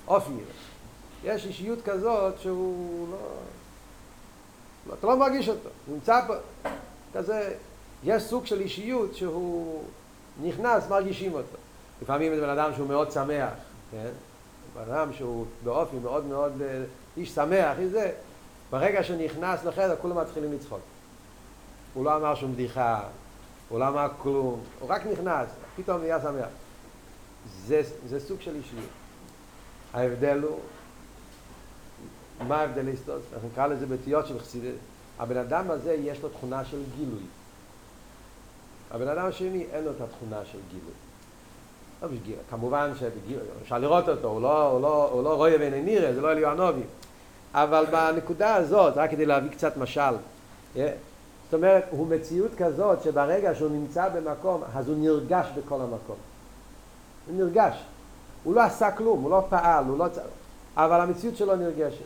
אופי. 0.07 0.33
יש 1.25 1.47
אישיות 1.47 1.79
כזאת 1.85 2.41
שהוא 2.41 3.09
לא... 3.11 3.17
אתה 4.99 5.07
לא 5.07 5.17
מרגיש 5.17 5.49
אותו, 5.49 5.69
נמצא 5.89 6.21
פה, 6.27 6.35
כזה, 7.15 7.55
יש 8.05 8.23
סוג 8.23 8.47
של 8.47 8.61
אישיות 8.61 9.15
שהוא 9.15 9.85
נכנס, 10.43 10.89
מרגישים 10.89 11.35
אותו. 11.35 11.57
לפעמים 12.03 12.35
זה 12.35 12.41
בן 12.41 12.49
אדם 12.49 12.71
שהוא 12.75 12.89
מאוד 12.89 13.13
שמח, 13.13 13.53
כן? 13.91 14.11
בן 14.75 14.93
אדם 14.93 15.13
שהוא 15.13 15.47
באופי 15.65 15.97
מאוד 15.97 16.27
מאוד 16.27 16.53
איש 17.17 17.31
שמח, 17.31 17.77
זה, 17.91 18.13
ברגע 18.71 19.03
שנכנס 19.03 19.65
לחדר 19.65 19.97
כולם 20.01 20.17
מתחילים 20.17 20.53
לצחוק. 20.53 20.81
הוא 21.95 22.05
לא 22.05 22.17
אמר 22.17 22.35
שום 22.35 22.53
בדיחה, 22.53 23.03
הוא 23.69 23.79
לא 23.79 23.89
אמר 23.89 24.09
כלום, 24.23 24.61
הוא 24.81 24.89
רק 24.91 25.07
נכנס, 25.07 25.49
פתאום 25.77 26.01
נהיה 26.01 26.21
שמח. 26.21 26.49
זה, 27.67 27.83
זה 28.09 28.21
סוג 28.21 28.41
של 28.41 28.55
אישיות. 28.55 28.91
ההבדל 29.95 30.43
הוא, 30.43 30.59
מה 32.49 32.57
ההבדל 32.57 32.87
היסטוס? 32.87 33.23
אנחנו 33.33 33.49
נקרא 33.53 33.67
לזה 33.67 33.87
בתיות 33.87 34.27
של 34.27 34.39
חסידי. 34.39 34.71
הבן 35.19 35.37
אדם 35.37 35.71
הזה 35.71 35.95
יש 35.95 36.23
לו 36.23 36.29
תכונה 36.29 36.65
של 36.65 36.83
גילוי. 36.97 37.23
הבן 38.91 39.09
אדם 39.09 39.27
השני 39.27 39.67
אין 39.73 39.85
לו 39.85 39.91
את 39.91 40.01
התכונה 40.01 40.45
של 40.45 40.59
גילוי. 40.71 40.93
לא 42.03 42.09
בשגיל, 42.09 42.37
כמובן 42.51 42.93
שאפשר 42.99 43.79
לראות 43.79 44.09
אותו, 44.09 44.29
הוא 44.29 44.43
לא, 44.43 44.71
הוא 44.71 44.81
לא, 44.81 45.11
הוא 45.13 45.25
לא 45.25 45.35
רואה 45.35 45.57
ואיני 45.61 45.83
נראה, 45.83 46.15
זה 46.15 46.21
לא 46.21 46.33
אליהו 46.33 46.73
אבל 47.55 47.87
בנקודה 47.91 48.55
הזאת, 48.55 48.97
רק 48.97 49.11
כדי 49.11 49.27
להביא 49.27 49.51
קצת 49.51 49.77
משל, 49.77 50.15
זאת 51.51 51.55
אומרת, 51.55 51.85
הוא 51.91 52.07
מציאות 52.07 52.51
כזאת 52.59 53.03
שברגע 53.03 53.55
שהוא 53.55 53.71
נמצא 53.71 54.09
במקום, 54.09 54.63
אז 54.75 54.89
הוא 54.89 54.97
נרגש 54.99 55.47
בכל 55.57 55.81
המקום. 55.81 56.17
הוא 57.29 57.37
נרגש. 57.37 57.85
הוא 58.45 58.55
לא 58.55 58.61
עשה 58.63 58.91
כלום, 58.91 59.23
הוא 59.23 59.31
לא 59.31 59.47
פעל, 59.49 59.85
הוא 59.85 59.99
לא... 59.99 60.07
אבל 60.77 61.01
המציאות 61.01 61.37
שלו 61.37 61.57
נרגשת. 61.57 62.05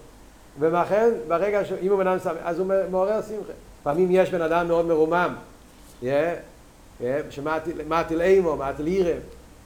ולכן, 0.58 1.10
ברגע 1.28 1.64
ש... 1.64 1.72
אם 1.72 1.90
הוא 1.90 1.98
בן 1.98 2.06
אדם 2.06 2.18
שמח, 2.18 2.36
אז 2.44 2.58
הוא 2.58 2.66
מעורר 2.90 3.22
שמחה. 3.22 3.52
לפעמים 3.80 4.08
יש 4.10 4.30
בן 4.30 4.42
אדם 4.42 4.68
מאוד 4.68 4.86
מרומם, 4.86 5.34
שמעתי 7.30 8.16
לאימו, 8.16 8.56
מעתי 8.56 8.82
לירם. 8.82 9.20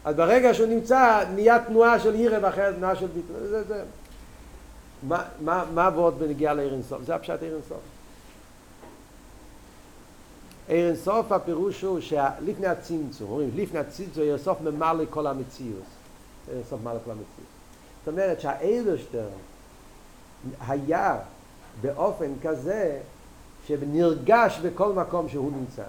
אז 0.04 0.16
ברגע 0.16 0.54
שהוא 0.54 0.68
נמצא, 0.68 1.24
נהיה 1.34 1.58
תנועה 1.66 1.98
של 1.98 2.14
ירם 2.14 2.44
אחרת 2.44 2.74
תנועה 2.74 2.96
של 2.96 3.06
זה. 3.68 3.82
מה, 5.02 5.22
מה, 5.40 5.64
מה 5.74 5.90
ועוד 5.94 6.18
בנגיעה 6.18 6.54
לעיר 6.54 6.72
אינסוף? 6.72 7.02
זה 7.02 7.14
הפשט 7.14 7.42
עיר 7.42 7.54
אינסוף. 7.54 7.95
עיר 10.68 10.88
אינסוף 10.88 11.32
הפירוש 11.32 11.82
הוא 11.82 12.00
שלפני 12.00 12.66
הצמצום, 12.66 13.30
אומרים 13.30 13.50
לפני 13.54 13.78
הצמצום 13.78 14.22
עיר 14.22 14.32
אינסוף 14.32 14.60
ממלא 14.60 15.04
כל 15.10 15.26
המציאות. 15.26 15.82
עיר 16.48 16.56
אינסוף 16.56 16.80
ממלא 16.80 16.98
כל 17.04 17.10
המציאות. 17.10 17.26
זאת 18.04 18.12
אומרת 18.12 18.40
שהאילושטר 18.40 19.26
היה 20.68 21.18
באופן 21.80 22.32
כזה 22.42 22.98
שנרגש 23.66 24.58
בכל 24.62 24.92
מקום 24.92 25.28
שהוא 25.28 25.52
נמצא. 25.52 25.84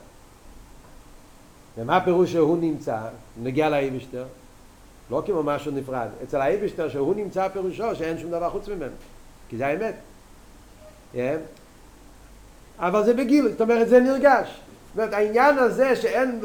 ומה 1.78 1.97
הפירוש 1.97 2.32
שהוא 2.32 2.57
נמצא? 2.57 2.99
נגיע 3.41 3.69
לאייבשטר. 3.69 4.25
לא 5.09 5.23
כמו 5.25 5.43
משהו 5.43 5.71
נפרד. 5.71 6.07
אצל 6.23 6.41
האייבשטר 6.41 6.89
שהוא 6.89 7.15
נמצא 7.15 7.47
פירושו 7.47 7.95
שאין 7.95 8.17
שום 8.17 8.32
דבר 8.32 8.49
חוץ 8.49 8.67
ממנו. 8.67 8.95
כי 9.49 9.57
זה 9.57 9.67
האמת. 9.67 9.95
Yeah. 11.13 11.17
אבל 12.80 13.05
זה 13.05 13.13
בגילוי, 13.13 13.51
זאת 13.51 13.61
אומרת 13.61 13.89
זה 13.89 13.99
נרגש. 13.99 14.59
זאת 14.98 15.04
אומרת 15.04 15.14
העניין 15.14 15.58
הזה 15.58 15.95
שאין, 15.95 16.39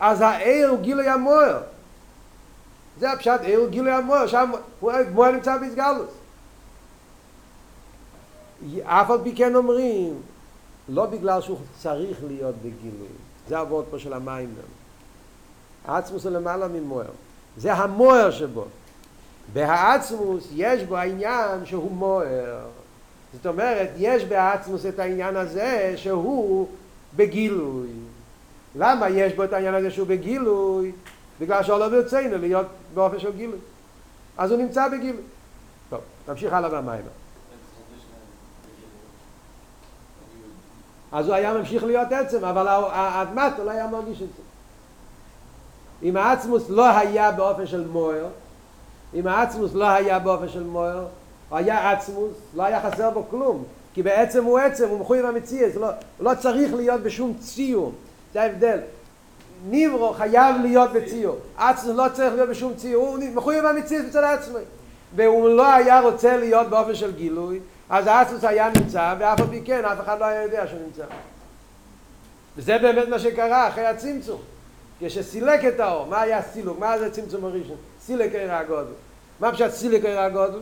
אז 0.00 0.20
העיר 0.20 0.68
הוא 0.68 0.78
גילוי 0.78 1.08
המוער. 1.08 1.60
זה 3.00 3.12
הפשט, 3.12 3.40
העיר 3.40 3.58
הוא 3.58 3.68
גילוי 3.68 3.92
המוער, 3.92 4.26
שם 4.26 4.50
מוער 5.12 5.30
נמצא 5.30 5.56
בסגלוס. 5.56 6.10
אף 8.82 9.10
על 9.10 9.18
פי 9.24 9.36
כן 9.36 9.54
אומרים, 9.54 10.20
לא 10.88 11.06
בגלל 11.06 11.40
שהוא 11.40 11.58
צריך 11.78 12.18
להיות 12.28 12.54
בגילוי. 12.56 13.08
זה 13.48 13.58
הוורד 13.58 13.84
פה 13.90 13.98
של 13.98 14.12
המים 14.12 14.54
גם. 14.54 15.94
העצמוס 15.94 16.24
הוא 16.24 16.32
למעלה 16.32 16.68
ממוער. 16.68 17.10
זה 17.56 17.72
המוער 17.72 18.30
שבו. 18.30 18.64
בהעצמוס 19.52 20.48
יש 20.54 20.82
בו 20.82 20.96
העניין 20.96 21.66
שהוא 21.66 21.90
מוער. 21.90 22.66
זאת 23.34 23.46
אומרת, 23.46 23.90
יש 23.96 24.24
בעצמוס 24.24 24.86
את 24.86 24.98
העניין 24.98 25.36
הזה 25.36 25.94
שהוא 25.96 26.68
בגילוי. 27.18 27.88
למה 28.74 29.08
יש 29.08 29.32
בו 29.32 29.44
את 29.44 29.52
העניין 29.52 29.74
הזה 29.74 29.90
שהוא 29.90 30.06
בגילוי? 30.06 30.92
בגלל 31.40 31.62
שלא 31.62 31.88
ברצינו 31.88 32.38
להיות 32.38 32.66
באופן 32.94 33.18
של 33.18 33.32
גילוי. 33.36 33.58
אז 34.38 34.50
הוא 34.50 34.58
נמצא 34.58 34.88
בגילוי. 34.88 35.22
טוב, 35.90 36.00
נמשיך 36.28 36.52
הלאה 36.52 36.70
במים. 36.70 37.02
אז 41.12 41.26
הוא 41.26 41.34
היה 41.34 41.54
ממשיך 41.54 41.84
להיות 41.84 42.12
עצם, 42.12 42.44
אבל 42.44 42.68
האדמת 42.68 43.52
לא 43.64 43.70
היה 43.70 43.86
מרגיש 43.86 44.22
את 44.22 44.28
זה. 44.36 44.42
אם 46.02 46.16
העצמוס 46.16 46.68
לא 46.68 46.88
היה 46.98 47.32
באופן 47.32 47.66
של 47.66 47.86
מוער, 47.86 48.26
אם 49.14 49.26
העצמוס 49.26 49.74
לא 49.74 49.88
היה 49.88 50.18
באופן 50.18 50.48
של 50.48 50.62
מוער, 50.62 51.06
היה 51.50 51.90
עצמוס, 51.90 52.32
לא 52.54 52.62
היה 52.62 52.90
חסר 52.90 53.10
בו 53.10 53.24
כלום, 53.30 53.64
כי 53.98 54.02
בעצם 54.02 54.44
הוא 54.44 54.58
עצם, 54.58 54.88
הוא 54.88 55.00
מחויב 55.00 55.26
המציאות, 55.26 55.74
לא, 55.74 55.88
לא 56.20 56.34
צריך 56.34 56.74
להיות 56.74 57.00
בשום 57.00 57.34
ציור, 57.40 57.92
זה 58.32 58.42
ההבדל. 58.42 58.78
ניברו 59.68 60.12
חייב 60.12 60.56
להיות 60.62 60.92
בציור, 60.92 61.36
עצמוס 61.56 61.96
לא 61.96 62.04
צריך 62.12 62.34
להיות 62.34 62.48
בשום 62.48 62.74
ציור, 62.74 63.08
הוא 63.08 63.18
מחויב 63.34 63.64
המציאות 63.64 64.06
אצל 64.06 64.24
עצמו. 64.24 64.58
והוא 65.16 65.48
לא 65.48 65.74
היה 65.74 66.00
רוצה 66.00 66.36
להיות 66.36 66.68
באופן 66.68 66.94
של 66.94 67.12
גילוי, 67.12 67.60
אז 67.90 68.06
האסוס 68.06 68.44
היה 68.44 68.70
נמצא, 68.76 69.14
ואף 69.18 69.40
פי 69.50 69.62
כן, 69.64 69.84
אף 69.84 70.00
אחד 70.00 70.20
לא 70.20 70.24
היה 70.24 70.42
יודע 70.42 70.66
שהוא 70.66 70.80
נמצא. 70.86 71.04
וזה 72.56 72.78
באמת 72.78 73.08
מה 73.08 73.18
שקרה 73.18 73.68
אחרי 73.68 73.86
הצמצום. 73.86 74.40
כשסילק 75.00 75.64
את 75.64 75.80
האור, 75.80 76.06
מה 76.06 76.20
היה 76.20 76.42
סילוק? 76.42 76.78
מה 76.78 76.98
זה 76.98 77.10
צמצום 77.10 77.44
הראשון? 77.44 77.76
סילק 78.06 78.34
עיר 78.34 78.52
הגודל. 78.52 78.92
מה 79.40 79.52
פשוט 79.52 79.70
סילק 79.70 80.04
עיר 80.04 80.20
הגודל? 80.20 80.60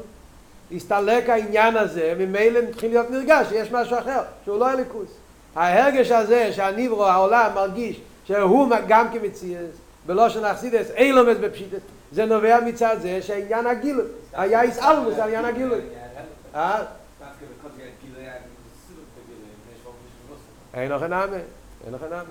הסתלק 0.72 1.28
העניין 1.28 1.76
הזה, 1.76 2.14
ממילא 2.18 2.60
מתחיל 2.68 2.90
להיות 2.90 3.10
נרגש 3.10 3.48
שיש 3.48 3.72
משהו 3.72 3.98
אחר, 3.98 4.20
שהוא 4.44 4.58
לא 4.58 4.68
הליכוס. 4.68 5.08
ההרגש 5.56 6.10
הזה 6.10 6.52
שהניברו, 6.52 7.04
העולם, 7.04 7.50
מרגיש 7.54 8.00
שהוא 8.24 8.68
גם 8.88 9.06
כמציאס, 9.12 9.70
בלושן 10.06 10.44
אכסידס, 10.44 10.90
אילומס 10.90 11.36
בפשיטס, 11.40 11.80
זה 12.12 12.24
נובע 12.24 12.60
מצד 12.60 12.96
זה 13.00 13.22
שהעניין 13.22 13.66
הגילוי, 13.66 14.04
היה 14.32 14.62
איסאלמוס 14.62 15.14
על 15.14 15.22
עניין 15.22 15.44
הגילוי. 15.44 15.80
אין 20.74 20.92
לכם 20.92 21.06
נאמה, 21.06 21.36
אין 21.86 21.94
לכם 21.94 22.06
נאמה. 22.10 22.22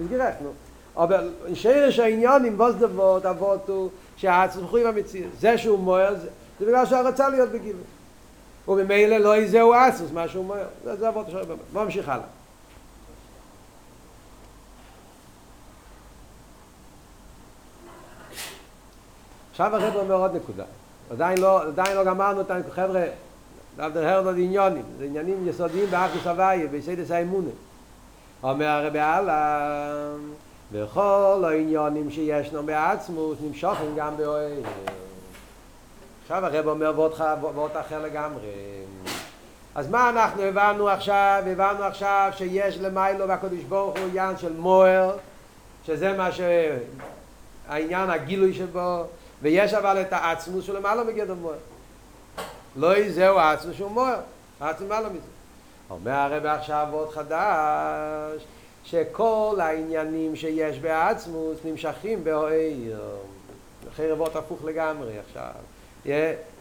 נסגרח, 0.00 0.34
נו. 0.42 0.52
אבל 0.96 1.30
שרש 1.54 1.98
העניין 1.98 2.44
עם 2.44 2.56
בוס 2.56 2.74
דבות, 2.74 3.26
אבות 3.26 3.68
הוא 3.68 3.90
שהעצמכו 4.16 4.76
עם 4.76 4.86
המציאות. 4.86 5.32
זה 5.40 5.58
שהוא 5.58 5.78
מוער, 5.78 6.14
זה 6.60 6.66
בגלל 6.66 6.86
שהוא 6.86 6.98
רצה 6.98 7.28
להיות 7.28 7.48
בגילוי. 7.48 7.82
וממילא 8.68 9.16
לא 9.16 9.34
איזהו 9.34 9.74
עצמוס, 9.74 10.10
מה 10.12 10.28
שהוא 10.28 10.44
מוער. 10.44 10.66
זה 10.84 11.08
אבות 11.08 11.26
שלו. 11.30 11.56
בוא 11.72 11.84
נמשיך 11.84 12.08
הלאה. 12.08 12.24
עכשיו 19.50 19.76
הרב 19.76 19.96
אומר 19.96 20.14
עוד 20.14 20.36
נקודה. 20.36 20.64
עדיין 21.10 21.38
לא, 21.38 21.62
עדיין 21.62 21.96
לא 21.96 22.04
גמרנו 22.04 22.40
את 22.40 22.50
חבר'ה, 22.70 23.04
דאבדר 23.76 24.08
הרד 24.08 24.26
עוד 24.26 24.36
עניונים, 24.38 24.82
זה 24.98 25.04
עניינים 25.04 25.48
יסודיים 25.48 25.86
באחוס 25.90 26.26
הוויה, 26.26 26.66
ביסיידס 26.66 27.10
האמונה. 27.10 27.50
אומר 28.42 28.66
הרבי 28.66 29.00
הלאה, 29.00 30.14
וכל 30.74 31.44
העניונים 31.48 32.10
שישנו 32.10 32.62
בעצמוס 32.62 33.38
נמשוכם 33.40 33.96
גם 33.96 34.16
באוהל. 34.16 34.62
עכשיו 36.22 36.46
הרב 36.46 36.66
אומר 36.66 36.92
ועוד 36.96 37.76
אחר 37.76 38.02
לגמרי. 38.02 38.46
אז 39.74 39.90
מה 39.90 40.08
אנחנו 40.08 40.42
הבנו 40.42 40.88
עכשיו? 40.88 41.42
הבנו 41.46 41.84
עכשיו 41.84 42.32
שיש 42.36 42.78
למיילו 42.78 43.28
והקדוש 43.28 43.60
ברוך 43.60 43.98
הוא 43.98 44.08
עניין 44.08 44.38
של 44.38 44.52
מוער, 44.52 45.16
שזה 45.86 46.12
מה 46.12 46.28
שהעניין 46.32 48.10
הגילוי 48.10 48.54
שבו, 48.54 49.04
ויש 49.42 49.74
אבל 49.74 50.00
את 50.00 50.12
העצמוס 50.12 50.64
של 50.64 50.76
למעלה 50.76 51.04
מגדר 51.04 51.34
מוער. 51.34 51.56
לא 52.76 53.10
זהו 53.10 53.38
העצמוס 53.38 53.76
שהוא 53.76 53.90
מוער, 53.90 54.20
העצמוס 54.60 54.90
מעלה 54.90 55.08
מזה. 55.08 55.20
אומר 55.90 56.12
הרב 56.12 56.46
עכשיו 56.46 56.86
עוד 56.92 57.10
חדש, 57.10 58.42
שכל 58.84 59.58
העניינים 59.60 60.36
שיש 60.36 60.78
בעצמוס 60.78 61.58
נמשכים 61.64 62.24
באוהר. 62.24 63.16
אחרי 63.92 64.12
רבות 64.12 64.36
הפוך 64.36 64.64
לגמרי 64.64 65.12
עכשיו. 65.18 65.52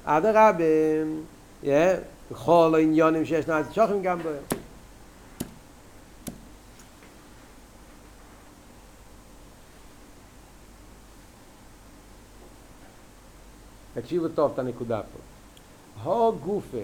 עד 0.06 0.26
הרבים, 0.26 1.26
בכל 2.32 2.74
העניינים 2.76 3.26
שיש 3.26 3.48
נעצמוס 3.48 3.76
שוכם 3.76 4.02
גם 4.02 4.20
באוהר. 4.20 4.40
תקשיבו 13.94 14.28
טוב 14.28 14.52
את 14.54 14.60
הנקודה 14.60 15.02
פה. 15.02 15.20
הו 16.04 16.36
גופה 16.36 16.78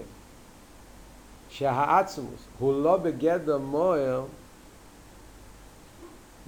שהעצמוס 1.50 2.40
הוא 2.58 2.82
לא 2.82 2.96
בגדר 2.96 3.58
מוער 3.58 4.24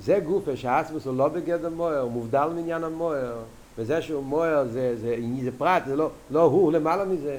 זה 0.04 0.20
גופה 0.20 0.56
שהעצמוס 0.56 1.06
הוא 1.06 1.16
לא 1.16 1.28
בגדר 1.28 1.68
מוער 1.68 2.00
הוא 2.00 2.12
מובדל 2.12 2.48
מעניין 2.54 2.84
המוער 2.84 3.38
וזה 3.78 4.02
שהוא 4.02 4.24
מוער 4.24 4.64
זה, 4.64 4.96
זה, 4.96 5.16
זה, 5.36 5.44
זה 5.44 5.50
פרט 5.58 5.82
זה 5.86 5.96
לא, 5.96 6.10
לא 6.30 6.42
הוא 6.42 6.72
למעלה 6.72 7.04
מזה. 7.04 7.38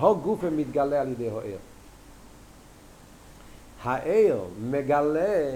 הו 0.00 0.16
גופה 0.16 0.50
מתגלה 0.50 1.00
על 1.00 1.08
ידי 1.08 1.28
העיר 1.28 1.58
העיר 3.82 4.40
מגלה 4.70 5.50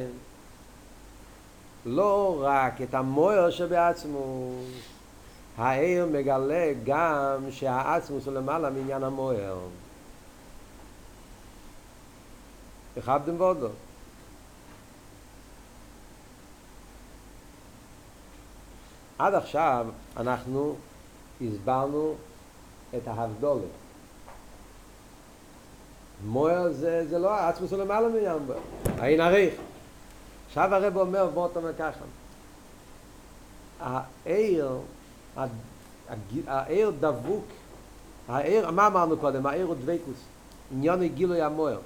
לא 1.86 2.38
רק 2.40 2.82
את 2.82 2.94
המוער 2.94 3.50
שבעצמוס 3.50 4.80
העיר 5.56 6.06
מגלה 6.06 6.72
גם 6.84 7.50
שהעצמוס 7.50 8.26
הוא 8.26 8.34
למעלה 8.34 8.70
מעניין 8.70 9.02
המוער 9.02 9.58
הכבדם 12.96 13.40
וודו 13.40 13.68
עד 19.18 19.34
עכשיו 19.34 19.86
אנחנו 20.16 20.74
הסברנו 21.40 22.14
את 22.96 23.08
ההבדולת. 23.08 23.62
מוער 26.24 26.72
זה, 26.72 27.06
זה 27.08 27.18
לא 27.18 27.30
העצמוס 27.30 27.72
הוא 27.72 27.80
למעלה 27.82 28.08
מעניין 28.08 28.38
המוער 28.46 28.54
אין 29.02 29.20
עריך. 29.20 29.54
עכשיו 30.48 30.74
הרב 30.74 30.96
אומר 30.96 31.26
בוא 31.34 31.46
אתה 31.46 31.58
אומר 31.58 31.72
ככה. 31.78 32.04
העיר 33.80 34.78
העיר 36.46 36.92
דבוק 37.00 37.44
העיר, 38.28 38.70
מה 38.70 38.86
אמרנו 38.86 39.16
קודם? 39.16 39.46
העיר 39.46 39.66
הוא 39.66 39.74
דבקוס. 39.74 40.16
עניין 40.72 41.00
הוא 41.00 41.08
גילוי 41.14 41.42
המוער 41.42 41.78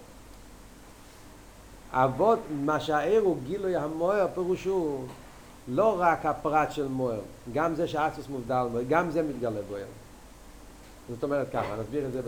אבות, 1.92 2.38
מה 2.50 2.80
שהעיר 2.80 3.22
הוא 3.22 3.36
גילוי 3.46 3.76
המוער 3.76 4.26
פירושו 4.34 5.04
לא 5.70 5.96
רק 6.00 6.26
הפרט 6.26 6.72
של 6.72 6.88
מוער 6.88 7.20
גם 7.52 7.74
זה 7.74 7.88
שהאצוס 7.88 8.28
מובדל 8.28 8.66
גם 8.88 9.10
זה 9.10 9.22
מתגלה 9.22 9.62
בוער 9.68 9.86
זאת 11.08 11.22
אומרת 11.22 11.48
ככה, 11.52 11.76
נסביר 11.76 12.06
את 12.06 12.12
זה 12.12 12.22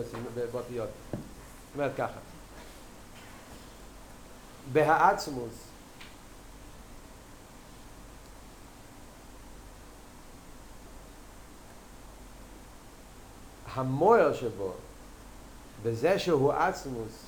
באותיות 0.51 0.89
זאת 1.11 1.75
אומרת 1.75 1.91
ככה 1.97 2.19
בהאצמוס 4.71 5.73
המוער 13.73 14.33
שבו, 14.33 14.71
בזה 15.83 16.19
שהוא 16.19 16.53
עצמוס, 16.53 17.25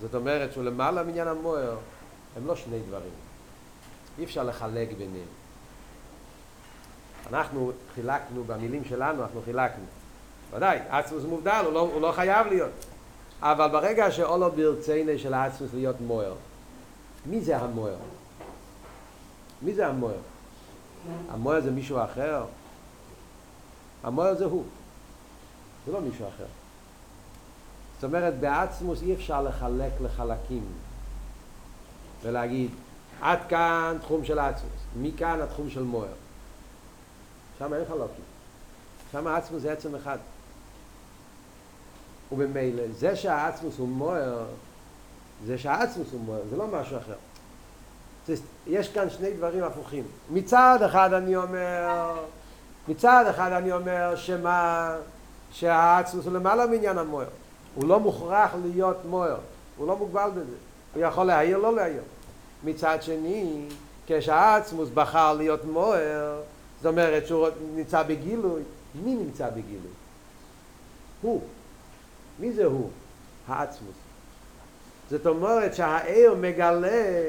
זאת 0.00 0.14
אומרת 0.14 0.52
שהוא 0.52 0.64
למעלה 0.64 1.02
מעניין 1.02 1.28
המוער, 1.28 1.76
הם 2.36 2.46
לא 2.46 2.56
שני 2.56 2.78
דברים. 2.88 3.10
אי 4.18 4.24
אפשר 4.24 4.44
לחלק 4.44 4.88
ביניהם. 4.98 5.41
אנחנו 7.30 7.72
חילקנו, 7.94 8.44
במילים 8.44 8.84
שלנו 8.84 9.22
אנחנו 9.22 9.42
חילקנו. 9.44 9.84
ודאי, 10.52 10.78
עצמוס 10.88 11.24
מובדל, 11.24 11.62
הוא 11.64 11.72
לא, 11.72 11.80
הוא 11.80 12.00
לא 12.00 12.12
חייב 12.12 12.46
להיות. 12.46 12.70
אבל 13.40 13.68
ברגע 13.68 14.10
שאולו 14.10 14.50
ברציני 14.52 15.18
של 15.18 15.34
העצמוס 15.34 15.70
להיות 15.74 15.96
מוער, 16.00 16.34
מי 17.26 17.40
זה 17.40 17.56
המוער? 17.56 17.96
מי 19.62 19.74
זה 19.74 19.86
המוער? 19.86 20.20
המוער 21.30 21.60
זה 21.60 21.70
מישהו 21.70 22.04
אחר? 22.04 22.44
המוער 24.02 24.34
זה 24.34 24.44
הוא. 24.44 24.64
זה 25.86 25.92
לא 25.92 26.00
מישהו 26.00 26.28
אחר. 26.28 26.46
זאת 27.94 28.04
אומרת, 28.04 28.34
בעצמוס 28.40 29.02
אי 29.02 29.14
אפשר 29.14 29.42
לחלק 29.42 29.92
לחלקים 30.00 30.64
ולהגיד, 32.22 32.70
עד 33.20 33.38
כאן 33.48 33.96
תחום 34.00 34.24
של 34.24 34.38
עצמוס, 34.38 34.72
מכאן 35.00 35.40
התחום 35.40 35.70
של 35.70 35.82
מוער. 35.82 36.12
שם 37.62 37.74
אין 37.74 37.84
חלקים. 37.88 38.24
שם 39.12 39.26
עצמוס 39.26 39.62
זה 39.62 39.72
עצם 39.72 39.94
אחד. 39.94 40.18
ובמילא, 42.32 42.82
זה 42.92 43.16
שהעצמוס 43.16 43.78
הוא 43.78 43.88
מוער, 43.88 44.44
זה 45.46 45.58
שהעצמוס 45.58 46.12
הוא 46.12 46.20
מוער, 46.20 46.40
זה 46.50 46.56
לא 46.56 46.66
משהו 46.66 46.96
אחר. 46.96 47.14
יש 48.66 48.88
כאן 48.88 49.10
שני 49.10 49.30
דברים 49.30 49.64
הפוכים. 49.64 50.04
מצד 50.30 50.78
אחד 50.86 51.12
אני 51.12 51.36
אומר, 51.36 52.14
מצד 52.88 53.24
אחד 53.30 53.52
אני 53.52 53.72
אומר 53.72 54.16
שמה... 54.16 54.96
שהעצמוס 55.52 56.26
הוא 56.26 56.32
למעלה 56.32 56.66
מעניין 56.66 56.98
המוער. 56.98 57.28
הוא 57.74 57.88
לא 57.88 58.00
מוכרח 58.00 58.50
להיות 58.64 59.04
מוער, 59.04 59.38
הוא 59.76 59.86
לא 59.86 59.96
מוגבל 59.96 60.30
בזה. 60.30 60.56
הוא 60.94 61.02
יכול 61.02 61.26
להעיר, 61.26 61.58
לא 61.58 61.74
להעיר. 61.74 62.02
מצד 62.64 63.02
שני, 63.02 63.66
כשהעצמוס 64.06 64.88
בחר 64.94 65.32
להיות 65.32 65.64
מוער, 65.64 66.40
זאת 66.82 66.86
אומרת 66.86 67.26
שהוא 67.26 67.48
נמצא 67.74 68.02
בגילוי. 68.02 68.62
מי 69.04 69.14
נמצא 69.14 69.50
בגילוי? 69.50 69.92
הוא. 71.22 71.40
מי 72.40 72.52
זה 72.52 72.64
הוא? 72.64 72.90
העצמוס. 73.48 73.94
זאת 75.10 75.26
אומרת 75.26 75.74
שהעיר 75.74 76.34
מגלה 76.34 77.22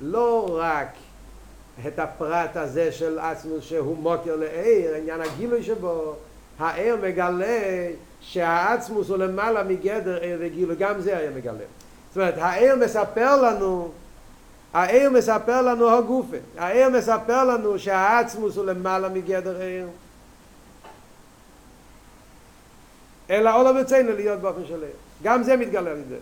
לא 0.00 0.58
רק 0.58 0.88
את 1.86 1.98
הפרט 1.98 2.56
הזה 2.56 2.92
של 2.92 3.18
עצמוס 3.18 3.64
שהוא 3.64 3.96
מוקר 3.96 4.36
לעיר, 4.36 4.94
עניין 4.94 5.20
הגילוי 5.20 5.62
שבו, 5.62 6.14
הער 6.58 6.96
מגלה 7.02 7.90
שהעצמוס 8.20 9.08
הוא 9.08 9.16
למעלה 9.16 9.62
מגדר 9.62 10.18
ער 10.22 10.38
וגילו, 10.40 10.74
גם 10.78 11.00
זה 11.00 11.16
הער 11.16 11.30
מגלה. 11.36 11.64
זאת 12.08 12.16
אומרת, 12.16 12.38
הער 12.38 12.74
מספר 12.84 13.42
לנו, 13.42 13.90
הער 14.74 15.10
מספר 15.10 15.62
לנו 15.62 15.90
הגופה, 15.90 16.36
הער 16.58 16.88
מספר 16.98 17.44
לנו 17.44 17.78
שהעצמוס 17.78 18.56
הוא 18.56 18.66
למעלה 18.66 19.08
מגדר 19.08 19.56
ער. 19.60 19.86
אלא 23.30 23.56
עולה 23.56 23.82
בציינו 23.82 24.12
להיות 24.12 24.40
באופן 24.40 24.66
של 24.66 24.84
ער. 24.84 24.90
גם 25.22 25.42
זה 25.42 25.56
מתגלה 25.56 25.90
על 25.90 25.98
ידי 25.98 26.14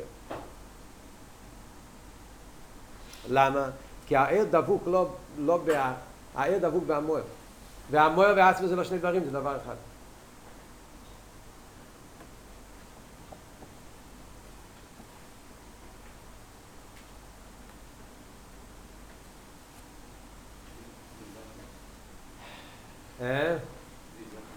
למה? 3.28 3.68
כי 4.07 4.16
הער 4.16 4.44
דבוק 4.50 4.82
לא, 4.86 5.09
לא 5.38 5.57
בה, 5.57 5.92
הער 6.34 6.59
דבוק 6.59 6.84
בהמוער. 6.84 7.22
והמוער 7.90 8.34
והעצמוס 8.36 8.70
זה 8.70 8.76
לא 8.76 8.84
שני 8.84 8.98
דברים, 8.98 9.24
זה 9.24 9.30
דבר 9.30 9.57
אחד. 9.57 9.74
אה? 9.74 9.92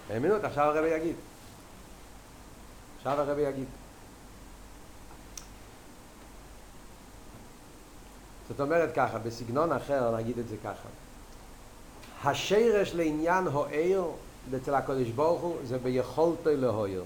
האמינות, 0.09 0.43
עכשיו 0.43 0.63
הרבי 0.63 0.87
יגיד. 0.87 1.15
עכשיו 2.97 3.21
הרבי 3.21 3.41
יגיד. 3.41 3.67
זאת 8.49 8.61
אומרת 8.61 8.89
ככה, 8.95 9.17
בסגנון 9.17 9.71
אחר 9.71 10.17
נגיד 10.17 10.39
את 10.39 10.47
זה 10.47 10.55
ככה. 10.63 10.89
השרש 12.23 12.93
לעניין 12.93 13.47
הוער 13.47 14.11
אצל 14.55 14.75
הקודש 14.75 15.07
ברוך 15.09 15.41
הוא 15.41 15.57
זה 15.65 15.77
ביכולתו 15.77 16.49
להוער. 16.55 17.03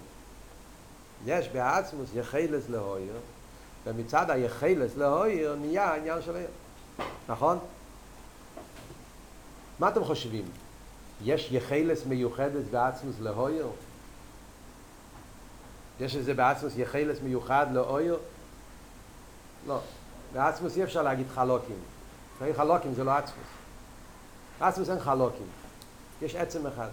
יש 1.25 1.47
בעצמוס 1.47 2.09
יחילס 2.15 2.69
להוער, 2.69 3.17
ומצד 3.85 4.29
היחילס 4.29 4.97
להוער 4.97 5.55
נהיה 5.61 5.85
העניין 5.85 6.21
של 6.21 6.35
העיר. 6.35 6.49
נכון? 7.29 7.59
מה 9.79 9.89
אתם 9.89 10.03
חושבים? 10.03 10.45
יש 11.23 11.51
יחילס 11.51 12.05
מיוחדת 12.05 12.63
בעצמוס 12.71 13.15
להויר? 13.19 13.67
יש 15.99 16.15
איזה 16.15 16.33
בעצמוס 16.33 16.73
יחילס 16.77 17.17
מיוחד 17.23 17.67
להויר? 17.71 18.19
לא. 19.67 19.79
בעצמוס 20.33 20.77
אי 20.77 20.83
אפשר 20.83 21.01
להגיד 21.01 21.27
חלוקים. 21.35 21.75
אין 22.41 22.53
חלוקים 22.53 22.93
זה 22.93 23.03
לא 23.03 23.11
עצמוס. 23.11 23.47
בעצמוס 24.59 24.89
אין 24.89 24.99
חלוקים. 24.99 25.47
יש 26.21 26.35
עצם 26.35 26.67
אחד. 26.67 26.89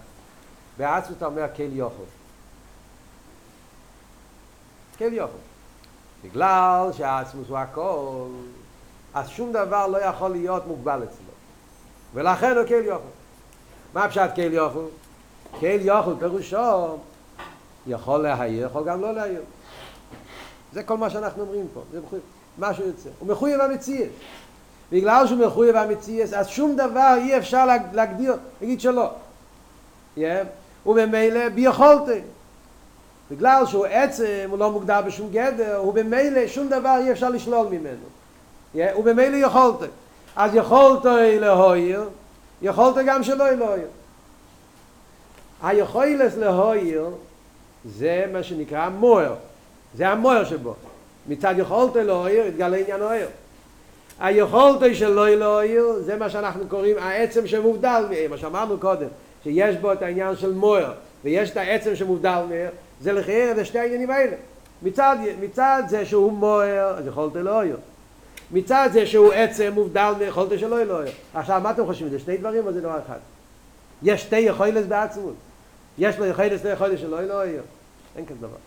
בעצמוס 0.77 1.17
אתה 1.17 1.25
אומר 1.25 1.47
קל 1.47 1.69
יוכל. 1.73 2.03
קל 4.97 5.13
יוכל. 5.13 5.37
בגלל 6.23 6.89
שהעצמוס 6.93 7.47
הוא 7.49 7.57
הכל, 7.57 8.27
אז 9.13 9.29
שום 9.29 9.53
דבר 9.53 9.87
לא 9.87 9.97
יכול 9.97 10.31
להיות 10.31 10.67
מוגבל 10.67 11.03
אצלו. 11.03 11.31
ולכן 12.13 12.57
הוא 12.57 12.65
קל 12.65 12.83
יוכל. 12.85 13.16
מה 13.97 14.09
פשט 14.09 14.35
קהל 14.35 14.53
יוכל? 14.53 14.85
קהל 15.59 15.81
יוכל 15.81 16.13
פירושו 16.19 16.97
יכול 17.87 18.19
להעיר, 18.19 18.65
יכול 18.65 18.83
גם 18.85 19.01
לא 19.01 19.13
להעיר. 19.13 19.41
זה 20.73 20.83
כל 20.83 20.97
מה 20.97 21.09
שאנחנו 21.09 21.43
אומרים 21.43 21.67
פה, 21.73 21.81
זה 21.91 21.99
מחויב, 22.01 22.21
משהו 22.59 22.87
יוצא. 22.87 23.09
הוא 23.19 23.27
מחויב 23.27 23.61
המציאס. 23.61 24.09
בגלל 24.91 25.27
שהוא 25.27 25.45
מחויב 25.45 25.75
המציאס, 25.75 26.33
אז 26.33 26.47
שום 26.47 26.75
דבר 26.75 27.15
אי 27.17 27.37
אפשר 27.37 27.65
להגדיר, 27.93 28.35
להגיד 28.61 28.81
שלא. 28.81 29.09
Yeah. 30.17 30.21
וממילא 30.85 31.49
ביכולת. 31.49 32.23
בגלל 33.31 33.65
שהוא 33.65 33.85
עצם, 33.85 34.47
הוא 34.49 34.59
לא 34.59 34.71
מוגדר 34.71 35.01
בשום 35.01 35.29
גדר, 35.31 35.77
הוא 35.77 35.93
במילא 35.93 36.47
שום 36.47 36.69
דבר 36.69 36.97
אי 37.01 37.11
אפשר 37.11 37.29
לשלול 37.29 37.67
ממנו. 37.67 38.05
הוא 38.93 39.05
במילא 39.05 39.37
יכולת. 39.37 39.89
אז 40.35 40.55
יכולת 40.55 41.05
להויר, 41.39 42.09
יכולת 42.61 43.05
גם 43.05 43.23
שלא 43.23 43.51
להויר. 43.51 43.87
היכולת 45.63 46.37
להויר 46.37 47.09
זה 47.85 48.25
מה 48.33 48.43
שנקרא 48.43 48.89
מוער. 48.89 49.35
זה 49.95 50.09
המוער 50.09 50.43
שבו. 50.43 50.73
מצד 51.27 51.55
יכולת 51.57 51.95
להויר, 51.95 52.45
התגלה 52.45 52.77
עניין 52.77 53.01
אוהר. 53.01 53.27
היכולת 54.19 54.95
של 54.95 55.09
לא 55.09 55.29
להויר, 55.29 55.93
זה 55.99 56.15
מה 56.15 56.29
שאנחנו 56.29 56.67
קוראים 56.67 56.97
העצם 56.99 57.47
שמובדל 57.47 58.05
מהם, 58.09 58.31
מה 58.31 58.37
שאמרנו 58.37 58.77
קודם, 58.77 59.07
שיש 59.43 59.75
בו 59.75 59.93
את 59.93 60.01
העניין 60.01 60.35
של 60.35 60.53
מוער, 60.53 60.93
ויש 61.23 61.51
את 61.51 61.57
העצם 61.57 61.95
שמובדל 61.95 62.41
מהם, 62.49 62.69
זה 63.01 63.13
לחייר 63.13 63.61
את 63.61 63.65
שתי 63.65 63.79
העניינים 63.79 64.09
האלה. 64.09 64.35
מצד, 64.83 65.17
מצד 65.41 65.83
זה 65.87 66.05
שהוא 66.05 66.31
מוער, 66.31 66.97
אז 66.97 67.07
יכולת 67.07 67.35
להויר. 67.35 67.77
מצד 68.51 68.89
זה 68.93 69.05
שהוא 69.05 69.33
עצם 69.33 69.71
מובדל 69.73 70.13
מיכולת 70.19 70.59
שלא 70.59 70.81
אלוהים. 70.81 71.13
עכשיו, 71.33 71.61
מה 71.63 71.71
אתם 71.71 71.85
חושבים? 71.85 72.09
זה 72.09 72.19
שני 72.19 72.37
דברים 72.37 72.67
או 72.67 72.73
זה 72.73 72.81
דבר 72.81 72.99
אחד? 73.05 73.17
יש 74.03 74.21
שתי 74.21 74.39
יכולת 74.39 74.87
בעצמות. 74.87 75.35
יש 75.97 76.19
לו 76.19 76.25
יכולת 76.25 76.59
שתי 76.59 76.69
יכולת 76.69 76.99
שלא 76.99 77.19
אלוהים. 77.19 77.61
אין 78.17 78.25
כזה 78.25 78.39
דבר. 78.39 78.57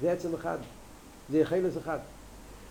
זה 0.00 0.12
עצם 0.12 0.34
אחד. 0.34 0.56
זה 1.30 1.38
יכולת 1.38 1.78
אחד. 1.84 1.98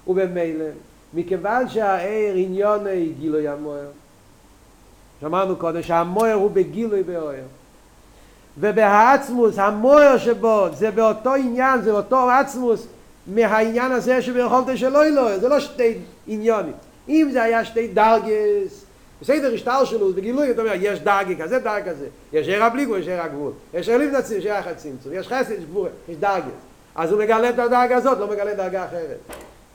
ובמילא, 0.07 0.66
מכיוון 1.14 1.70
שהעיר 1.70 2.36
עניון 2.36 2.84
גילוי 3.20 3.47
המוער, 3.47 3.88
שאמרנו 5.22 5.55
קודם 5.55 5.84
שהמוער 5.84 6.34
הוא 6.34 6.51
בגילוי 6.51 7.03
באוהר. 7.03 7.43
ובהעצמוס, 8.57 9.60
המוער 9.60 10.18
שבו, 10.18 10.68
זה 10.74 10.91
באותו 10.91 11.34
עניין, 11.34 11.82
זה 11.82 11.91
באותו 11.91 12.30
עצמוס, 12.30 12.88
מהעניין 13.28 13.91
הזה 13.91 14.22
שביכולת 14.22 14.78
שלא 14.78 15.05
אלוהי, 15.05 15.39
זה 15.39 15.47
לא 15.47 15.59
שתי 15.59 15.97
עניונים. 16.28 16.74
אם 17.09 17.30
זה 17.34 17.43
היה 17.43 17.65
שתי 17.65 17.88
דרגס, 17.88 18.86
בסדר 19.22 19.53
השטר 19.53 19.86
שלו, 19.86 20.13
בגילוי, 20.13 20.51
אתה 20.51 20.61
אומר, 20.61 20.74
יש 20.76 20.99
דרגי 20.99 21.36
כזה, 21.38 21.59
דרג 21.59 21.89
כזה. 21.89 22.07
יש 22.34 22.47
ער 22.47 22.63
הבליגו, 22.63 22.97
יש 22.97 23.07
ער 23.07 23.22
הגבול. 23.22 23.51
יש 23.74 23.89
ער 23.89 23.97
לבנצים, 23.97 24.38
יש 24.38 24.45
ער 24.45 24.57
החצמצום. 24.57 25.13
יש 25.13 25.28
חסד, 25.28 25.51
יש 25.51 25.63
גבור, 25.63 25.88
יש 26.09 26.15
דרגס. 26.15 26.45
אז 26.95 27.11
הוא 27.11 27.20
מגלה 27.20 27.49
את 27.49 27.59
הדרגה 27.59 27.97
הזאת, 27.97 28.17
לא 28.17 28.28
מגלה 28.28 28.53
דרגה 28.53 28.86
אחרת. 28.86 29.17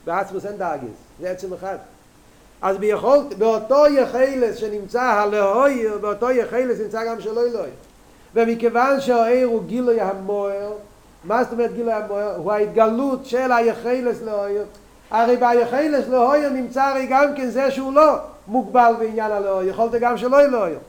בעצמוס 0.05 0.45
אין 0.45 0.57
דרגס, 0.57 0.95
זה 1.21 1.29
עצם 1.29 1.53
אחד. 1.53 1.77
אז 2.61 2.77
ביכולת, 2.77 3.33
באותו 3.33 3.87
יחילס 3.87 4.55
שנמצא 4.55 5.01
הלהוי, 5.01 5.87
באותו 6.01 6.31
יחילס 6.31 6.79
נמצא 6.79 7.05
גם 7.05 7.21
שלא 7.21 7.45
אלוהי. 7.47 7.71
ומכיוון 8.35 9.01
שהעיר 9.01 9.47
הוא 9.47 9.63
גילוי 9.63 10.01
המוער, 10.01 10.71
מה 11.25 11.43
זאת 11.43 11.53
אומרת 11.53 11.73
גילוי 11.73 11.93
המוער? 11.93 12.35
הוא 12.35 12.51
ההתגלות 12.51 13.25
של 13.25 13.51
היחילס 13.51 14.21
לאויר. 14.21 14.63
הרי 15.11 15.37
ביחילס 15.37 16.07
לאויר 16.07 16.49
נמצא 16.49 16.83
הרי 16.83 17.07
גם 17.09 17.35
כן 17.35 17.49
זה 17.49 17.71
שהוא 17.71 17.93
לא 17.93 18.17
מוגבל 18.47 18.93
בעניין 18.99 19.31
הלאויר, 19.31 19.69
יכולת 19.69 19.91
גם 19.91 20.17
שלא 20.17 20.37
יהיה 20.37 20.47
לאויר. 20.47 20.79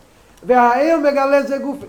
והעיר 0.43 0.99
מגלה 0.99 1.43
זה 1.43 1.59
גופי. 1.59 1.87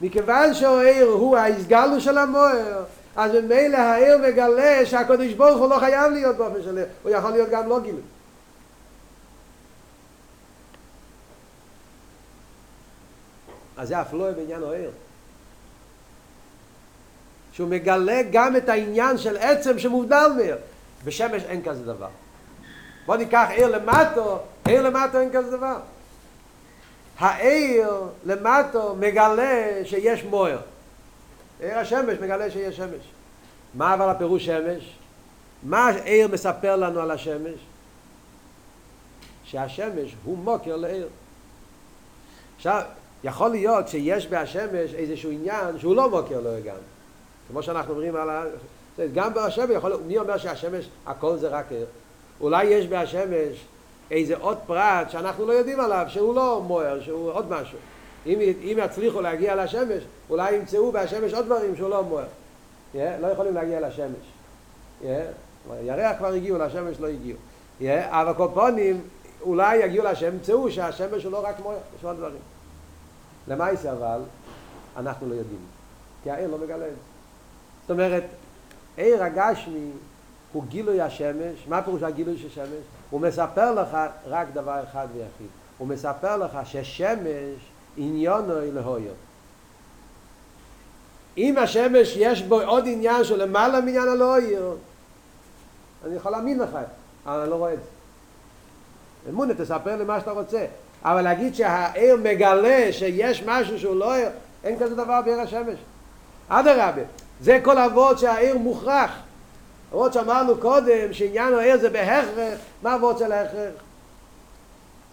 מכיוון 0.00 0.54
שהעיר 0.54 1.06
הוא 1.06 1.36
ההסגלו 1.36 2.00
של 2.00 2.18
המוער, 2.18 2.84
אז 3.16 3.34
ממילא 3.34 3.76
העיר 3.76 4.18
מגלה 4.18 4.86
שהקדוש 4.86 5.32
ברוך 5.32 5.58
הוא 5.58 5.70
לא 5.70 5.78
חייב 5.78 6.12
להיות 6.12 6.36
באופן 6.36 6.62
של 6.62 6.84
הוא 7.02 7.10
יכול 7.10 7.30
להיות 7.30 7.50
גם 7.50 7.68
לא 7.68 7.80
גילוי. 7.80 8.00
אז 13.76 13.88
זה 13.88 13.94
לא 14.12 14.30
בעניין 14.30 14.62
העיר. 14.62 14.90
שהוא 17.54 17.68
מגלה 17.68 18.22
גם 18.32 18.56
את 18.56 18.68
העניין 18.68 19.18
של 19.18 19.36
עצם 19.36 19.78
שמובדל 19.78 20.30
מיר. 20.36 20.56
בשמש 21.04 21.42
אין 21.42 21.62
כזה 21.62 21.84
דבר. 21.84 22.08
בוא 23.06 23.16
ניקח 23.16 23.46
עיר 23.50 23.66
למטו, 23.66 24.38
עיר 24.64 24.82
למטו 24.82 25.20
אין 25.20 25.30
כזה 25.32 25.56
דבר. 25.56 25.76
העיר 27.18 27.90
למטו 28.24 28.94
מגלה 28.94 29.80
שיש 29.84 30.24
מוער. 30.24 30.58
עיר 31.60 31.78
השמש 31.78 32.18
מגלה 32.20 32.50
שיש 32.50 32.76
שמש. 32.76 33.04
מה 33.74 33.94
אבל 33.94 34.08
הפירוש 34.08 34.46
שמש? 34.46 34.96
מה 35.62 35.88
העיר 35.88 36.28
מספר 36.28 36.76
לנו 36.76 37.00
על 37.00 37.10
השמש? 37.10 37.60
שהשמש 39.44 40.14
הוא 40.24 40.38
מוקר 40.38 40.76
לעיר. 40.76 41.08
עכשיו, 42.56 42.82
יכול 43.24 43.50
להיות 43.50 43.88
שיש 43.88 44.26
בהשמש 44.26 44.94
איזשהו 44.94 45.30
עניין 45.30 45.78
שהוא 45.78 45.96
לא 45.96 46.10
מוקר 46.10 46.40
לעיר 46.40 46.60
גם. 46.60 46.93
כמו 47.48 47.62
שאנחנו 47.62 47.92
אומרים 47.92 48.16
על 48.16 48.30
ה... 48.30 48.44
גם 49.14 49.34
בהשמש 49.34 49.70
יכול 49.70 49.96
מי 50.06 50.18
אומר 50.18 50.38
שהשמש 50.38 50.88
הכל 51.06 51.36
זה 51.36 51.48
רק 51.48 51.72
ער? 51.72 51.84
אולי 52.40 52.64
יש 52.64 52.86
בהשמש 52.86 53.64
איזה 54.10 54.36
עוד 54.36 54.58
פרט 54.66 55.10
שאנחנו 55.10 55.46
לא 55.46 55.52
יודעים 55.52 55.80
עליו, 55.80 56.06
שהוא 56.08 56.34
לא 56.34 56.62
מוער, 56.66 57.00
שהוא 57.00 57.30
עוד 57.32 57.50
משהו. 57.50 57.78
אם, 58.26 58.40
אם 58.40 58.78
יצליחו 58.84 59.20
להגיע 59.20 59.64
לשמש, 59.64 60.02
אולי 60.30 60.54
ימצאו 60.54 60.92
בהשמש 60.92 61.34
עוד 61.34 61.44
דברים 61.44 61.76
שהוא 61.76 61.90
לא 61.90 62.02
מוער. 62.02 62.24
Yeah, 62.94 62.98
לא 63.20 63.26
יכולים 63.26 63.54
להגיע 63.54 63.88
לשמש. 63.88 64.24
Yeah, 65.02 65.06
ירח 65.82 66.16
כבר 66.18 66.32
הגיעו, 66.32 66.58
לשמש 66.58 67.00
לא 67.00 67.06
הגיעו. 67.06 67.38
Yeah, 67.80 67.84
אבל 68.08 68.32
קופונים 68.32 69.00
אולי 69.42 69.76
יגיעו 69.76 70.04
לשם, 70.04 70.26
ימצאו 70.26 70.70
שהשמש 70.70 71.24
הוא 71.24 71.32
לא 71.32 71.46
רק 71.46 71.60
מוער, 71.60 71.76
יש 71.98 72.04
עוד 72.04 72.16
דברים. 72.16 72.40
למעשה 73.48 73.92
אבל, 73.92 74.20
אנחנו 74.96 75.28
לא 75.28 75.34
יודעים. 75.34 75.60
כי 76.22 76.30
העיר 76.30 76.50
לא 76.50 76.58
מגלה 76.58 76.86
את 76.86 76.90
זה. 76.90 77.13
זאת 77.84 77.90
אומרת, 77.90 78.24
עיר 78.96 79.24
הגשמי 79.24 79.90
הוא 80.52 80.64
גילוי 80.68 81.00
השמש, 81.00 81.66
מה 81.68 81.82
פירוש 81.82 82.02
הגילוי 82.02 82.38
של 82.38 82.50
שמש? 82.50 82.84
הוא 83.10 83.20
מספר 83.20 83.74
לך 83.74 83.98
רק 84.26 84.46
דבר 84.52 84.82
אחד 84.84 85.06
ויחיד, 85.14 85.46
הוא 85.78 85.88
מספר 85.88 86.36
לך 86.36 86.58
ששמש 86.64 87.70
עניונו 87.96 88.54
להויר. 88.72 89.12
אם 91.38 91.58
השמש 91.58 92.16
יש 92.16 92.42
בו 92.42 92.60
עוד 92.60 92.84
עניין 92.86 93.24
של 93.24 93.42
למעלה 93.42 93.80
מעניין 93.80 94.08
הלהויר, 94.08 94.76
אני 96.06 96.14
יכול 96.14 96.32
להאמין 96.32 96.58
לך, 96.58 96.78
אבל 97.26 97.40
אני 97.40 97.50
לא 97.50 97.54
רואה 97.54 97.72
את 97.72 97.78
זה. 97.78 99.30
אמונה, 99.30 99.54
תספר 99.54 99.96
לי 99.96 100.04
מה 100.04 100.20
שאתה 100.20 100.30
רוצה. 100.30 100.66
אבל 101.04 101.22
להגיד 101.22 101.54
שהעיר 101.54 102.16
מגלה 102.16 102.92
שיש 102.92 103.42
משהו 103.46 103.78
שהוא 103.78 103.96
לא 103.96 104.14
עיר, 104.14 104.28
אין 104.64 104.78
כזה 104.78 104.94
דבר 104.94 105.20
בעיר 105.22 105.40
השמש. 105.40 105.78
אדרבה, 106.48 107.02
זה 107.44 107.60
כל 107.62 107.78
אבות 107.78 108.18
שהעיר 108.18 108.58
מוכרח. 108.58 109.10
אבות 109.92 110.12
שאמרנו 110.12 110.56
קודם 110.56 111.12
שעניין 111.12 111.54
העיר 111.54 111.78
זה 111.78 111.90
בהכרח, 111.90 112.24
מה 112.82 112.94
אבות 112.94 113.18
של 113.18 113.32
ההכרח? 113.32 113.72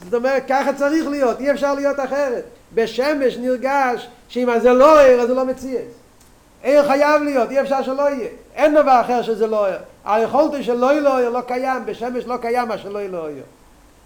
זאת 0.04 0.14
אומרת, 0.14 0.44
ככה 0.48 0.74
צריך 0.74 1.08
להיות, 1.08 1.40
אי 1.40 1.52
אפשר 1.52 1.74
להיות 1.74 2.00
אחרת. 2.00 2.44
בשמש 2.74 3.38
נרגש 3.38 4.08
שאם 4.30 4.60
זה 4.60 4.74
לא 4.74 5.00
עיר, 5.00 5.22
אז 5.22 5.28
זה 5.28 5.34
לא 5.34 5.46
מציאס. 5.46 5.92
עיר 6.64 6.88
חייב 6.88 7.22
להיות, 7.22 7.52
אי 7.52 7.62
אפשר 7.62 7.84
שלא 7.84 8.10
יהיה. 8.10 8.30
אין 8.56 8.74
דבר 8.74 9.02
אחר 9.02 9.22
שזה 9.22 9.48
לא 9.48 9.66
עיר. 9.66 9.78
היכולת 10.06 10.64
של 10.64 10.74
לא 10.74 10.92
יהיה 10.92 11.30
לא 11.30 11.42
קיים, 11.42 11.86
בשמש 11.86 12.26
לא 12.26 12.38
קיים 12.38 12.68
מה 12.68 12.78
שלא 12.78 13.00
יהיה 13.00 13.10
לא 13.10 13.28
עיר. 13.28 13.44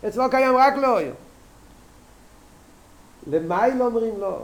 אצלו 0.07 0.29
קיים 0.29 0.57
רק 0.57 0.73
לא 0.77 0.97
עיר. 0.97 1.13
לא 3.27 3.85
אומרים 3.85 4.13
לא? 4.19 4.39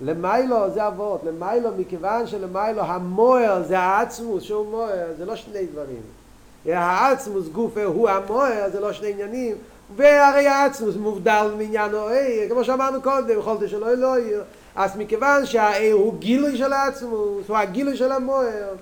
למיילו 0.00 0.70
זה 0.70 0.86
אבות, 0.86 1.20
למיילו 1.24 1.70
מכיוון 1.78 2.26
שלמיילו 2.26 2.82
המוער 2.82 3.62
זה 3.62 3.78
העצמוס 3.78 4.42
שהוא 4.42 4.66
מוער, 4.70 5.06
זה 5.18 5.24
לא 5.24 5.36
שני 5.36 5.66
דברים. 5.66 6.02
העצמוס 6.66 7.48
גופה 7.48 7.84
הוא 7.84 8.08
המוער, 8.08 8.70
זה 8.72 8.80
לא 8.80 8.92
שני 8.92 9.10
עניינים, 9.12 9.56
והרי 9.96 10.46
העצמוס 10.46 10.96
מובדל 10.96 11.50
מעניין 11.58 11.94
העיר, 11.94 12.48
כמו 12.50 12.64
שאמרנו 12.64 13.02
קודם, 13.02 13.42
זאת 13.42 13.68
שלא 13.68 13.90
אלוהיר, 13.92 14.42
אז 14.76 14.96
מכיוון 14.96 15.46
שהעיר 15.46 15.94
הוא 15.94 16.14
גילוי 16.18 16.56
של 16.56 16.72
העצמוס, 16.72 17.48
הוא 17.48 17.56
הגילוי 17.56 17.96
של 17.96 18.12
המוער, 18.12 18.74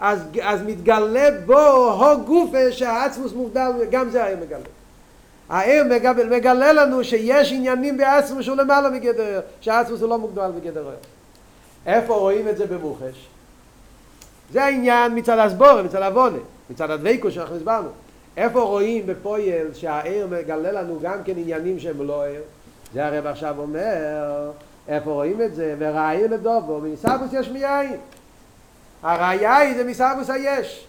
אז, 0.00 0.20
אז 0.42 0.62
מתגלה 0.66 1.28
בו 1.46 1.92
הו 1.92 2.20
גופה 2.24 2.72
שהעצמוס 2.72 3.32
מובדל, 3.32 3.70
גם 3.90 4.10
זה 4.10 4.24
העיר 4.24 4.36
מגלה. 4.42 4.79
העיר 5.50 5.84
מגלה, 5.84 6.24
מגלה 6.36 6.72
לנו 6.72 7.04
שיש 7.04 7.52
עניינים 7.52 7.96
בעצמו 7.96 8.42
שהוא 8.42 8.56
למעלה 8.56 8.90
מגדר, 8.90 9.40
שהעצמו 9.60 9.96
הוא 9.96 10.08
לא 10.08 10.18
מוגדל 10.18 10.50
בגדר. 10.50 10.90
איפה 11.86 12.14
רואים 12.14 12.48
את 12.48 12.56
זה 12.56 12.66
במוחש? 12.66 13.28
זה 14.52 14.64
העניין 14.64 15.18
מצד 15.18 15.38
הסבורה, 15.38 15.82
מצד 15.82 16.02
עוונה, 16.02 16.38
מצד 16.70 16.90
הדבקו 16.90 17.30
שאנחנו 17.30 17.56
הסברנו. 17.56 17.88
איפה 18.36 18.60
רואים 18.60 19.06
בפויל 19.06 19.74
שהעיר 19.74 20.26
מגלה 20.26 20.72
לנו 20.72 20.98
גם 21.02 21.18
כן 21.24 21.32
עניינים 21.36 21.78
שהם 21.78 22.06
לא 22.06 22.24
עיר? 22.24 22.42
זה 22.94 23.06
הרב 23.06 23.26
עכשיו 23.26 23.54
אומר, 23.58 24.50
איפה 24.88 25.10
רואים 25.12 25.42
את 25.42 25.54
זה? 25.54 25.74
וראי 25.78 26.28
לדובו, 26.28 26.80
מסבוס 26.80 27.32
יש 27.32 27.48
מיין. 27.48 27.96
הראיה 29.02 29.56
היא 29.56 29.76
זה 29.76 29.84
מסבוס 29.84 30.30
היש. 30.30 30.86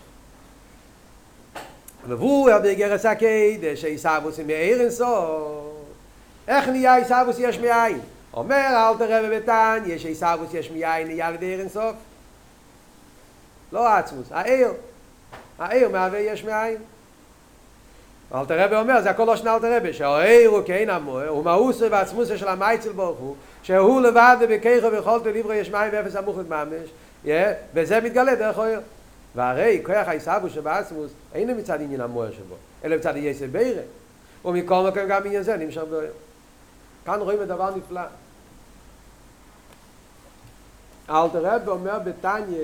והוא 2.08 2.50
בגרס 2.64 3.06
הקדש, 3.06 3.82
שעיסאוווס 3.82 4.40
עם 4.40 4.48
מאיר 4.48 4.82
אינסוף. 4.82 5.72
איך 6.48 6.68
נהיה 6.68 6.96
עיסאוווס 6.96 7.36
יש 7.40 7.60
מאין? 7.60 8.00
אומר 8.34 8.56
אל 8.56 8.98
תראה 8.98 9.24
בביתן, 9.24 9.84
יש 9.86 10.06
עיסאוויס 10.06 10.54
יש 10.54 10.72
מיין 10.72 11.08
נהיה 11.08 11.28
על 11.28 11.34
ידי 11.34 11.60
אינסוף. 11.60 11.96
לא 13.72 13.88
העצמוס, 13.88 14.28
העיר. 14.32 14.74
העיר 15.60 15.90
מהווה 15.90 16.20
יש 16.20 16.44
מאין. 16.44 16.78
אל 18.36 18.46
תראה 18.46 18.80
אומר, 18.80 19.02
זה 19.02 19.10
הכל 19.10 19.24
לא 19.24 19.36
שנה 19.36 19.56
אל 19.56 19.60
תראה, 19.60 19.94
שהעיר 19.94 20.50
הוא 20.50 20.62
כן 20.66 20.90
המוער, 20.90 21.28
הוא 21.28 21.46
מאוסר 21.46 21.88
ועצמוסר 21.92 22.38
של 22.38 22.48
המייצל 22.48 22.92
הוא, 22.96 23.36
שהוא 23.64 24.02
לבד 24.02 24.38
ובכיכו 24.40 24.92
ויכולת 24.92 25.26
לברו 25.26 25.54
יש 25.54 25.70
מים 25.70 25.90
ואפס 25.94 26.16
המוחד 26.16 26.50
ממש, 26.50 26.90
וזה 27.74 28.02
מתגלה 28.02 28.36
דרך 28.36 28.60
העיר. 28.60 28.80
והרי 29.36 29.82
כוח 29.86 30.08
הישאבו 30.08 30.50
שבעצמוס 30.50 31.12
אינו 31.34 31.56
מצד 31.56 31.82
עניין 31.82 32.02
המוער 32.02 32.32
שבו, 32.32 32.56
אלא 32.84 32.98
מצד 32.98 33.18
יסר 33.18 33.46
בירה. 33.52 33.82
ומכל 34.46 34.88
מקום 34.90 35.08
גם 35.08 35.26
עניין 35.26 35.44
זה 35.44 35.58
נמשך 35.58 35.82
בעיר. 35.82 36.12
כאן 37.06 37.20
רואים 37.20 37.42
את 37.42 37.48
דבר 37.48 37.76
נפלא. 37.76 38.02
אל 41.10 41.30
תראה 41.30 41.58
ואומר 41.66 42.00
בתניא, 42.00 42.58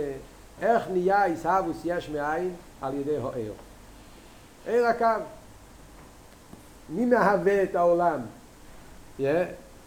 איך 0.62 0.84
נהיה 0.92 1.22
הישאבוס 1.22 1.78
יש 1.86 2.10
מאין 2.10 2.56
על 2.82 2.94
ידי 2.94 3.18
העיר. 3.18 3.54
עיר 4.66 4.86
הקו. 4.86 5.24
מי 6.90 7.06
מהווה 7.06 7.64
את 7.64 7.76
העולם? 7.76 8.20
Yeah. 9.20 9.24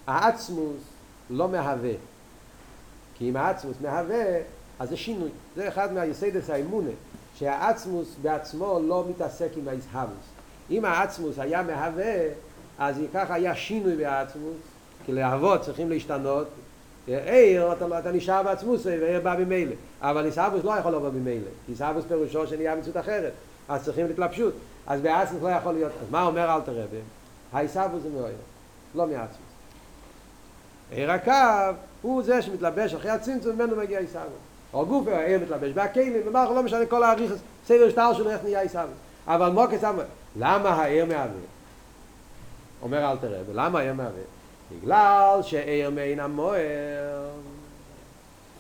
העצמוס 0.07 0.83
לא 1.31 1.49
מהווה. 1.49 1.93
כי 3.15 3.31
אם 3.31 3.37
העצמוס 3.37 3.77
מהווה, 3.81 4.25
אז 4.81 4.89
זה 4.89 4.97
שינוי. 4.97 5.29
זה 5.57 5.69
אחד 5.69 5.93
מהיסדס 5.93 6.51
האמונה, 6.51 6.91
שהעצמוס 7.35 8.15
בעצמו 8.23 8.81
לא 8.89 9.05
מתעסק 9.11 9.49
עם 9.57 9.69
האיסהבוס. 9.69 10.27
אם 10.71 10.85
העצמוס 10.85 11.39
היה 11.39 11.63
מהווה, 11.63 12.15
אז 12.79 12.97
ככה 13.15 13.35
היה 13.35 13.55
שינוי 13.55 13.97
בעצמוס, 13.97 14.57
כי 15.07 15.13
להוות 15.13 15.61
צריכים 15.61 15.91
להשתנות. 15.91 16.47
עיר, 17.07 17.73
אתה, 17.73 17.99
אתה 17.99 18.13
נשאר 18.13 18.43
בעצמוס, 18.43 18.87
ועיר 18.87 19.21
בא 19.21 19.37
ממילא. 19.39 19.75
אבל 20.01 20.27
איסהבוס 20.27 20.65
לא 20.65 20.71
יכול 20.71 20.93
לבוא 20.93 21.11
ממילא. 21.11 21.49
איסהבוס 21.69 22.05
פירושו 22.09 22.47
שנהיה 22.47 22.77
מציאות 22.77 22.97
אחרת. 22.97 23.33
אז 23.69 23.85
צריכים 23.85 24.07
להתלבשות. 24.07 24.55
אז 24.87 25.01
בעצמוס 25.01 25.43
לא 25.43 25.49
יכול 25.49 25.75
להיות. 25.75 25.93
אז 26.03 26.11
מה 26.11 26.27
אומר 26.27 26.55
אלתר 26.55 26.73
רבי? 26.73 26.97
האיסהבוס 27.53 28.03
זה 28.03 28.09
מאויר, 28.09 28.35
לא 28.95 29.07
מעצמוס. 29.07 29.51
עיר 30.91 31.11
הקו 31.11 31.77
הוא 32.03 32.23
זה 32.23 32.43
שמתלבש 32.43 32.95
אחרי 32.95 33.11
הצמצום, 33.11 33.57
ממנו 33.57 33.77
מגיע 33.77 33.99
איסהבוס. 33.99 34.50
או 34.75 34.87
גוף 34.87 35.09
העיר 35.09 35.41
מתלבש 35.41 35.71
והכלים, 35.75 36.13
ומר 36.27 36.53
לא 36.53 36.63
משנה 36.63 36.87
כל 36.87 37.03
האריך, 37.03 37.33
סדר 37.67 37.91
שטר 37.91 38.15
שלו 38.15 38.31
איך 38.31 38.41
נהיה 38.45 38.61
איסהבוס. 38.61 38.95
אבל 39.27 39.51
מוקס 39.51 39.85
אמר, 39.85 40.03
למה 40.37 40.69
העיר 40.69 41.05
מהווה? 41.07 41.41
אומר 42.83 43.11
אלתר 43.11 43.41
רבי, 43.41 43.53
למה 43.55 43.79
העיר 43.79 43.95
מהווה? 43.95 44.23
בגלל 44.73 45.41
שעיר 45.43 45.91
מעין 45.91 46.21
המוער. 46.21 47.29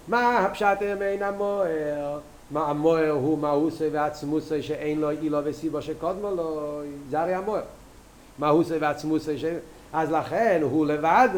מה 0.08 0.38
הפשט 0.38 0.76
עיר 0.80 0.98
מעין 0.98 1.22
המוער? 1.22 2.18
מה 2.50 2.66
המוער 2.66 3.10
הוא 3.10 3.38
מהוסי 3.38 3.88
ועצמוסי 3.88 4.62
שאין 4.62 5.00
לו 5.00 5.10
אילו 5.10 5.38
וסיבו 5.44 5.82
שקודמו 5.82 6.30
לו, 6.30 6.80
זה 7.10 7.20
הרי 7.20 7.34
המוער. 7.34 7.62
מהוסי 8.38 8.76
ועצמוסי 8.76 9.38
ש... 9.38 9.44
אז 9.92 10.10
לכן 10.10 10.60
הוא 10.62 10.86
לבד 10.86 11.28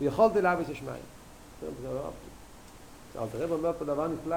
יכולתי 0.00 0.40
להביס 0.40 0.70
השמיים. 0.70 1.02
אל 3.18 3.26
תראה 3.32 3.46
אומר 3.50 3.72
פה 3.78 3.84
דבר 3.84 4.08
נפלא. 4.08 4.36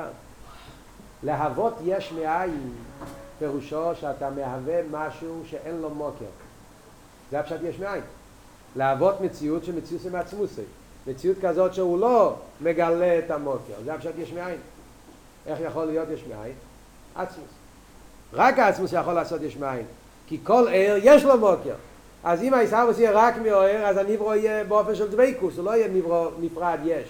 להוות 1.23 1.73
יש 1.85 2.11
מאין 2.11 2.73
פירושו 3.39 3.95
שאתה 3.95 4.29
מהווה 4.29 4.81
משהו 4.91 5.41
שאין 5.49 5.81
לו 5.81 5.89
מוקר. 5.89 6.25
זה 7.31 7.39
הפשט 7.39 7.59
יש 7.63 7.79
מאין. 7.79 8.01
להוות 8.75 9.21
מציאות 9.21 9.65
שמציאות 9.65 10.01
זה 10.01 10.11
מעצמוסי. 10.11 10.61
מציאות 11.07 11.37
כזאת 11.41 11.73
שהוא 11.73 11.99
לא 11.99 12.35
מגלה 12.61 13.19
את 13.19 13.31
המוקר. 13.31 13.73
זה 13.85 13.93
הפשט 13.93 14.13
יש 14.17 14.33
מאין. 14.33 14.59
איך 15.47 15.59
יכול 15.59 15.85
להיות 15.85 16.07
יש 16.13 16.23
מאין? 16.29 16.53
עצמוס. 17.15 17.49
רק 18.33 18.59
העצמוס 18.59 18.93
יכול 18.93 19.13
לעשות 19.13 19.41
יש 19.41 19.57
מאין. 19.57 19.85
כי 20.27 20.39
כל 20.43 20.67
ער 20.71 20.97
יש 21.01 21.23
לו 21.23 21.37
מוקר. 21.37 21.75
אז 22.23 22.41
אם 22.41 22.53
העיסאוויס 22.53 22.99
יהיה 22.99 23.11
רק 23.13 23.37
מעורר, 23.37 23.85
אז 23.85 23.97
הנברו 23.97 24.33
יהיה 24.33 24.63
באופן 24.63 24.95
של 24.95 25.11
דבייקוס, 25.11 25.57
הוא 25.57 25.65
לא 25.65 25.75
יהיה 25.75 25.87
נברו 25.87 26.27
נפרד 26.39 26.79
יש. 26.85 27.07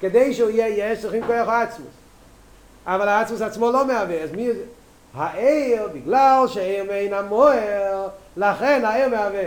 כדי 0.00 0.34
שהוא 0.34 0.50
יהיה 0.50 0.92
יש, 0.92 1.00
צריכים 1.02 1.26
כוח 1.26 1.48
העצמוס. 1.48 1.88
אבל 2.86 3.08
העצמוס 3.08 3.40
עצמו 3.40 3.70
לא 3.70 3.86
מהווה, 3.86 4.22
אז 4.22 4.32
מי... 4.32 4.48
הער, 5.14 5.88
בגלל 5.94 6.44
שהער 6.48 6.84
מעין 6.84 7.14
המוער, 7.14 8.08
לכן 8.36 8.84
הער 8.84 9.08
מהווה. 9.08 9.44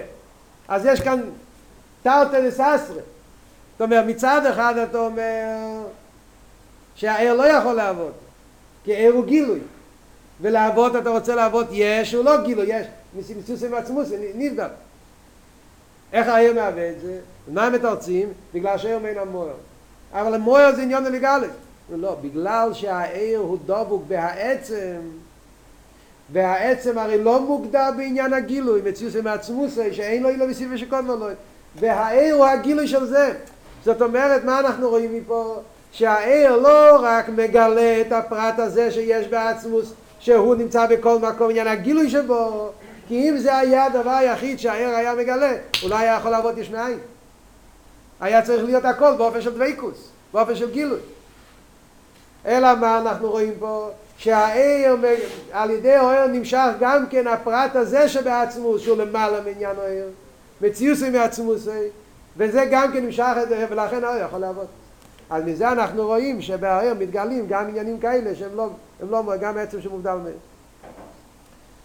אז 0.67 0.85
יש 0.85 1.01
כאן 1.01 1.21
תרתי 2.03 2.47
דססרה. 2.47 2.77
זאת 3.71 3.81
אומרת, 3.81 4.05
מצד 4.05 4.45
אחד 4.45 4.77
אתה 4.77 4.97
אומר 4.97 5.47
שהער 6.95 7.33
לא 7.33 7.43
יכול 7.43 7.73
לעבוד, 7.73 8.11
כי 8.83 8.95
ער 8.95 9.11
הוא 9.13 9.25
גילוי. 9.25 9.59
ולעבוד 10.41 10.95
אתה 10.95 11.09
רוצה 11.09 11.35
לעבוד 11.35 11.67
יש, 11.71 12.13
הוא 12.13 12.25
לא 12.25 12.43
גילוי, 12.43 12.65
יש. 12.69 12.87
מסיסוסים 13.17 13.73
עצמוס, 13.73 14.09
נבדל. 14.35 14.67
איך 16.13 16.27
העיר 16.27 16.53
מהווה 16.53 16.89
את 16.89 17.01
זה? 17.01 17.19
מה 17.47 17.65
הם 17.65 17.73
מתרצים? 17.73 18.33
בגלל 18.53 18.77
שהעיר 18.77 18.99
מן 18.99 19.17
המוער. 19.17 19.53
אבל 20.13 20.33
המוער 20.33 20.75
זה 20.75 20.81
עניין 20.81 21.03
לגאלית. 21.03 21.51
לא, 21.95 22.15
בגלל 22.21 22.73
שהעיר 22.73 23.39
הוא 23.39 23.57
דבוק 23.65 24.03
בהעצם, 24.07 24.95
והעצם 26.31 26.97
הרי 26.97 27.23
לא 27.23 27.41
מוגדר 27.41 27.89
בעניין 27.97 28.33
הגילוי, 28.33 28.81
מציוס 28.85 29.15
עם 29.15 29.27
העצמוסי, 29.27 29.93
שאין 29.93 30.23
לו 30.23 30.29
אילו 30.29 30.49
וסיבי 30.49 30.77
שקודמו 30.77 31.15
לו. 31.15 31.27
והעיר 31.75 32.35
הוא 32.35 32.45
הגילוי 32.45 32.87
של 32.87 33.05
זה. 33.05 33.33
זאת 33.85 34.01
אומרת, 34.01 34.43
מה 34.43 34.59
אנחנו 34.59 34.89
רואים 34.89 35.15
מפה? 35.15 35.61
שהעיר 35.91 36.55
לא 36.55 36.99
רק 37.01 37.29
מגלה 37.29 38.01
את 38.01 38.11
הפרט 38.11 38.59
הזה 38.59 38.91
שיש 38.91 39.27
בעצמוס, 39.27 39.93
שהוא 40.19 40.55
נמצא 40.55 40.85
בכל 40.85 41.19
מקום, 41.19 41.49
עניין 41.49 41.67
הגילוי 41.67 42.09
שבו, 42.09 42.69
כי 43.07 43.29
אם 43.29 43.37
זה 43.37 43.57
היה 43.57 43.85
הדבר 43.85 44.09
היחיד 44.09 44.59
שהער 44.59 44.95
היה 44.95 45.15
מגלה, 45.15 45.53
אולי 45.83 45.97
היה 45.97 46.17
יכול 46.17 46.31
לעבוד 46.31 46.57
יש 46.57 46.69
מאין. 46.69 46.97
היה 48.21 48.41
צריך 48.41 48.63
להיות 48.63 48.85
הכל 48.85 49.13
באופן 49.17 49.41
של 49.41 49.53
דוויקוס, 49.53 50.09
באופן 50.33 50.55
של 50.55 50.71
גילוי. 50.71 50.99
אלא 52.45 52.75
מה 52.75 52.99
אנחנו 52.99 53.31
רואים 53.31 53.53
פה? 53.59 53.89
שהער, 54.17 54.95
על 55.51 55.69
ידי 55.69 55.93
הער 55.93 56.27
נמשך 56.27 56.67
גם 56.79 57.05
כן 57.09 57.27
הפרט 57.27 57.75
הזה 57.75 58.09
שבעצמוס, 58.09 58.81
שהוא 58.81 58.97
למעלה 58.97 59.41
מעניין 59.41 59.75
הער. 59.79 60.07
מציוסי 60.61 61.09
מעצמוסי, 61.09 61.87
וזה 62.37 62.67
גם 62.71 62.91
כן 62.93 63.05
נמשך 63.05 63.33
את 63.43 63.49
זה, 63.49 63.65
ולכן 63.69 64.03
הער 64.03 64.25
יכול 64.25 64.39
לעבוד. 64.39 64.67
אז 65.29 65.43
מזה 65.43 65.71
אנחנו 65.71 66.07
רואים 66.07 66.41
שבער 66.41 66.93
מתגלים 66.99 67.47
גם 67.47 67.67
עניינים 67.67 67.99
כאלה 67.99 68.35
שהם 68.35 68.55
לא, 68.55 68.69
הם 69.01 69.11
לא 69.11 69.23
גם 69.41 69.57
עצם 69.57 69.81
שמובדל 69.81 70.15
מהם. 70.15 70.33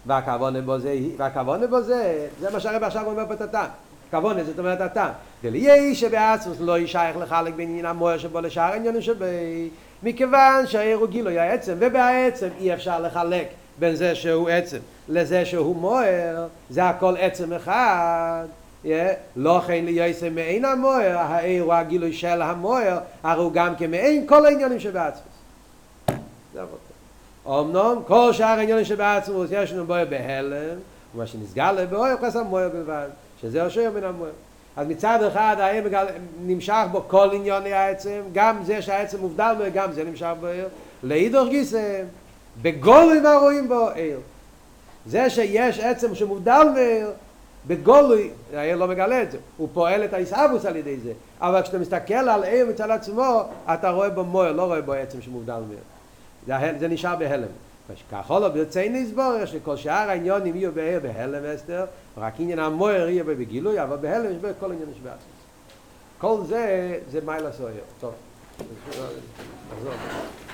והכוונה 0.05 0.61
בו 0.61 0.79
זה, 0.79 0.95
והכוונה 1.17 1.67
בו 1.67 1.81
זה, 1.81 2.27
זה 2.39 2.51
מה 2.51 2.59
שהרב 2.59 2.83
עכשיו 2.83 3.05
אומר 3.05 3.27
פה 3.27 3.33
את 3.33 3.41
הטעם. 3.41 3.69
כוונה 4.15 4.43
זאת 4.43 4.59
אומרת 4.59 4.81
הטעם. 4.81 5.11
דליי 5.43 5.95
שבעצמוס 5.95 6.57
לא 6.59 6.79
ישייך 6.79 7.17
לחלק 7.17 7.53
בין 7.53 7.69
עניין 7.69 7.85
המוער 7.85 8.17
שבו 8.17 8.41
לשאר 8.41 8.63
העניינים 8.63 9.01
שבי, 9.01 9.69
מכיוון 10.03 10.67
שהעיר 10.67 10.97
הוא 10.97 11.07
גילוי 11.07 11.39
העצם, 11.39 11.73
ובעצם 11.79 12.47
אי 12.59 12.73
אפשר 12.73 13.01
לחלק 13.01 13.47
בין 13.79 13.95
זה 13.95 14.15
שהוא 14.15 14.49
עצם 14.49 14.77
לזה 15.09 15.45
שהוא 15.45 15.75
מוער, 15.75 16.47
זה 16.69 16.83
הכל 16.83 17.15
עצם 17.19 17.53
אחד. 17.53 18.45
לא 19.35 19.61
כן 19.67 19.85
ליוסם 19.85 20.35
מעין 20.35 20.65
המוער, 20.65 21.17
העיר 21.17 21.63
הוא 21.63 21.73
הגילוי 21.73 22.13
של 22.13 22.41
המוער, 22.41 22.97
הרי 23.23 23.43
הוא 23.43 23.51
גם 23.51 23.75
כמעין 23.75 24.27
כל 24.27 24.45
העניינים 24.45 24.79
שבעצמוס. 24.79 25.35
זה 26.53 26.61
עבוד. 26.61 26.79
אמנם 27.47 28.01
כל 28.07 28.33
שאר 28.33 28.45
העניינים 28.45 28.85
שבעצמוס 28.85 29.49
יש 29.51 29.71
לנו 29.71 29.85
בו 29.85 29.93
בהלם, 30.09 30.77
ומה 31.15 31.27
שנסגר 31.27 31.71
לבו 31.71 32.07
יחס 32.07 32.35
המוער 32.35 32.69
בלבד, 32.69 33.07
שזה 33.41 33.63
השוער 33.63 33.91
מן 33.91 34.03
המוער. 34.03 34.31
אז 34.77 34.87
מצד 34.87 35.23
אחד 35.23 35.55
האם 35.59 35.83
נמשך 36.45 36.83
בו 36.91 37.03
כל 37.07 37.29
ענייני 37.33 37.73
העצם, 37.73 38.21
גם 38.33 38.63
זה 38.63 38.81
שהעצם 38.81 39.19
מובדל 39.19 39.55
בו, 39.57 39.63
גם 39.73 39.91
זה 39.91 40.03
נמשך 40.03 40.31
בו 40.39 40.47
עיר. 40.47 40.67
לאידור 41.03 41.47
גיסם, 41.47 42.03
בגולוי 42.61 43.19
מה 43.19 43.35
רואים 43.35 43.67
בו 43.67 43.89
עיר. 43.89 44.19
זה 45.05 45.29
שיש 45.29 45.79
עצם 45.79 46.15
שמובדל 46.15 46.67
בעיר, 46.75 47.11
בגולוי, 47.67 48.29
העיר 48.53 48.75
לא 48.75 48.87
מגלה 48.87 49.21
את 49.21 49.31
זה, 49.31 49.37
הוא 49.57 49.69
פועל 49.73 50.05
את 50.05 50.13
האיסאבוס 50.13 50.65
על 50.65 50.75
ידי 50.75 50.97
זה, 50.97 51.11
אבל 51.41 51.61
כשאתה 51.61 51.77
מסתכל 51.77 52.13
על 52.13 52.43
עיר 52.43 52.67
מצד 52.69 52.89
עצמו, 52.89 53.43
אתה 53.73 53.89
רואה 53.89 54.09
בו 54.09 54.23
מוער, 54.23 54.51
לא 54.51 54.63
רואה 54.65 54.81
בו 54.81 54.93
עצם 54.93 55.21
שמובדל 55.21 55.61
בעיר. 55.67 55.79
זה 56.79 56.87
נשאר 56.87 57.15
בהלם. 57.15 57.47
כך 58.11 58.31
הולו 58.31 58.53
ברצי 58.53 58.89
נסבור 58.89 59.45
שכל 59.45 59.77
שאר 59.77 60.09
העניונים 60.09 60.55
יהיו 60.55 60.71
בהר 60.71 60.99
בהלם 61.01 61.45
אסתר, 61.45 61.85
רק 62.17 62.33
עניין 62.39 62.59
המוער 62.59 63.09
יהיה 63.09 63.23
בגילוי, 63.23 63.83
אבל 63.83 63.97
בהלם 63.97 64.31
יש 64.31 64.37
כל 64.59 64.71
עניין 64.71 64.89
יש 64.91 64.99
בעצמס. 64.99 65.23
כל 66.17 66.37
זה, 66.47 66.99
זה 67.11 67.19
מיילה 67.25 67.51
סויר. 67.51 67.83
טוב. 67.99 68.13
נחזור. 69.77 69.93